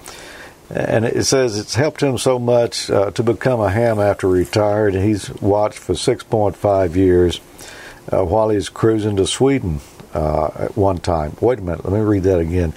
and 0.72 1.04
it 1.04 1.24
says 1.24 1.58
it's 1.58 1.74
helped 1.74 2.02
him 2.02 2.16
so 2.16 2.38
much 2.38 2.90
uh, 2.90 3.10
to 3.10 3.22
become 3.22 3.60
a 3.60 3.70
ham 3.70 4.00
after 4.00 4.26
retired. 4.26 4.94
He's 4.94 5.30
watched 5.34 5.78
for 5.78 5.92
6.5 5.92 6.94
years 6.94 7.40
uh, 8.10 8.24
while 8.24 8.48
he's 8.48 8.70
cruising 8.70 9.16
to 9.16 9.26
Sweden 9.26 9.80
uh, 10.14 10.50
at 10.58 10.76
one 10.76 10.98
time. 10.98 11.36
Wait 11.40 11.58
a 11.58 11.62
minute, 11.62 11.84
let 11.84 11.92
me 11.92 12.00
read 12.00 12.22
that 12.22 12.38
again. 12.38 12.72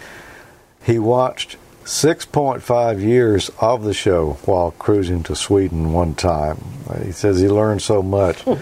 He 0.83 0.99
watched 0.99 1.55
6.5 1.85 3.01
years 3.01 3.49
of 3.61 3.83
the 3.83 3.93
show 3.93 4.33
while 4.45 4.71
cruising 4.71 5.23
to 5.23 5.35
Sweden 5.35 5.93
one 5.93 6.15
time. 6.15 6.57
He 7.03 7.13
says 7.13 7.39
he 7.39 7.47
learned 7.47 7.81
so 7.81 8.01
much. 8.01 8.41
Hmm. 8.41 8.55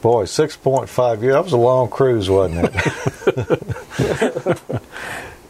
Boy, 0.00 0.24
6.5 0.24 1.20
years. 1.20 1.34
That 1.34 1.44
was 1.44 1.52
a 1.52 1.58
long 1.58 1.90
cruise, 1.90 2.30
wasn't 2.30 2.64
it? 2.64 2.72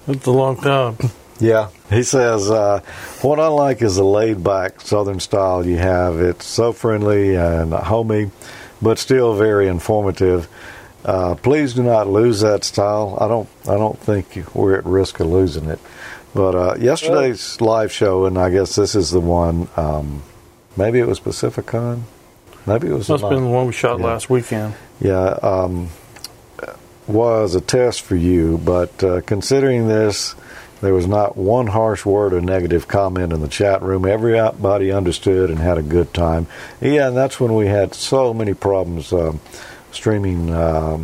That's 0.06 0.26
a 0.26 0.32
long 0.32 0.56
time. 0.56 0.96
Yeah, 1.40 1.70
he 1.88 2.02
says, 2.02 2.50
uh, 2.50 2.80
what 3.22 3.40
I 3.40 3.48
like 3.48 3.80
is 3.80 3.96
the 3.96 4.04
laid 4.04 4.44
back 4.44 4.80
Southern 4.82 5.20
style 5.20 5.66
you 5.66 5.78
have. 5.78 6.20
It's 6.20 6.44
so 6.44 6.72
friendly 6.72 7.34
and 7.34 7.72
homey, 7.72 8.30
but 8.82 8.98
still 8.98 9.34
very 9.34 9.66
informative. 9.66 10.48
Uh, 11.04 11.34
please 11.34 11.72
do 11.72 11.82
not 11.82 12.06
lose 12.08 12.40
that 12.40 12.62
style. 12.62 13.16
I 13.18 13.26
don't. 13.26 13.48
I 13.62 13.78
don't 13.78 13.98
think 13.98 14.54
we're 14.54 14.76
at 14.76 14.84
risk 14.84 15.18
of 15.20 15.28
losing 15.28 15.66
it. 15.70 15.78
But 16.34 16.54
uh, 16.54 16.74
yesterday's 16.78 17.60
live 17.60 17.90
show, 17.90 18.26
and 18.26 18.38
I 18.38 18.50
guess 18.50 18.76
this 18.76 18.94
is 18.94 19.10
the 19.10 19.20
one. 19.20 19.68
Um, 19.76 20.22
maybe 20.76 20.98
it 20.98 21.06
was 21.06 21.18
Pacificon. 21.18 22.02
Maybe 22.66 22.88
it 22.88 22.92
was. 22.92 23.08
Must 23.08 23.22
have 23.22 23.30
been 23.30 23.44
the 23.44 23.50
one 23.50 23.66
we 23.66 23.72
shot 23.72 23.98
yeah. 23.98 24.06
last 24.06 24.28
weekend. 24.28 24.74
Yeah, 25.00 25.38
um, 25.42 25.88
was 27.06 27.54
a 27.54 27.62
test 27.62 28.02
for 28.02 28.14
you. 28.14 28.58
But 28.58 29.02
uh, 29.02 29.22
considering 29.22 29.88
this 29.88 30.34
there 30.80 30.94
was 30.94 31.06
not 31.06 31.36
one 31.36 31.66
harsh 31.66 32.06
word 32.06 32.32
or 32.32 32.40
negative 32.40 32.88
comment 32.88 33.32
in 33.32 33.40
the 33.40 33.48
chat 33.48 33.82
room. 33.82 34.06
Everybody 34.06 34.90
understood 34.90 35.50
and 35.50 35.58
had 35.58 35.78
a 35.78 35.82
good 35.82 36.14
time. 36.14 36.46
Yeah, 36.80 37.08
and 37.08 37.16
that's 37.16 37.38
when 37.38 37.54
we 37.54 37.66
had 37.66 37.94
so 37.94 38.32
many 38.32 38.54
problems 38.54 39.12
uh, 39.12 39.34
streaming 39.92 40.50
uh, 40.50 40.98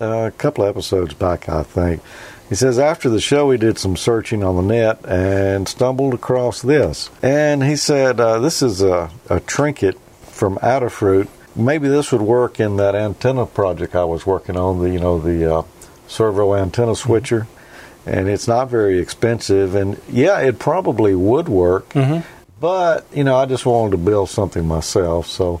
a 0.00 0.32
couple 0.36 0.64
episodes 0.64 1.14
back, 1.14 1.48
I 1.48 1.62
think. 1.62 2.02
He 2.48 2.54
says, 2.54 2.78
after 2.78 3.08
the 3.08 3.20
show, 3.20 3.46
we 3.46 3.56
did 3.56 3.78
some 3.78 3.96
searching 3.96 4.44
on 4.44 4.56
the 4.56 4.62
net 4.62 5.04
and 5.06 5.66
stumbled 5.66 6.12
across 6.12 6.60
this. 6.60 7.08
And 7.22 7.64
he 7.64 7.76
said, 7.76 8.20
uh, 8.20 8.38
this 8.38 8.60
is 8.60 8.82
a, 8.82 9.10
a 9.30 9.40
trinket 9.40 9.98
from 10.26 10.56
Adafruit. 10.56 11.28
Maybe 11.56 11.88
this 11.88 12.12
would 12.12 12.20
work 12.20 12.60
in 12.60 12.76
that 12.76 12.94
antenna 12.94 13.46
project 13.46 13.94
I 13.94 14.04
was 14.04 14.26
working 14.26 14.58
on, 14.58 14.80
the, 14.80 14.90
you 14.90 15.00
know, 15.00 15.18
the 15.18 15.54
uh, 15.54 15.62
servo 16.06 16.54
antenna 16.54 16.94
switcher 16.94 17.46
and 18.06 18.28
it's 18.28 18.48
not 18.48 18.68
very 18.68 18.98
expensive. 18.98 19.74
And 19.74 20.00
yeah, 20.08 20.40
it 20.40 20.58
probably 20.58 21.14
would 21.14 21.48
work, 21.48 21.88
mm-hmm. 21.90 22.20
But 22.64 23.04
you 23.12 23.24
know, 23.24 23.36
I 23.36 23.44
just 23.44 23.66
wanted 23.66 23.90
to 23.90 23.98
build 23.98 24.30
something 24.30 24.66
myself, 24.66 25.26
so 25.26 25.60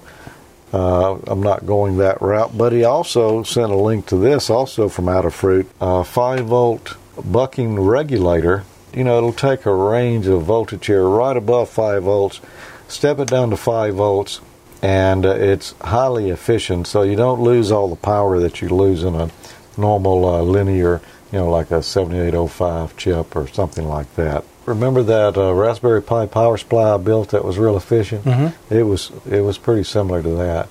uh, 0.72 1.18
I'm 1.26 1.42
not 1.42 1.66
going 1.66 1.98
that 1.98 2.22
route. 2.22 2.56
But 2.56 2.72
he 2.72 2.82
also 2.84 3.42
sent 3.42 3.70
a 3.70 3.76
link 3.76 4.06
to 4.06 4.16
this, 4.16 4.48
also 4.48 4.88
from 4.88 5.10
Out 5.10 5.26
Adafruit, 5.26 5.66
a 5.82 6.02
five 6.02 6.46
volt 6.46 6.96
bucking 7.22 7.78
regulator. 7.78 8.64
You 8.94 9.04
know, 9.04 9.18
it'll 9.18 9.34
take 9.34 9.66
a 9.66 9.74
range 9.74 10.26
of 10.28 10.44
voltage 10.44 10.86
here 10.86 11.06
right 11.06 11.36
above 11.36 11.68
five 11.68 12.04
volts, 12.04 12.40
step 12.88 13.18
it 13.18 13.28
down 13.28 13.50
to 13.50 13.58
five 13.58 13.96
volts, 13.96 14.40
and 14.80 15.26
uh, 15.26 15.34
it's 15.34 15.74
highly 15.82 16.30
efficient. 16.30 16.86
So 16.86 17.02
you 17.02 17.16
don't 17.16 17.42
lose 17.42 17.70
all 17.70 17.88
the 17.88 17.96
power 17.96 18.38
that 18.38 18.62
you 18.62 18.70
lose 18.70 19.02
in 19.02 19.14
a 19.14 19.28
normal 19.76 20.24
uh, 20.24 20.40
linear, 20.40 21.02
you 21.34 21.40
know, 21.40 21.50
like 21.50 21.72
a 21.72 21.82
7805 21.82 22.96
chip 22.96 23.34
or 23.34 23.48
something 23.48 23.88
like 23.88 24.14
that. 24.14 24.44
Remember 24.66 25.02
that 25.02 25.36
uh, 25.36 25.52
Raspberry 25.52 26.00
Pi 26.00 26.26
power 26.26 26.56
supply 26.56 26.94
I 26.94 26.96
built 26.96 27.30
that 27.30 27.44
was 27.44 27.58
real 27.58 27.76
efficient? 27.76 28.24
Mm-hmm. 28.24 28.72
It 28.72 28.84
was 28.84 29.10
it 29.28 29.40
was 29.40 29.58
pretty 29.58 29.82
similar 29.82 30.22
to 30.22 30.28
that, 30.36 30.68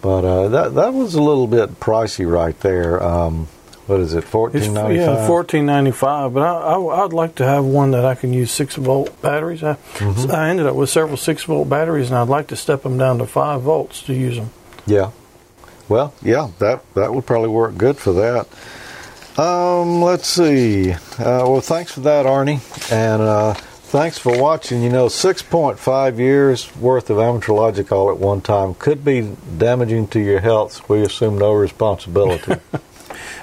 but 0.00 0.24
uh, 0.24 0.48
that 0.48 0.74
that 0.76 0.94
was 0.94 1.14
a 1.14 1.22
little 1.22 1.46
bit 1.46 1.78
pricey 1.78 2.28
right 2.30 2.58
there. 2.60 3.02
Um, 3.02 3.48
what 3.86 4.00
is 4.00 4.14
it, 4.14 4.24
Fourteen 4.24 4.72
ninety 4.74 4.96
five. 4.98 5.18
yeah, 5.18 5.26
fourteen 5.26 5.66
ninety 5.66 5.92
five. 5.92 6.32
But 6.34 6.42
I, 6.42 6.52
I, 6.74 7.04
I'd 7.04 7.12
like 7.12 7.34
to 7.36 7.44
have 7.44 7.64
one 7.64 7.90
that 7.92 8.04
I 8.06 8.14
can 8.14 8.32
use 8.32 8.50
six 8.50 8.76
volt 8.76 9.20
batteries. 9.22 9.62
I, 9.62 9.74
Mm-hmm. 9.74 10.30
I 10.32 10.48
ended 10.50 10.66
up 10.66 10.74
with 10.74 10.88
several 10.90 11.16
six 11.18 11.44
volt 11.44 11.68
batteries, 11.68 12.08
and 12.10 12.18
I'd 12.18 12.28
like 12.28 12.46
to 12.48 12.56
step 12.56 12.82
them 12.82 12.96
down 12.98 13.18
to 13.18 13.26
five 13.26 13.60
volts 13.62 14.02
to 14.04 14.14
use 14.14 14.36
them. 14.36 14.50
Yeah. 14.86 15.10
Well, 15.88 16.12
yeah, 16.22 16.48
that 16.58 16.82
that 16.94 17.14
would 17.14 17.24
probably 17.26 17.50
work 17.50 17.76
good 17.76 17.98
for 17.98 18.12
that. 18.14 18.48
Um, 19.38 20.02
let's 20.02 20.26
see. 20.26 20.90
Uh, 20.90 20.96
well, 21.16 21.60
thanks 21.60 21.92
for 21.92 22.00
that, 22.00 22.26
Arnie, 22.26 22.60
and 22.92 23.22
uh, 23.22 23.54
thanks 23.54 24.18
for 24.18 24.36
watching. 24.36 24.82
You 24.82 24.88
know, 24.88 25.06
six 25.06 25.42
point 25.42 25.78
five 25.78 26.18
years 26.18 26.74
worth 26.76 27.08
of 27.08 27.20
amateur 27.20 27.52
logic 27.52 27.92
all 27.92 28.10
at 28.10 28.18
one 28.18 28.40
time 28.40 28.74
could 28.74 29.04
be 29.04 29.36
damaging 29.56 30.08
to 30.08 30.20
your 30.20 30.40
health. 30.40 30.88
We 30.88 31.02
assume 31.02 31.38
no 31.38 31.52
responsibility. 31.52 32.56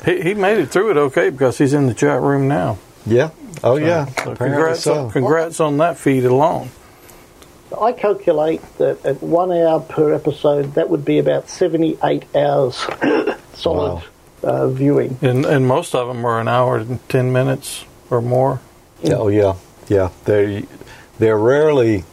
He, 0.03 0.21
he 0.21 0.33
made 0.35 0.59
it 0.59 0.67
through 0.67 0.91
it 0.91 0.97
okay 0.97 1.31
because 1.31 1.57
he's 1.57 1.73
in 1.73 1.87
the 1.87 1.93
chat 1.95 2.21
room 2.21 2.47
now. 2.47 2.77
yeah. 3.07 3.31
Oh, 3.63 3.77
yeah. 3.77 4.05
So 4.05 4.35
congrats, 4.35 4.81
so. 4.81 5.05
on, 5.05 5.11
congrats 5.11 5.59
on 5.59 5.77
that 5.77 5.97
feed 5.97 6.25
alone. 6.25 6.69
I 7.79 7.91
calculate 7.91 8.61
that 8.77 9.03
at 9.03 9.23
one 9.23 9.51
hour 9.51 9.79
per 9.79 10.13
episode, 10.13 10.75
that 10.75 10.89
would 10.89 11.03
be 11.03 11.17
about 11.17 11.49
78 11.49 12.35
hours 12.35 12.85
solid 13.53 14.03
uh, 14.45 14.69
viewing. 14.69 15.17
And, 15.21 15.45
and 15.45 15.67
most 15.67 15.95
of 15.95 16.07
them 16.07 16.23
are 16.25 16.39
an 16.39 16.47
hour 16.47 16.77
and 16.77 17.09
10 17.09 17.33
minutes 17.33 17.83
or 18.09 18.21
more. 18.21 18.61
Oh, 19.03 19.27
yeah. 19.27 19.55
Yeah. 19.87 20.09
They're 20.25 20.63
they're 21.17 21.37
rarely 21.37 22.03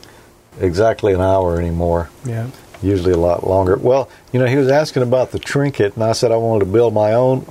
exactly 0.61 1.13
an 1.13 1.21
hour 1.21 1.59
anymore. 1.59 2.09
Yeah. 2.25 2.49
usually 2.83 3.13
a 3.13 3.19
lot 3.19 3.47
longer. 3.47 3.77
Well, 3.77 4.09
you 4.33 4.39
know, 4.41 4.47
he 4.47 4.57
was 4.57 4.69
asking 4.69 5.03
about 5.03 5.31
the 5.33 5.39
trinket, 5.39 5.95
and 5.95 6.05
I 6.05 6.13
said 6.13 6.31
I 6.33 6.37
wanted 6.37 6.67
to 6.67 6.71
build 6.71 6.95
my 6.95 7.13
own. 7.15 7.45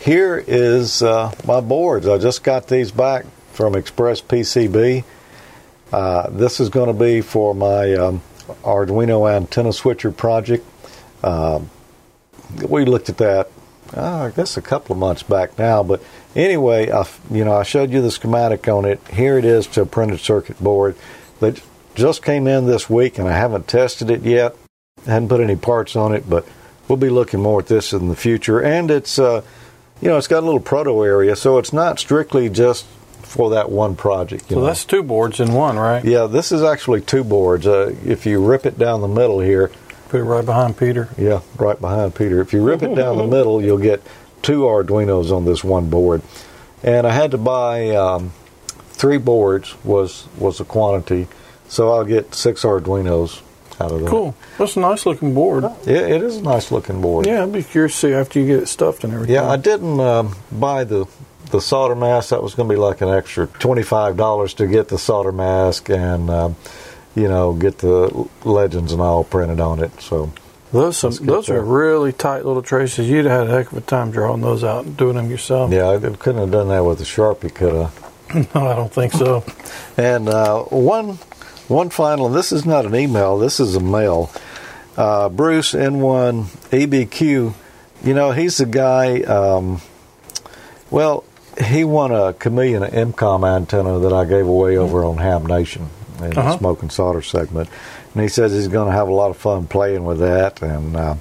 Here 0.00 0.42
is 0.46 1.02
uh, 1.02 1.32
my 1.46 1.60
boards. 1.60 2.06
I 2.08 2.18
just 2.18 2.42
got 2.42 2.68
these 2.68 2.90
back 2.90 3.24
from 3.52 3.74
Express 3.74 4.20
PCB. 4.20 5.04
Uh, 5.92 6.30
this 6.30 6.60
is 6.60 6.68
going 6.70 6.88
to 6.88 6.98
be 6.98 7.20
for 7.20 7.54
my 7.54 7.92
um, 7.94 8.22
Arduino 8.62 9.30
antenna 9.30 9.72
switcher 9.72 10.10
project. 10.10 10.66
Um 11.22 11.70
we 12.68 12.84
looked 12.84 13.08
at 13.08 13.18
that, 13.18 13.50
uh, 13.96 14.24
I 14.26 14.30
guess, 14.36 14.56
a 14.56 14.62
couple 14.62 14.92
of 14.94 14.98
months 14.98 15.22
back 15.22 15.58
now. 15.58 15.82
But 15.82 16.02
anyway, 16.34 16.90
I, 16.90 17.06
you 17.30 17.44
know, 17.44 17.54
I 17.54 17.62
showed 17.62 17.90
you 17.90 18.00
the 18.02 18.10
schematic 18.10 18.66
on 18.68 18.84
it. 18.84 19.00
Here 19.12 19.38
it 19.38 19.44
is 19.44 19.66
to 19.68 19.82
a 19.82 19.86
printed 19.86 20.20
circuit 20.20 20.58
board 20.62 20.96
that 21.40 21.60
just 21.94 22.22
came 22.22 22.46
in 22.46 22.66
this 22.66 22.90
week, 22.90 23.18
and 23.18 23.28
I 23.28 23.32
haven't 23.32 23.68
tested 23.68 24.10
it 24.10 24.22
yet. 24.22 24.56
I 25.06 25.10
hadn't 25.12 25.28
put 25.28 25.40
any 25.40 25.56
parts 25.56 25.96
on 25.96 26.14
it, 26.14 26.28
but 26.28 26.46
we'll 26.88 26.96
be 26.96 27.10
looking 27.10 27.40
more 27.40 27.60
at 27.60 27.66
this 27.66 27.92
in 27.92 28.08
the 28.08 28.16
future. 28.16 28.60
And 28.60 28.90
it's, 28.90 29.18
uh, 29.18 29.42
you 30.00 30.08
know, 30.08 30.16
it's 30.18 30.26
got 30.28 30.42
a 30.42 30.46
little 30.46 30.60
proto 30.60 31.04
area, 31.04 31.36
so 31.36 31.58
it's 31.58 31.72
not 31.72 31.98
strictly 31.98 32.48
just 32.48 32.84
for 33.22 33.50
that 33.50 33.70
one 33.70 33.96
project. 33.96 34.50
You 34.50 34.54
So 34.56 34.60
know. 34.60 34.66
that's 34.66 34.84
two 34.84 35.02
boards 35.02 35.40
in 35.40 35.52
one, 35.54 35.76
right? 35.78 36.04
yeah, 36.04 36.26
this 36.26 36.52
is 36.52 36.62
actually 36.62 37.00
two 37.00 37.24
boards. 37.24 37.66
Uh, 37.66 37.94
if 38.04 38.26
you 38.26 38.44
rip 38.44 38.64
it 38.66 38.78
down 38.78 39.00
the 39.00 39.08
middle 39.08 39.40
here, 39.40 39.70
Put 40.14 40.20
it 40.20 40.24
right 40.26 40.46
behind 40.46 40.76
Peter. 40.76 41.08
yeah, 41.18 41.40
right 41.56 41.80
behind 41.80 42.14
Peter. 42.14 42.40
If 42.40 42.52
you 42.52 42.62
rip 42.62 42.84
it 42.84 42.94
down 42.94 43.16
the 43.18 43.26
middle, 43.36 43.60
you'll 43.60 43.78
get 43.78 44.00
two 44.42 44.60
Arduinos 44.60 45.32
on 45.36 45.44
this 45.44 45.64
one 45.64 45.90
board. 45.90 46.22
And 46.84 47.04
I 47.04 47.12
had 47.12 47.32
to 47.32 47.36
buy 47.36 47.90
um, 47.96 48.30
three 48.90 49.18
boards 49.18 49.74
was 49.82 50.28
was 50.38 50.58
the 50.58 50.64
quantity, 50.64 51.26
so 51.66 51.90
I'll 51.90 52.04
get 52.04 52.32
six 52.32 52.62
Arduinos 52.62 53.42
out 53.80 53.90
of 53.90 54.02
that. 54.02 54.08
Cool. 54.08 54.36
That's 54.56 54.76
a 54.76 54.80
nice 54.80 55.04
looking 55.04 55.34
board. 55.34 55.64
Yeah, 55.84 56.06
it 56.06 56.22
is 56.22 56.36
a 56.36 56.42
nice 56.42 56.70
looking 56.70 57.00
board. 57.00 57.26
Yeah, 57.26 57.42
I'd 57.42 57.52
be 57.52 57.64
curious 57.64 57.94
to 57.94 57.98
see 57.98 58.12
after 58.14 58.38
you 58.38 58.46
get 58.46 58.62
it 58.62 58.68
stuffed 58.68 59.02
and 59.02 59.12
everything. 59.14 59.34
Yeah, 59.34 59.50
I 59.50 59.56
didn't 59.56 59.98
um, 59.98 60.36
buy 60.52 60.84
the 60.84 61.06
the 61.50 61.60
solder 61.60 61.96
mask. 61.96 62.28
That 62.28 62.40
was 62.40 62.54
going 62.54 62.68
to 62.68 62.72
be 62.72 62.78
like 62.78 63.00
an 63.00 63.08
extra 63.08 63.48
twenty 63.48 63.82
five 63.82 64.16
dollars 64.16 64.54
to 64.54 64.68
get 64.68 64.86
the 64.86 64.96
solder 64.96 65.32
mask 65.32 65.90
and 65.90 66.30
um, 66.30 66.56
you 67.14 67.28
know 67.28 67.52
get 67.52 67.78
the 67.78 68.28
legends 68.44 68.92
and 68.92 69.00
all 69.00 69.24
printed 69.24 69.60
on 69.60 69.82
it. 69.82 70.00
So 70.00 70.32
Those 70.72 70.96
some, 70.96 71.12
those 71.12 71.46
there. 71.46 71.58
are 71.58 71.64
really 71.64 72.12
tight 72.12 72.44
little 72.44 72.62
traces. 72.62 73.08
You'd 73.08 73.26
have 73.26 73.46
had 73.48 73.54
a 73.54 73.58
heck 73.58 73.72
of 73.72 73.78
a 73.78 73.80
time 73.80 74.10
drawing 74.10 74.40
those 74.40 74.64
out 74.64 74.84
and 74.84 74.96
doing 74.96 75.16
them 75.16 75.30
yourself. 75.30 75.70
yeah, 75.72 75.88
I 75.88 75.98
couldn't 75.98 76.40
have 76.40 76.50
done 76.50 76.68
that 76.68 76.84
with 76.84 77.00
a 77.00 77.04
sharpie, 77.04 77.54
could 77.54 77.74
I? 77.74 77.90
No, 78.54 78.66
I 78.68 78.74
don't 78.74 78.92
think 78.92 79.12
so. 79.12 79.44
And 79.96 80.28
uh, 80.28 80.62
one 80.64 81.18
one 81.68 81.90
final. 81.90 82.28
This 82.28 82.50
is 82.52 82.66
not 82.66 82.84
an 82.84 82.94
email. 82.94 83.38
This 83.38 83.60
is 83.60 83.76
a 83.76 83.80
mail. 83.80 84.30
Uh, 84.96 85.28
Bruce 85.28 85.72
N1 85.72 86.44
EBQ. 86.70 87.54
You 88.02 88.14
know, 88.14 88.32
he's 88.32 88.56
the 88.58 88.66
guy. 88.66 89.20
Um, 89.22 89.80
well, 90.90 91.24
he 91.62 91.84
won 91.84 92.10
a 92.12 92.32
Chameleon 92.32 92.82
EMCOMM 92.82 93.46
antenna 93.56 93.98
that 94.00 94.12
I 94.12 94.24
gave 94.24 94.46
away 94.46 94.76
over 94.76 95.04
on 95.04 95.18
Ham 95.18 95.46
Nation 95.46 95.88
in 96.22 96.30
the 96.30 96.40
Uh-huh. 96.40 96.58
smoke 96.58 96.82
and 96.82 96.90
solder 96.92 97.22
segment, 97.22 97.68
and 98.14 98.22
he 98.22 98.28
says 98.28 98.52
he's 98.52 98.68
going 98.68 98.86
to 98.88 98.92
have 98.96 99.08
a 99.08 99.12
lot 99.14 99.30
of 99.30 99.36
fun 99.36 99.66
playing 99.66 100.04
with 100.04 100.20
that, 100.20 100.62
and 100.62 100.96
uh, 100.96 101.14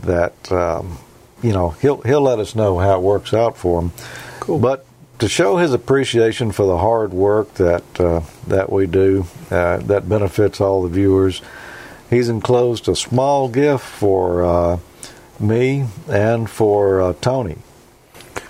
that 0.00 0.52
um, 0.52 0.98
you 1.42 1.52
know 1.52 1.70
he'll 1.80 2.00
he'll 2.02 2.22
let 2.22 2.38
us 2.38 2.54
know 2.54 2.78
how 2.78 2.94
it 2.96 3.02
works 3.02 3.32
out 3.34 3.56
for 3.56 3.80
him. 3.82 3.92
Cool. 4.40 4.58
But 4.58 4.86
to 5.20 5.28
show 5.28 5.56
his 5.58 5.72
appreciation 5.72 6.50
for 6.52 6.66
the 6.66 6.78
hard 6.78 7.12
work 7.12 7.54
that 7.54 7.84
uh, 8.00 8.20
that 8.48 8.70
we 8.70 8.86
do, 8.86 9.26
uh, 9.50 9.78
that 9.78 10.08
benefits 10.08 10.60
all 10.60 10.82
the 10.82 10.88
viewers, 10.88 11.40
he's 12.10 12.28
enclosed 12.28 12.88
a 12.88 12.96
small 12.96 13.48
gift 13.48 13.84
for 13.84 14.44
uh, 14.44 14.78
me 15.40 15.84
and 16.08 16.48
for 16.50 17.00
uh, 17.00 17.12
Tony, 17.20 17.56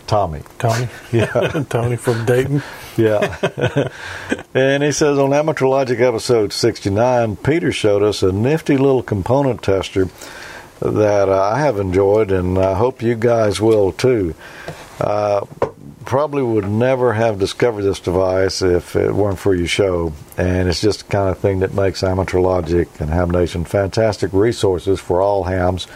Tommy. 0.07 0.43
Tony. 0.59 0.89
Yeah. 1.13 1.65
Tony 1.69 1.97
from 1.97 2.25
Dayton. 2.25 2.63
Yeah. 2.97 3.89
and 4.55 4.83
he 4.83 4.93
says 4.93 5.19
on 5.19 5.33
Amateur 5.33 5.67
Logic 5.67 5.99
episode 6.01 6.53
69, 6.53 7.37
Peter 7.37 7.71
showed 7.73 8.03
us 8.03 8.23
a 8.23 8.33
nifty 8.33 8.77
little 8.77 9.03
component 9.03 9.63
tester 9.63 10.09
that 10.81 11.29
uh, 11.29 11.41
I 11.41 11.61
have 11.61 11.79
enjoyed, 11.79 12.33
and 12.33 12.59
I 12.59 12.75
hope 12.75 13.01
you 13.03 13.15
guys 13.15 13.61
will 13.61 13.93
too. 13.93 14.35
Uh, 15.01 15.47
probably 16.05 16.43
would 16.43 16.69
never 16.69 17.13
have 17.13 17.39
discovered 17.39 17.83
this 17.83 18.01
device 18.01 18.61
if 18.63 18.97
it 18.97 19.13
weren't 19.15 19.39
for 19.39 19.55
your 19.55 19.67
show, 19.67 20.13
and 20.37 20.69
it's 20.69 20.81
just 20.81 21.07
the 21.07 21.13
kind 21.13 21.31
of 21.31 21.39
thing 21.39 21.61
that 21.61 21.75
makes 21.75 22.03
Amateur 22.03 22.41
Logic 22.41 22.89
and 23.01 23.11
Ham 23.11 23.31
Nation 23.31 23.65
fantastic 23.65 24.33
resources 24.33 25.01
for 25.01 25.23
all 25.23 25.45
hams. 25.45 25.87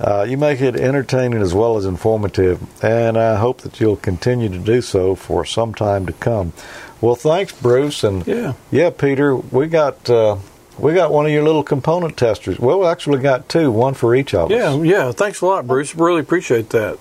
Uh, 0.00 0.24
you 0.28 0.36
make 0.38 0.60
it 0.60 0.76
entertaining 0.76 1.40
as 1.42 1.52
well 1.54 1.76
as 1.76 1.84
informative, 1.84 2.60
and 2.84 3.16
I 3.18 3.34
hope 3.36 3.62
that 3.62 3.80
you'll 3.80 3.96
continue 3.96 4.48
to 4.48 4.58
do 4.58 4.80
so 4.80 5.14
for 5.16 5.44
some 5.44 5.74
time 5.74 6.06
to 6.06 6.12
come. 6.12 6.52
Well, 7.00 7.16
thanks, 7.16 7.52
Bruce, 7.52 8.04
and 8.04 8.26
Yeah. 8.26 8.52
yeah, 8.70 8.90
Peter. 8.90 9.34
We 9.36 9.66
got 9.66 10.08
uh, 10.08 10.36
we 10.78 10.94
got 10.94 11.10
one 11.12 11.26
of 11.26 11.32
your 11.32 11.42
little 11.42 11.64
component 11.64 12.16
testers. 12.16 12.58
Well, 12.60 12.80
we 12.80 12.86
actually 12.86 13.18
got 13.18 13.48
two, 13.48 13.70
one 13.72 13.94
for 13.94 14.14
each 14.14 14.34
of 14.34 14.50
us. 14.52 14.56
Yeah, 14.56 14.74
yeah. 14.82 15.12
Thanks 15.12 15.40
a 15.40 15.46
lot, 15.46 15.66
Bruce. 15.66 15.94
Really 15.96 16.20
appreciate 16.20 16.70
that. 16.70 16.98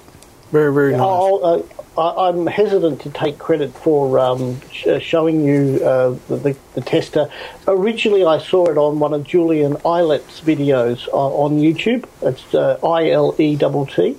Very, 0.52 0.74
very 0.74 0.92
nice. 0.94 1.02
I'll, 1.02 1.40
uh, 1.44 1.62
I, 1.98 2.30
I'm 2.30 2.48
hesitant 2.48 3.02
to 3.02 3.10
take 3.10 3.38
credit 3.40 3.74
for 3.74 4.20
um, 4.20 4.62
sh- 4.72 4.88
uh, 4.88 5.00
showing 5.00 5.44
you 5.44 5.80
uh, 5.84 6.18
the, 6.28 6.56
the, 6.76 6.82
tester. 6.82 7.30
Originally, 7.68 8.26
I 8.26 8.38
saw 8.40 8.68
it 8.68 8.78
on 8.78 9.00
one 9.00 9.14
of 9.14 9.24
Julian 9.24 9.78
Ilett's 9.86 10.42
videos 10.42 11.08
uh, 11.10 11.18
on 11.18 11.60
YouTube. 11.60 12.06
It's 12.22 12.54
uh, 12.54 12.80
I 12.84 13.10
L 13.12 13.36
E 13.40 13.58
T 13.58 14.18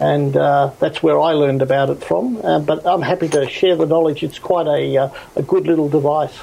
and 0.00 0.34
uh, 0.34 0.70
that's 0.80 1.02
where 1.02 1.20
I 1.20 1.32
learned 1.32 1.60
about 1.60 1.90
it 1.90 2.02
from. 2.02 2.38
Uh, 2.38 2.58
but 2.58 2.86
I'm 2.86 3.02
happy 3.02 3.28
to 3.28 3.48
share 3.48 3.76
the 3.76 3.86
knowledge. 3.86 4.22
It's 4.22 4.38
quite 4.38 4.66
a, 4.66 5.12
a 5.36 5.42
good 5.42 5.66
little 5.66 5.90
device. 5.90 6.36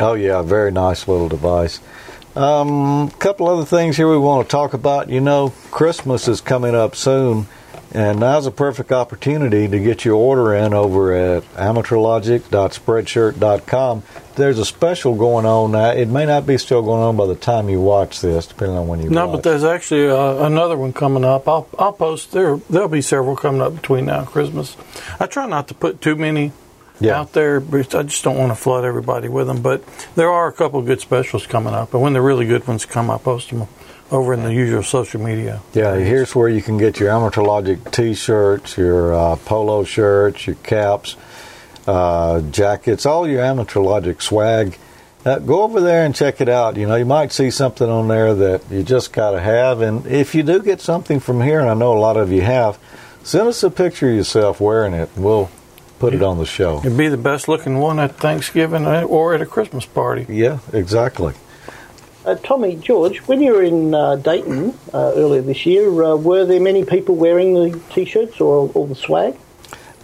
Oh 0.00 0.14
yeah, 0.14 0.42
very 0.42 0.72
nice 0.72 1.06
little 1.06 1.28
device. 1.28 1.80
A 2.34 2.42
um, 2.42 3.10
couple 3.10 3.48
other 3.48 3.64
things 3.64 3.96
here 3.96 4.10
we 4.10 4.18
want 4.18 4.48
to 4.48 4.50
talk 4.50 4.74
about. 4.74 5.08
You 5.08 5.20
know, 5.20 5.52
Christmas 5.70 6.26
is 6.26 6.40
coming 6.40 6.74
up 6.74 6.96
soon, 6.96 7.46
And 7.94 8.18
now's 8.18 8.44
a 8.44 8.50
perfect 8.50 8.90
opportunity 8.90 9.68
to 9.68 9.78
get 9.78 10.04
your 10.04 10.16
order 10.16 10.52
in 10.52 10.74
over 10.74 11.12
at 11.14 11.44
amateurlogic.spreadshirt.com. 11.54 14.02
There's 14.34 14.58
a 14.58 14.64
special 14.64 15.14
going 15.14 15.46
on 15.46 15.70
now. 15.72 15.90
It 15.90 16.08
may 16.08 16.26
not 16.26 16.44
be 16.44 16.58
still 16.58 16.82
going 16.82 17.02
on 17.02 17.16
by 17.16 17.26
the 17.26 17.36
time 17.36 17.68
you 17.68 17.80
watch 17.80 18.20
this, 18.20 18.48
depending 18.48 18.76
on 18.76 18.88
when 18.88 19.00
you 19.00 19.10
No, 19.10 19.26
watch. 19.28 19.36
but 19.36 19.42
there's 19.44 19.62
actually 19.62 20.08
uh, 20.08 20.44
another 20.44 20.76
one 20.76 20.92
coming 20.92 21.24
up. 21.24 21.46
I'll 21.46 21.68
I'll 21.78 21.92
post 21.92 22.32
there. 22.32 22.56
There'll 22.68 22.88
be 22.88 23.00
several 23.00 23.36
coming 23.36 23.62
up 23.62 23.76
between 23.76 24.06
now 24.06 24.18
and 24.20 24.26
Christmas. 24.26 24.76
I 25.20 25.26
try 25.26 25.46
not 25.46 25.68
to 25.68 25.74
put 25.74 26.00
too 26.00 26.16
many 26.16 26.50
Yeah. 27.00 27.20
out 27.20 27.32
there, 27.32 27.60
but 27.60 27.94
I 27.94 28.02
just 28.02 28.24
don't 28.24 28.38
want 28.38 28.50
to 28.50 28.56
flood 28.56 28.84
everybody 28.84 29.28
with 29.28 29.46
them. 29.46 29.62
But 29.62 29.84
there 30.16 30.30
are 30.30 30.48
a 30.48 30.52
couple 30.52 30.80
of 30.80 30.86
good 30.86 31.00
specials 31.00 31.46
coming 31.46 31.74
up, 31.74 31.94
and 31.94 32.02
when 32.02 32.12
the 32.12 32.22
really 32.22 32.44
good 32.46 32.66
ones 32.66 32.84
come, 32.86 33.08
I 33.10 33.18
post 33.18 33.50
them 33.50 33.66
over 34.10 34.34
in 34.34 34.42
the 34.42 34.52
usual 34.52 34.82
social 34.82 35.20
media. 35.20 35.60
Yeah, 35.72 35.96
here's 35.96 36.34
where 36.34 36.48
you 36.48 36.62
can 36.62 36.78
get 36.78 37.00
your 37.00 37.10
Amateur 37.10 37.42
Logic 37.42 37.90
T-shirts, 37.90 38.76
your 38.76 39.14
uh, 39.14 39.36
polo 39.36 39.84
shirts, 39.84 40.46
your 40.46 40.56
caps, 40.56 41.16
uh, 41.86 42.40
jackets, 42.42 43.06
all 43.06 43.28
your 43.28 43.42
Amateur 43.42 43.80
Logic 43.80 44.20
swag. 44.20 44.78
Uh, 45.24 45.38
go 45.38 45.62
over 45.62 45.80
there 45.80 46.04
and 46.04 46.14
check 46.14 46.40
it 46.42 46.50
out. 46.50 46.76
You 46.76 46.86
know, 46.86 46.96
you 46.96 47.06
might 47.06 47.32
see 47.32 47.50
something 47.50 47.88
on 47.88 48.08
there 48.08 48.34
that 48.34 48.70
you 48.70 48.82
just 48.82 49.12
got 49.12 49.30
to 49.30 49.40
have. 49.40 49.80
And 49.80 50.06
if 50.06 50.34
you 50.34 50.42
do 50.42 50.62
get 50.62 50.82
something 50.82 51.18
from 51.18 51.40
here, 51.40 51.60
and 51.60 51.70
I 51.70 51.74
know 51.74 51.96
a 51.96 51.98
lot 51.98 52.18
of 52.18 52.30
you 52.30 52.42
have, 52.42 52.78
send 53.22 53.48
us 53.48 53.62
a 53.62 53.70
picture 53.70 54.10
of 54.10 54.16
yourself 54.16 54.60
wearing 54.60 54.92
it, 54.92 55.08
we'll 55.16 55.50
put 55.98 56.12
it 56.12 56.22
on 56.22 56.36
the 56.36 56.44
show. 56.44 56.80
It'd 56.80 56.98
be 56.98 57.08
the 57.08 57.16
best 57.16 57.48
looking 57.48 57.78
one 57.78 57.98
at 57.98 58.16
Thanksgiving 58.16 58.84
uh, 58.84 59.04
or 59.04 59.34
at 59.34 59.40
a 59.40 59.46
Christmas 59.46 59.86
party. 59.86 60.26
Yeah, 60.28 60.58
exactly. 60.74 61.32
Uh, 62.24 62.34
Tommy, 62.36 62.76
George, 62.76 63.18
when 63.20 63.42
you 63.42 63.52
were 63.52 63.62
in 63.62 63.94
uh, 63.94 64.16
Dayton 64.16 64.76
uh, 64.94 65.12
earlier 65.14 65.42
this 65.42 65.66
year, 65.66 65.88
uh, 66.02 66.16
were 66.16 66.44
there 66.46 66.60
many 66.60 66.84
people 66.84 67.16
wearing 67.16 67.52
the 67.54 67.78
t-shirts 67.92 68.40
or, 68.40 68.70
or 68.74 68.86
the 68.86 68.94
swag? 68.94 69.36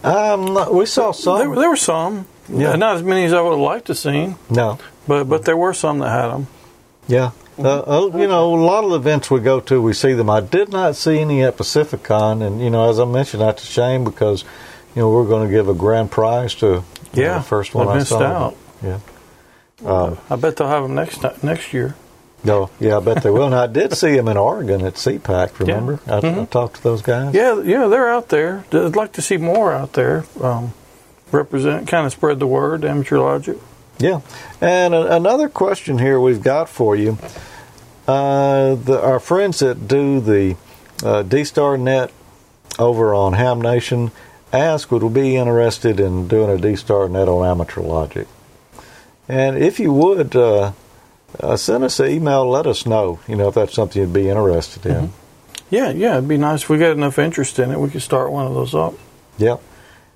Um, 0.03 0.75
we 0.75 0.85
saw 0.85 1.11
some. 1.11 1.39
There, 1.39 1.55
there 1.61 1.69
were 1.69 1.75
some, 1.75 2.27
Yeah. 2.49 2.75
not 2.75 2.97
as 2.97 3.03
many 3.03 3.25
as 3.25 3.33
I 3.33 3.41
would 3.41 3.51
have 3.51 3.59
liked 3.59 3.87
to 3.87 3.95
seen, 3.95 4.35
no. 4.49 4.77
but 5.07 5.25
but 5.25 5.45
there 5.45 5.57
were 5.57 5.73
some 5.73 5.99
that 5.99 6.09
had 6.09 6.27
them. 6.29 6.47
Yeah. 7.07 7.31
Uh, 7.59 7.79
uh, 8.07 8.17
you 8.17 8.27
know, 8.27 8.53
a 8.53 8.55
lot 8.55 8.83
of 8.83 8.89
the 8.91 8.95
events 8.95 9.29
we 9.29 9.39
go 9.39 9.59
to, 9.59 9.81
we 9.81 9.93
see 9.93 10.13
them. 10.13 10.29
I 10.29 10.39
did 10.41 10.69
not 10.69 10.95
see 10.95 11.19
any 11.19 11.43
at 11.43 11.57
Pacificon, 11.57 12.41
and 12.45 12.59
you 12.61 12.69
know, 12.71 12.89
as 12.89 12.99
I 12.99 13.05
mentioned, 13.05 13.41
that's 13.41 13.63
a 13.63 13.67
shame 13.67 14.03
because 14.03 14.43
you 14.95 15.01
know 15.01 15.09
we're 15.11 15.27
going 15.27 15.47
to 15.47 15.53
give 15.53 15.69
a 15.69 15.73
grand 15.75 16.09
prize 16.11 16.55
to 16.55 16.65
you 16.67 16.73
know, 16.73 16.83
Yeah, 17.13 17.37
the 17.39 17.43
first 17.43 17.75
one 17.75 17.87
I 17.87 17.91
I, 17.91 17.95
missed 17.97 18.09
saw. 18.09 18.21
out. 18.23 18.57
Yeah. 18.83 18.99
I 20.29 20.35
bet 20.35 20.55
they'll 20.55 20.67
have 20.67 20.83
them 20.83 20.95
next 20.95 21.23
next 21.43 21.73
year. 21.73 21.95
No, 22.43 22.71
yeah, 22.79 22.97
I 22.97 22.99
bet 22.99 23.21
they 23.21 23.29
will. 23.29 23.45
And 23.45 23.55
I 23.55 23.67
did 23.67 23.93
see 23.95 24.15
them 24.15 24.27
in 24.27 24.35
Oregon 24.37 24.83
at 24.83 24.97
SEA-PAC. 24.97 25.59
Remember, 25.59 25.99
I, 26.07 26.17
I 26.17 26.45
talked 26.45 26.77
to 26.77 26.83
those 26.83 27.01
guys. 27.01 27.35
Yeah, 27.35 27.61
yeah, 27.61 27.87
they're 27.87 28.09
out 28.09 28.29
there. 28.29 28.65
I'd 28.71 28.95
like 28.95 29.13
to 29.13 29.21
see 29.21 29.37
more 29.37 29.71
out 29.71 29.93
there. 29.93 30.25
Um, 30.41 30.73
represent, 31.31 31.87
kind 31.87 32.05
of 32.05 32.11
spread 32.11 32.39
the 32.39 32.47
word. 32.47 32.83
Amateur 32.83 33.19
logic. 33.19 33.57
Yeah. 33.99 34.21
And 34.59 34.95
a, 34.95 35.15
another 35.15 35.49
question 35.49 35.99
here 35.99 36.19
we've 36.19 36.41
got 36.41 36.67
for 36.67 36.95
you. 36.95 37.17
Uh, 38.07 38.75
the, 38.75 38.99
our 39.01 39.19
friends 39.19 39.59
that 39.59 39.87
do 39.87 40.19
the 40.19 40.57
uh, 41.03 41.21
D-Star 41.21 41.77
Net 41.77 42.11
over 42.79 43.13
on 43.13 43.33
Ham 43.33 43.61
Nation 43.61 44.11
ask 44.51 44.91
would 44.91 45.03
we 45.03 45.09
be 45.09 45.35
interested 45.35 45.99
in 45.99 46.27
doing 46.27 46.49
a 46.49 46.57
D-Star 46.57 47.07
Net 47.07 47.27
on 47.27 47.45
Amateur 47.45 47.81
Logic. 47.81 48.27
And 49.29 49.57
if 49.57 49.79
you 49.79 49.93
would, 49.93 50.35
uh, 50.35 50.73
uh, 51.39 51.55
send 51.57 51.83
us 51.83 51.99
an 51.99 52.09
email, 52.09 52.47
let 52.49 52.67
us 52.67 52.85
know, 52.85 53.19
you 53.27 53.35
know, 53.35 53.47
if 53.47 53.55
that's 53.55 53.73
something 53.73 54.01
you'd 54.01 54.13
be 54.13 54.29
interested 54.29 54.85
in. 54.85 55.13
Yeah, 55.69 55.89
yeah, 55.91 56.17
it'd 56.17 56.27
be 56.27 56.37
nice 56.37 56.63
if 56.63 56.69
we 56.69 56.77
got 56.77 56.91
enough 56.91 57.17
interest 57.17 57.57
in 57.59 57.71
it. 57.71 57.79
We 57.79 57.89
could 57.89 58.01
start 58.01 58.31
one 58.31 58.45
of 58.45 58.53
those 58.53 58.75
up. 58.75 58.93
Yeah. 59.37 59.57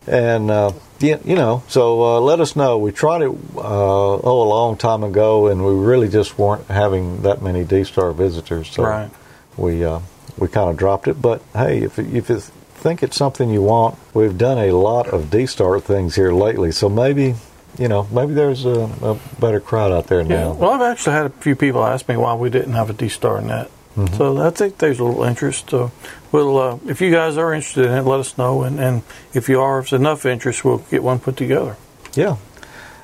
And, 0.07 0.51
uh, 0.51 0.73
yeah, 0.99 1.17
you 1.23 1.35
know, 1.35 1.63
so 1.67 2.03
uh, 2.03 2.19
let 2.19 2.39
us 2.39 2.55
know. 2.55 2.77
We 2.77 2.91
tried 2.91 3.21
it, 3.23 3.29
uh, 3.29 3.57
oh, 3.57 4.43
a 4.43 4.49
long 4.49 4.77
time 4.77 5.03
ago, 5.03 5.47
and 5.47 5.65
we 5.65 5.73
really 5.73 6.09
just 6.09 6.37
weren't 6.37 6.67
having 6.67 7.23
that 7.23 7.41
many 7.41 7.63
D-Star 7.63 8.11
visitors. 8.11 8.69
So 8.69 8.83
Right. 8.83 9.09
we, 9.57 9.83
uh, 9.83 10.01
we 10.37 10.47
kind 10.47 10.69
of 10.69 10.77
dropped 10.77 11.07
it. 11.07 11.21
But, 11.21 11.41
hey, 11.53 11.83
if, 11.83 11.97
if 11.97 12.29
you 12.29 12.39
think 12.39 13.01
it's 13.01 13.15
something 13.17 13.49
you 13.49 13.63
want, 13.63 13.97
we've 14.13 14.37
done 14.37 14.59
a 14.59 14.73
lot 14.73 15.07
of 15.07 15.31
D-Star 15.31 15.79
things 15.79 16.15
here 16.15 16.31
lately. 16.31 16.71
So 16.71 16.87
maybe, 16.87 17.35
you 17.77 17.87
know, 17.87 18.07
maybe 18.11 18.33
there's 18.33 18.65
a, 18.65 18.89
a 19.01 19.19
better 19.39 19.59
crowd 19.59 19.91
out 19.91 20.07
there 20.07 20.23
now. 20.23 20.53
Yeah. 20.53 20.59
Well, 20.59 20.71
I've 20.71 20.81
actually 20.81 21.13
had 21.13 21.25
a 21.25 21.29
few 21.29 21.55
people 21.55 21.83
ask 21.83 22.07
me 22.07 22.17
why 22.17 22.33
we 22.35 22.49
didn't 22.49 22.73
have 22.73 22.89
a 22.89 22.93
D 22.93 23.09
Star 23.09 23.41
net. 23.41 23.69
Mm-hmm. 23.95 24.15
So 24.15 24.45
I 24.45 24.49
think 24.49 24.77
there's 24.77 24.99
a 24.99 25.03
little 25.03 25.23
interest. 25.23 25.69
So 25.69 25.91
we'll, 26.31 26.57
uh, 26.57 26.77
if 26.85 26.99
you 27.01 27.11
guys 27.11 27.37
are 27.37 27.53
interested 27.53 27.85
in 27.85 27.93
it, 27.93 28.01
let 28.01 28.19
us 28.19 28.37
know. 28.37 28.63
And, 28.63 28.79
and 28.79 29.03
if 29.33 29.47
you 29.47 29.61
are, 29.61 29.79
if 29.79 29.89
there's 29.89 29.99
enough 29.99 30.25
interest, 30.25 30.65
we'll 30.65 30.79
get 30.79 31.01
one 31.01 31.19
put 31.19 31.37
together. 31.37 31.77
Yeah. 32.13 32.37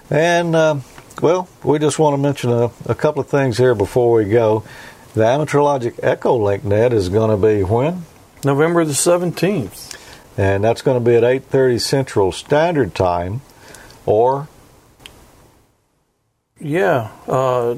And, 0.10 0.56
um, 0.56 0.84
well, 1.22 1.48
we 1.64 1.80
just 1.80 1.98
want 1.98 2.14
to 2.16 2.18
mention 2.18 2.52
a, 2.52 2.72
a 2.86 2.96
couple 2.96 3.22
of 3.22 3.30
things 3.30 3.58
here 3.58 3.74
before 3.74 4.14
we 4.14 4.26
go. 4.26 4.66
The 5.14 5.26
Amateur 5.26 5.62
Logic 5.62 5.96
EchoLink 5.98 6.64
Net 6.64 6.94
is 6.94 7.10
going 7.10 7.32
to 7.32 7.48
be 7.48 7.64
when? 7.64 8.06
November 8.44 8.84
the 8.84 8.94
17th. 8.94 9.98
And 10.38 10.64
that's 10.64 10.82
going 10.82 11.02
to 11.02 11.10
be 11.10 11.16
at 11.16 11.24
8.30 11.24 11.82
Central 11.82 12.32
Standard 12.32 12.96
Time 12.96 13.42
or 14.06 14.48
Yeah. 16.62 17.10
Uh, 17.28 17.76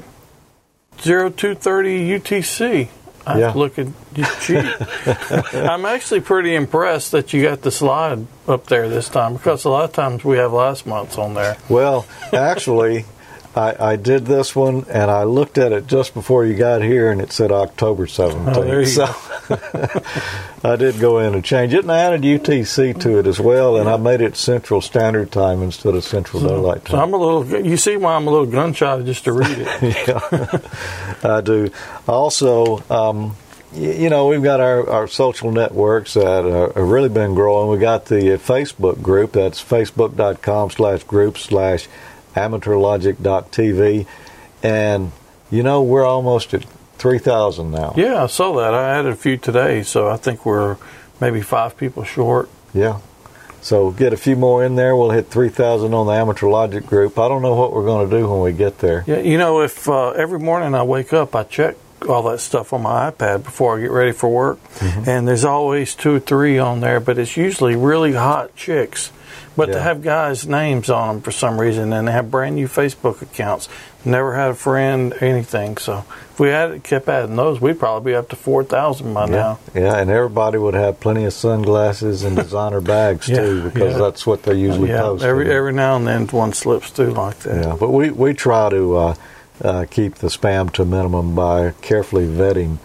0230 0.98 2.08
UTC. 2.18 2.88
I 3.26 3.38
Yeah. 3.38 3.44
have 3.46 3.52
to 3.54 3.58
look 3.58 3.78
at 3.78 3.86
you 4.14 4.24
cheap. 4.40 4.64
I'm 5.54 5.86
actually 5.86 6.20
pretty 6.20 6.54
impressed 6.54 7.12
that 7.12 7.32
you 7.32 7.42
got 7.42 7.62
the 7.62 7.70
slide 7.70 8.26
up 8.46 8.66
there 8.66 8.88
this 8.88 9.08
time 9.08 9.32
because 9.34 9.64
a 9.64 9.70
lot 9.70 9.84
of 9.84 9.92
times 9.92 10.24
we 10.24 10.36
have 10.36 10.52
last 10.52 10.86
month's 10.86 11.16
on 11.16 11.32
there. 11.32 11.56
Well, 11.70 12.04
actually, 12.34 13.06
I, 13.56 13.92
I 13.92 13.96
did 13.96 14.26
this 14.26 14.56
one 14.56 14.84
and 14.88 15.10
I 15.10 15.22
looked 15.24 15.58
at 15.58 15.72
it 15.72 15.86
just 15.86 16.12
before 16.12 16.44
you 16.44 16.54
got 16.56 16.82
here 16.82 17.12
and 17.12 17.20
it 17.20 17.30
said 17.30 17.52
October 17.52 18.06
17th. 18.06 18.56
Oh, 18.56 18.64
there 18.64 18.80
you 18.80 18.86
so 18.86 19.04
I 20.68 20.76
did 20.76 20.98
go 20.98 21.18
in 21.20 21.34
and 21.34 21.44
change 21.44 21.72
it 21.72 21.82
and 21.82 21.92
I 21.92 21.98
added 21.98 22.22
UTC 22.22 23.00
to 23.02 23.18
it 23.18 23.26
as 23.26 23.38
well 23.38 23.76
and 23.76 23.88
I 23.88 23.96
made 23.96 24.20
it 24.20 24.36
Central 24.36 24.80
Standard 24.80 25.30
Time 25.30 25.62
instead 25.62 25.94
of 25.94 26.02
Central 26.02 26.42
Daylight 26.42 26.84
Time. 26.84 26.96
So. 26.96 27.00
I'm 27.00 27.14
a 27.14 27.16
little. 27.16 27.64
You 27.64 27.76
see 27.76 27.96
why 27.96 28.14
I'm 28.14 28.26
a 28.26 28.30
little 28.30 28.46
gun 28.46 28.72
shy 28.72 29.00
just 29.02 29.24
to 29.24 29.32
read 29.32 29.56
it. 29.56 29.82
yeah, 30.08 30.58
I 31.36 31.40
do. 31.40 31.70
Also, 32.08 32.82
um, 32.90 33.36
you 33.74 34.08
know, 34.08 34.28
we've 34.28 34.42
got 34.42 34.60
our, 34.60 34.88
our 34.88 35.08
social 35.08 35.50
networks 35.52 36.14
that 36.14 36.44
uh, 36.44 36.72
have 36.72 36.88
really 36.88 37.08
been 37.08 37.34
growing. 37.34 37.70
We 37.70 37.78
got 37.78 38.06
the 38.06 38.38
Facebook 38.38 39.02
group. 39.02 39.32
That's 39.32 39.62
facebook.com 39.62 40.70
slash 40.70 41.02
group 41.04 41.38
slash 41.38 41.88
amateurlogic.tv. 42.34 44.06
And, 44.62 45.12
you 45.50 45.62
know, 45.62 45.82
we're 45.82 46.06
almost 46.06 46.54
at 46.54 46.64
3,000 46.98 47.70
now. 47.70 47.92
Yeah, 47.96 48.22
I 48.24 48.26
saw 48.28 48.54
that. 48.56 48.74
I 48.74 48.98
added 48.98 49.12
a 49.12 49.16
few 49.16 49.36
today, 49.36 49.82
so 49.82 50.08
I 50.08 50.16
think 50.16 50.46
we're 50.46 50.76
maybe 51.20 51.40
five 51.42 51.76
people 51.76 52.04
short. 52.04 52.48
Yeah. 52.72 53.00
So 53.60 53.90
get 53.90 54.12
a 54.12 54.16
few 54.16 54.36
more 54.36 54.64
in 54.64 54.74
there. 54.76 54.94
We'll 54.96 55.10
hit 55.10 55.28
3,000 55.28 55.92
on 55.94 56.06
the 56.06 56.12
Amateur 56.12 56.48
Logic 56.48 56.84
group. 56.84 57.18
I 57.18 57.28
don't 57.28 57.40
know 57.42 57.54
what 57.54 57.72
we're 57.72 57.84
going 57.84 58.08
to 58.10 58.16
do 58.18 58.28
when 58.28 58.40
we 58.40 58.52
get 58.52 58.78
there. 58.78 59.04
Yeah, 59.06 59.20
you 59.20 59.38
know, 59.38 59.62
if 59.62 59.88
uh, 59.88 60.10
every 60.10 60.38
morning 60.38 60.74
I 60.74 60.82
wake 60.82 61.12
up, 61.12 61.34
I 61.34 61.44
check 61.44 61.76
all 62.08 62.22
that 62.24 62.40
stuff 62.40 62.74
on 62.74 62.82
my 62.82 63.10
iPad 63.10 63.42
before 63.44 63.78
I 63.78 63.80
get 63.80 63.90
ready 63.90 64.12
for 64.12 64.28
work, 64.28 64.58
Mm-hmm. 64.74 65.08
and 65.08 65.26
there's 65.26 65.44
always 65.46 65.94
two 65.94 66.16
or 66.16 66.20
three 66.20 66.58
on 66.58 66.80
there, 66.80 67.00
but 67.00 67.16
it's 67.18 67.36
usually 67.38 67.74
really 67.76 68.12
hot 68.12 68.54
chicks. 68.54 69.10
But 69.56 69.68
Yeah. 69.68 69.74
they 69.76 69.80
have 69.82 70.02
guys' 70.02 70.46
names 70.48 70.90
on 70.90 71.08
them 71.08 71.20
for 71.22 71.30
some 71.30 71.60
reason, 71.60 71.92
and 71.92 72.08
they 72.08 72.12
have 72.12 72.30
brand 72.30 72.56
new 72.56 72.66
Facebook 72.66 73.22
accounts. 73.22 73.68
Never 74.04 74.34
had 74.34 74.50
a 74.50 74.54
friend, 74.54 75.14
anything. 75.20 75.76
So 75.76 76.04
if 76.32 76.40
we 76.40 76.48
had 76.48 76.82
kept 76.82 77.08
adding 77.08 77.36
those, 77.36 77.60
we'd 77.60 77.78
probably 77.78 78.12
be 78.12 78.16
up 78.16 78.28
to 78.30 78.36
four 78.36 78.64
thousand 78.64 79.14
by 79.14 79.26
Yeah, 79.26 79.30
now. 79.36 79.58
yeah, 79.74 79.96
and 79.96 80.10
everybody 80.10 80.58
would 80.58 80.74
have 80.74 80.98
plenty 80.98 81.24
of 81.24 81.32
sunglasses 81.32 82.24
and 82.24 82.34
designer 82.36 82.80
bags 82.80 83.28
Yeah, 83.28 83.36
too, 83.36 83.62
because 83.70 83.96
that's 83.96 84.26
what 84.26 84.42
they 84.42 84.54
usually 84.54 84.90
yeah, 84.90 85.02
post. 85.02 85.24
every 85.24 85.50
every 85.50 85.72
now 85.72 85.96
and 85.96 86.06
then 86.06 86.26
one 86.28 86.52
slips 86.52 86.90
through 86.90 87.12
like 87.12 87.38
that. 87.40 87.64
yeah, 87.64 87.76
but 87.78 87.90
we 87.90 88.10
we 88.10 88.34
try 88.34 88.68
to 88.70 88.96
uh, 88.96 89.14
uh, 89.62 89.84
keep 89.88 90.16
the 90.16 90.26
spam 90.28 90.70
to 90.72 90.84
minimum 90.84 91.34
by 91.36 91.72
carefully 91.80 92.26
vetting 92.26 92.78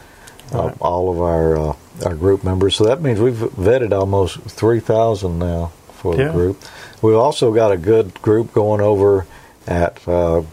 uh, 0.53 0.65
Right. 0.67 0.75
all 0.79 1.09
of 1.11 1.19
our 1.19 1.57
uh, 1.57 1.73
our 2.05 2.13
group 2.15 2.43
members. 2.43 2.75
So 2.75 2.83
that 2.85 3.01
means 3.01 3.19
we've 3.19 3.33
vetted 3.35 3.91
almost 3.91 4.37
three 4.41 4.79
thousand 4.79 5.39
now 5.39 5.71
for 5.99 6.15
the 6.15 6.31
group. 6.31 6.61
We've 7.01 7.15
also 7.15 7.53
got 7.53 7.71
a 7.71 7.77
good 7.77 8.13
group 8.21 8.53
going 8.53 8.81
over 8.81 9.26
at 9.67 10.05
uh, 10.07 10.43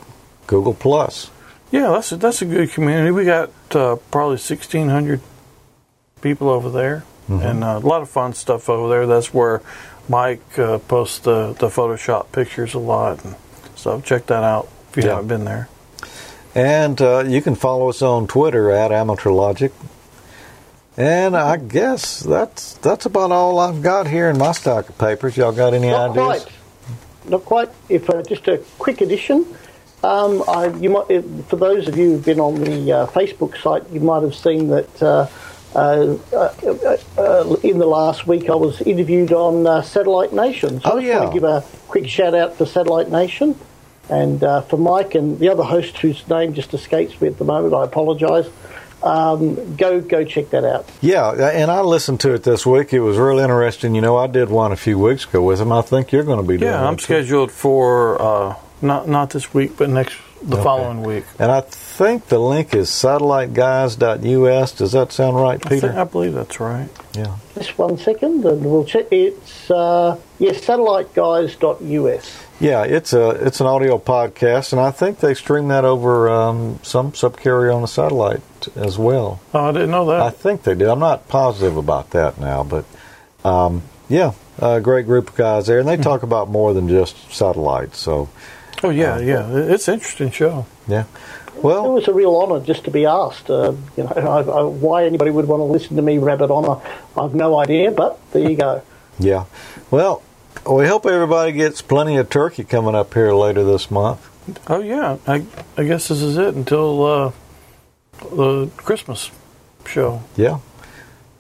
Google 0.47 0.75
Plus. 0.75 1.31
Yeah, 1.71 1.89
that's 1.91 2.13
a, 2.13 2.17
that's 2.17 2.43
a 2.43 2.47
good 2.47 2.71
community. 2.71 3.11
We 3.11 3.25
got 3.25 3.51
uh, 3.75 3.97
probably 4.11 4.39
sixteen 4.39 4.89
hundred 4.89 5.21
people 6.21 6.49
over 6.49 6.71
there, 6.71 7.05
and 7.29 7.65
uh, 7.65 7.81
a 7.83 7.87
lot 7.87 8.03
of 8.03 8.09
fun 8.09 8.35
stuff 8.35 8.69
over 8.69 8.89
there. 8.89 9.07
That's 9.07 9.35
where 9.35 9.63
Mike 10.09 10.59
uh, 10.59 10.79
posts 10.79 11.19
the 11.21 11.55
the 11.59 11.69
Photoshop 11.69 12.31
pictures 12.33 12.75
a 12.75 12.79
lot, 12.79 13.25
and 13.25 13.35
so 13.75 14.01
check 14.01 14.27
that 14.27 14.45
out 14.45 14.69
if 14.91 14.97
you 14.99 15.03
Yeah. 15.03 15.15
haven't 15.17 15.29
been 15.29 15.45
there. 15.45 15.69
And 16.55 17.03
uh, 17.03 17.25
you 17.27 17.43
can 17.43 17.55
follow 17.55 17.91
us 17.91 18.01
on 18.01 18.27
Twitter 18.29 18.71
at 18.71 18.91
Amateur 18.93 19.31
Logic. 19.31 19.73
And 20.99 21.37
I 21.37 21.59
guess 21.59 22.21
that's 22.21 22.75
that's 22.79 23.05
about 23.05 23.31
all 23.31 23.59
I've 23.59 23.83
got 23.83 24.07
here 24.07 24.31
in 24.31 24.39
my 24.39 24.53
stack 24.53 24.89
of 24.89 24.97
papers. 24.99 25.37
Y'all 25.37 25.53
got 25.53 25.75
any 25.75 25.91
Not 25.91 26.11
ideas? 26.11 26.45
quite. 26.45 26.53
Not 27.31 27.45
quite. 27.45 27.69
If 27.89 28.09
uh, 28.09 28.23
just 28.23 28.49
a 28.49 28.59
quick 28.79 29.01
addition, 29.03 29.45
um, 30.03 30.43
I, 30.49 30.69
you 30.77 30.89
might, 30.91 31.11
if, 31.11 31.25
for 31.49 31.57
those 31.57 31.87
of 31.89 31.99
you 31.99 32.13
who've 32.13 32.25
been 32.25 32.41
on 32.41 32.55
the 32.63 32.93
uh, 32.93 33.07
Facebook 33.09 33.61
site, 33.61 33.89
you 33.91 34.01
might 34.01 34.23
have 34.23 34.35
seen 34.35 34.69
that 34.69 35.03
uh, 35.03 35.27
uh, 35.75 36.17
uh, 36.33 36.97
uh, 37.19 37.57
in 37.63 37.79
the 37.79 37.87
last 37.87 38.27
week 38.27 38.49
I 38.49 38.55
was 38.55 38.81
interviewed 38.81 39.33
on 39.33 39.67
uh, 39.67 39.83
Satellite 39.83 40.33
Nation. 40.33 40.81
So 40.81 40.93
Oh, 40.93 40.97
I 40.97 41.01
just 41.01 41.07
yeah. 41.09 41.19
want 41.21 41.31
to 41.33 41.35
give 41.35 41.45
a 41.45 41.65
quick 41.89 42.09
shout 42.09 42.35
out 42.35 42.57
for 42.57 42.65
Satellite 42.65 43.11
Nation 43.11 43.59
and 44.09 44.43
uh, 44.43 44.63
for 44.63 44.79
Mike 44.79 45.15
and 45.15 45.39
the 45.39 45.49
other 45.51 45.65
host 45.65 45.99
whose 45.99 46.27
name 46.29 46.55
just 46.55 46.73
escapes 46.73 47.21
me 47.21 47.29
at 47.29 47.37
the 47.37 47.45
moment. 47.45 47.75
I 47.75 47.85
apologise. 47.85 48.47
Um, 49.03 49.77
go 49.77 50.01
go 50.01 50.25
check 50.25 50.51
that 50.51 50.65
out. 50.65 50.89
Yeah, 51.01 51.31
and 51.33 51.71
I 51.71 51.81
listened 51.83 52.21
to 52.21 52.33
it 52.35 52.43
this 52.43 52.65
week. 52.67 52.93
It 52.93 53.01
was 53.01 53.19
real 53.19 53.39
interesting. 53.39 53.95
You 53.95 54.01
know, 54.01 54.17
I 54.17 54.27
did 54.27 54.49
one 54.49 54.73
a 54.73 54.77
few 54.77 54.99
weeks 54.99 55.25
ago 55.27 55.43
with 55.43 55.61
him. 55.61 55.71
I 55.71 55.83
think 55.83 56.13
you're 56.13 56.25
going 56.25 56.39
to 56.41 56.47
be 56.49 56.57
doing 56.57 56.71
Yeah, 56.73 56.79
I'm 56.81 56.85
one, 56.87 56.97
too. 56.97 57.03
scheduled 57.05 57.53
for 57.53 58.21
uh, 58.21 58.55
not 58.83 59.07
not 59.09 59.31
this 59.31 59.53
week, 59.55 59.77
but 59.77 59.91
next 59.91 60.17
the 60.43 60.57
Okay. 60.57 60.65
following 60.65 61.03
week. 61.03 61.25
And 61.39 61.51
I 61.53 61.61
think 61.63 62.27
the 62.29 62.39
link 62.39 62.75
is 62.75 62.89
satelliteguys.us. 62.91 64.73
Does 64.73 64.93
that 64.93 65.13
sound 65.13 65.37
right, 65.37 65.61
I, 65.67 65.69
think, 65.81 65.85
I 65.85 66.05
believe 66.05 66.35
that's 66.35 66.61
right. 66.61 66.89
Yeah. 67.15 67.37
Just 67.55 67.79
one 67.79 67.97
second, 67.99 68.45
and 68.45 68.65
we'll 68.65 68.85
check. 68.85 69.07
It's 69.11 69.71
uh, 69.71 70.19
yes, 70.39 70.61
satelliteguys.us. 70.61 72.46
Yeah, 72.59 72.85
it's 72.85 73.13
a 73.13 73.31
it's 73.31 73.61
an 73.61 73.67
audio 73.67 73.99
podcast, 73.99 74.73
and 74.73 74.81
I 74.81 74.91
think 74.91 75.21
they 75.21 75.35
stream 75.35 75.69
that 75.69 75.85
over 75.85 76.29
um, 76.31 76.81
some 76.83 77.13
subcarrier 77.13 77.75
on 77.75 77.83
the 77.83 77.89
satellite 77.89 78.41
as 78.75 78.97
well. 78.97 79.41
Oh, 79.53 79.69
I 79.69 79.73
didn't 79.73 79.91
know 79.91 80.07
that. 80.07 80.21
I 80.21 80.31
think 80.31 80.63
they 80.63 80.75
do. 80.75 80.89
I'm 80.89 80.99
not 80.99 81.29
positive 81.29 81.77
about 81.77 82.11
that 82.11 82.41
now, 82.41 82.65
but 82.65 82.87
um, 83.45 83.83
yeah, 84.09 84.33
a 84.59 84.81
great 84.81 85.05
group 85.05 85.31
of 85.31 85.37
guys 85.37 85.67
there, 85.67 85.81
and 85.81 85.89
they 85.89 85.99
talk 85.99 86.23
about 86.23 86.49
more 86.49 86.73
than 86.73 86.89
just 86.89 87.31
satellites. 87.31 87.99
So 87.99 88.31
oh 88.83 88.91
yeah, 88.91 89.19
yeah. 89.19 89.51
It's 89.51 89.89
an 89.89 89.95
interesting 89.95 90.31
show. 90.31 90.65
yeah, 90.89 91.05
Well, 91.57 91.85
It 91.91 91.93
was 91.93 92.09
a 92.09 92.15
real 92.15 92.35
honour 92.37 92.65
just 92.65 92.85
to 92.85 92.91
be 92.91 93.05
asked. 93.05 93.51
Uh, 93.51 93.75
you 93.99 94.05
know, 94.05 94.11
I, 94.17 94.41
I, 94.41 94.63
why 94.63 95.05
anybody 95.05 95.31
would 95.31 95.47
want 95.47 95.61
to 95.61 95.65
listen 95.65 95.97
to 95.97 96.03
me 96.03 96.17
rabbit 96.17 96.51
on, 96.51 96.65
I, 96.65 97.23
I've 97.23 97.35
no 97.35 97.59
idea. 97.59 97.91
But 97.91 98.19
there 98.33 98.49
you 98.49 98.57
go. 98.57 98.81
yeah, 99.19 99.45
well, 99.91 100.23
we 100.69 100.87
hope 100.87 101.07
everybody 101.07 101.53
gets 101.53 101.83
plenty 101.83 102.17
of 102.17 102.31
turkey 102.31 102.65
coming 102.65 102.95
up 102.95 103.15
here 103.15 103.33
later 103.33 103.65
this 103.65 103.91
month. 103.91 104.29
Oh 104.69 104.81
yeah, 104.81 105.19
I 105.27 105.45
I 105.77 105.85
guess 105.85 106.09
this 106.09 106.23
is 106.23 106.37
it 106.37 106.55
until 106.55 107.05
uh, 107.05 107.33
the 108.31 108.71
Christmas 108.77 109.31
show. 109.87 110.23
Yeah. 110.37 110.59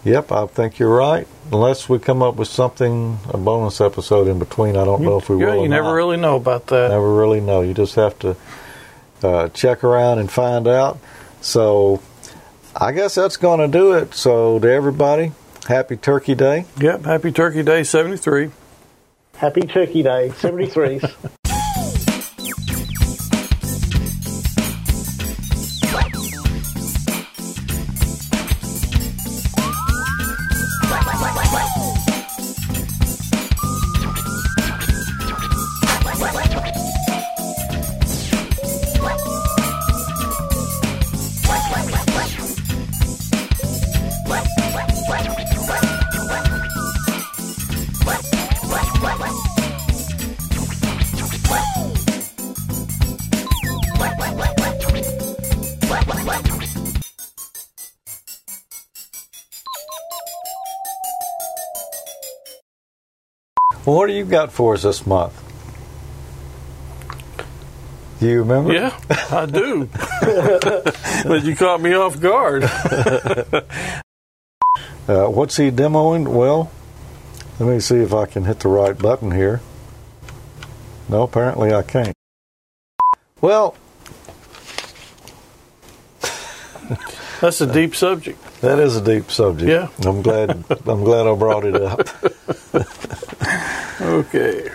Yep, 0.05 0.31
I 0.31 0.47
think 0.47 0.79
you're 0.79 0.95
right. 0.95 1.27
Unless 1.51 1.89
we 1.89 1.99
come 1.99 2.23
up 2.23 2.37
with 2.37 2.47
something, 2.47 3.19
a 3.29 3.37
bonus 3.37 3.81
episode 3.81 4.29
in 4.29 4.39
between, 4.39 4.77
I 4.77 4.85
don't 4.85 5.03
know 5.03 5.19
if 5.19 5.29
we 5.29 5.41
yeah, 5.41 5.55
will. 5.55 5.63
you 5.65 5.69
never 5.69 5.89
not. 5.89 5.95
really 5.95 6.17
know 6.17 6.37
about 6.37 6.69
that. 6.69 6.91
never 6.91 7.13
really 7.13 7.41
know. 7.41 7.63
You 7.63 7.75
just 7.75 7.97
have 7.97 8.17
to 8.21 8.37
uh, 9.25 9.49
check 9.49 9.83
around 9.83 10.21
and 10.21 10.31
find 10.31 10.69
out. 10.69 11.01
So, 11.41 12.01
I 12.77 12.93
guess 12.93 13.17
that's 13.17 13.37
going 13.37 13.59
to 13.59 13.67
do 13.67 13.95
it. 13.95 14.15
So, 14.15 14.61
to 14.61 14.71
everybody, 14.71 15.33
happy 15.67 15.97
Turkey 15.97 16.37
Day. 16.37 16.67
Yep. 16.81 17.05
Happy 17.05 17.33
Turkey 17.33 17.65
Day 17.65 17.83
'73. 17.83 18.51
Happy 19.37 19.61
Turkey 19.63 20.03
Day, 20.03 20.31
73s. 20.31 21.15
Well, 63.87 63.97
what 63.97 64.09
do 64.09 64.13
you 64.13 64.25
got 64.25 64.53
for 64.53 64.75
us 64.75 64.83
this 64.83 65.07
month? 65.07 65.43
Do 68.19 68.29
you 68.29 68.41
remember? 68.41 68.73
Yeah, 68.73 68.99
I 69.31 69.47
do. 69.47 69.89
but 71.25 71.45
you 71.45 71.55
caught 71.55 71.81
me 71.81 71.95
off 71.95 72.21
guard. 72.21 72.69
Uh, 75.09 75.29
what's 75.29 75.57
he 75.57 75.71
demoing? 75.71 76.27
Well, 76.27 76.69
let 77.61 77.69
me 77.69 77.79
see 77.79 77.99
if 77.99 78.13
I 78.13 78.27
can 78.27 78.45
hit 78.45 78.59
the 78.59 78.69
right 78.69 78.99
button 78.99 79.31
here. 79.31 79.61
No, 81.09 81.23
apparently 81.23 81.73
I 81.73 81.83
can't. 81.83 82.13
Well, 83.41 83.77
That's 87.41 87.61
a 87.61 87.73
deep 87.73 87.95
subject. 87.95 88.43
That 88.61 88.79
is 88.79 88.97
a 88.97 89.01
deep 89.05 89.31
subject. 89.31 89.69
Yeah. 89.69 89.89
I'm 90.09 90.23
glad. 90.23 90.51
I'm 90.87 91.05
glad 91.05 91.27
I 91.27 91.35
brought 91.35 91.65
it 91.65 91.77
up. 91.77 92.09
Okay. 94.01 94.71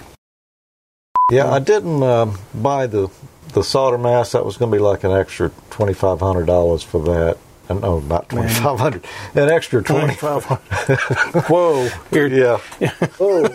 Yeah, 1.31 1.49
I 1.51 1.59
didn't 1.59 2.01
um, 2.03 2.37
buy 2.53 2.87
the 2.87 3.09
the 3.53 3.63
solder 3.63 3.97
mask. 3.97 4.31
That 4.33 4.45
was 4.45 4.57
going 4.57 4.71
to 4.71 4.77
be 4.77 4.81
like 4.81 5.03
an 5.03 5.11
extra 5.11 5.51
twenty 5.69 5.93
five 5.93 6.19
hundred 6.19 6.47
dollars 6.47 6.83
for 6.83 7.01
that. 7.03 7.37
And 7.69 7.81
no, 7.81 7.99
not 8.01 8.27
twenty 8.29 8.49
five 8.53 8.79
hundred. 8.79 9.05
An 9.35 9.49
extra 9.49 9.81
twenty. 9.83 10.15
Twenty-five 10.15 10.43
hundred. 10.45 11.43
Whoa. 11.45 11.87
Here, 12.09 12.27
Yeah. 12.27 12.59
oh, 13.19 13.47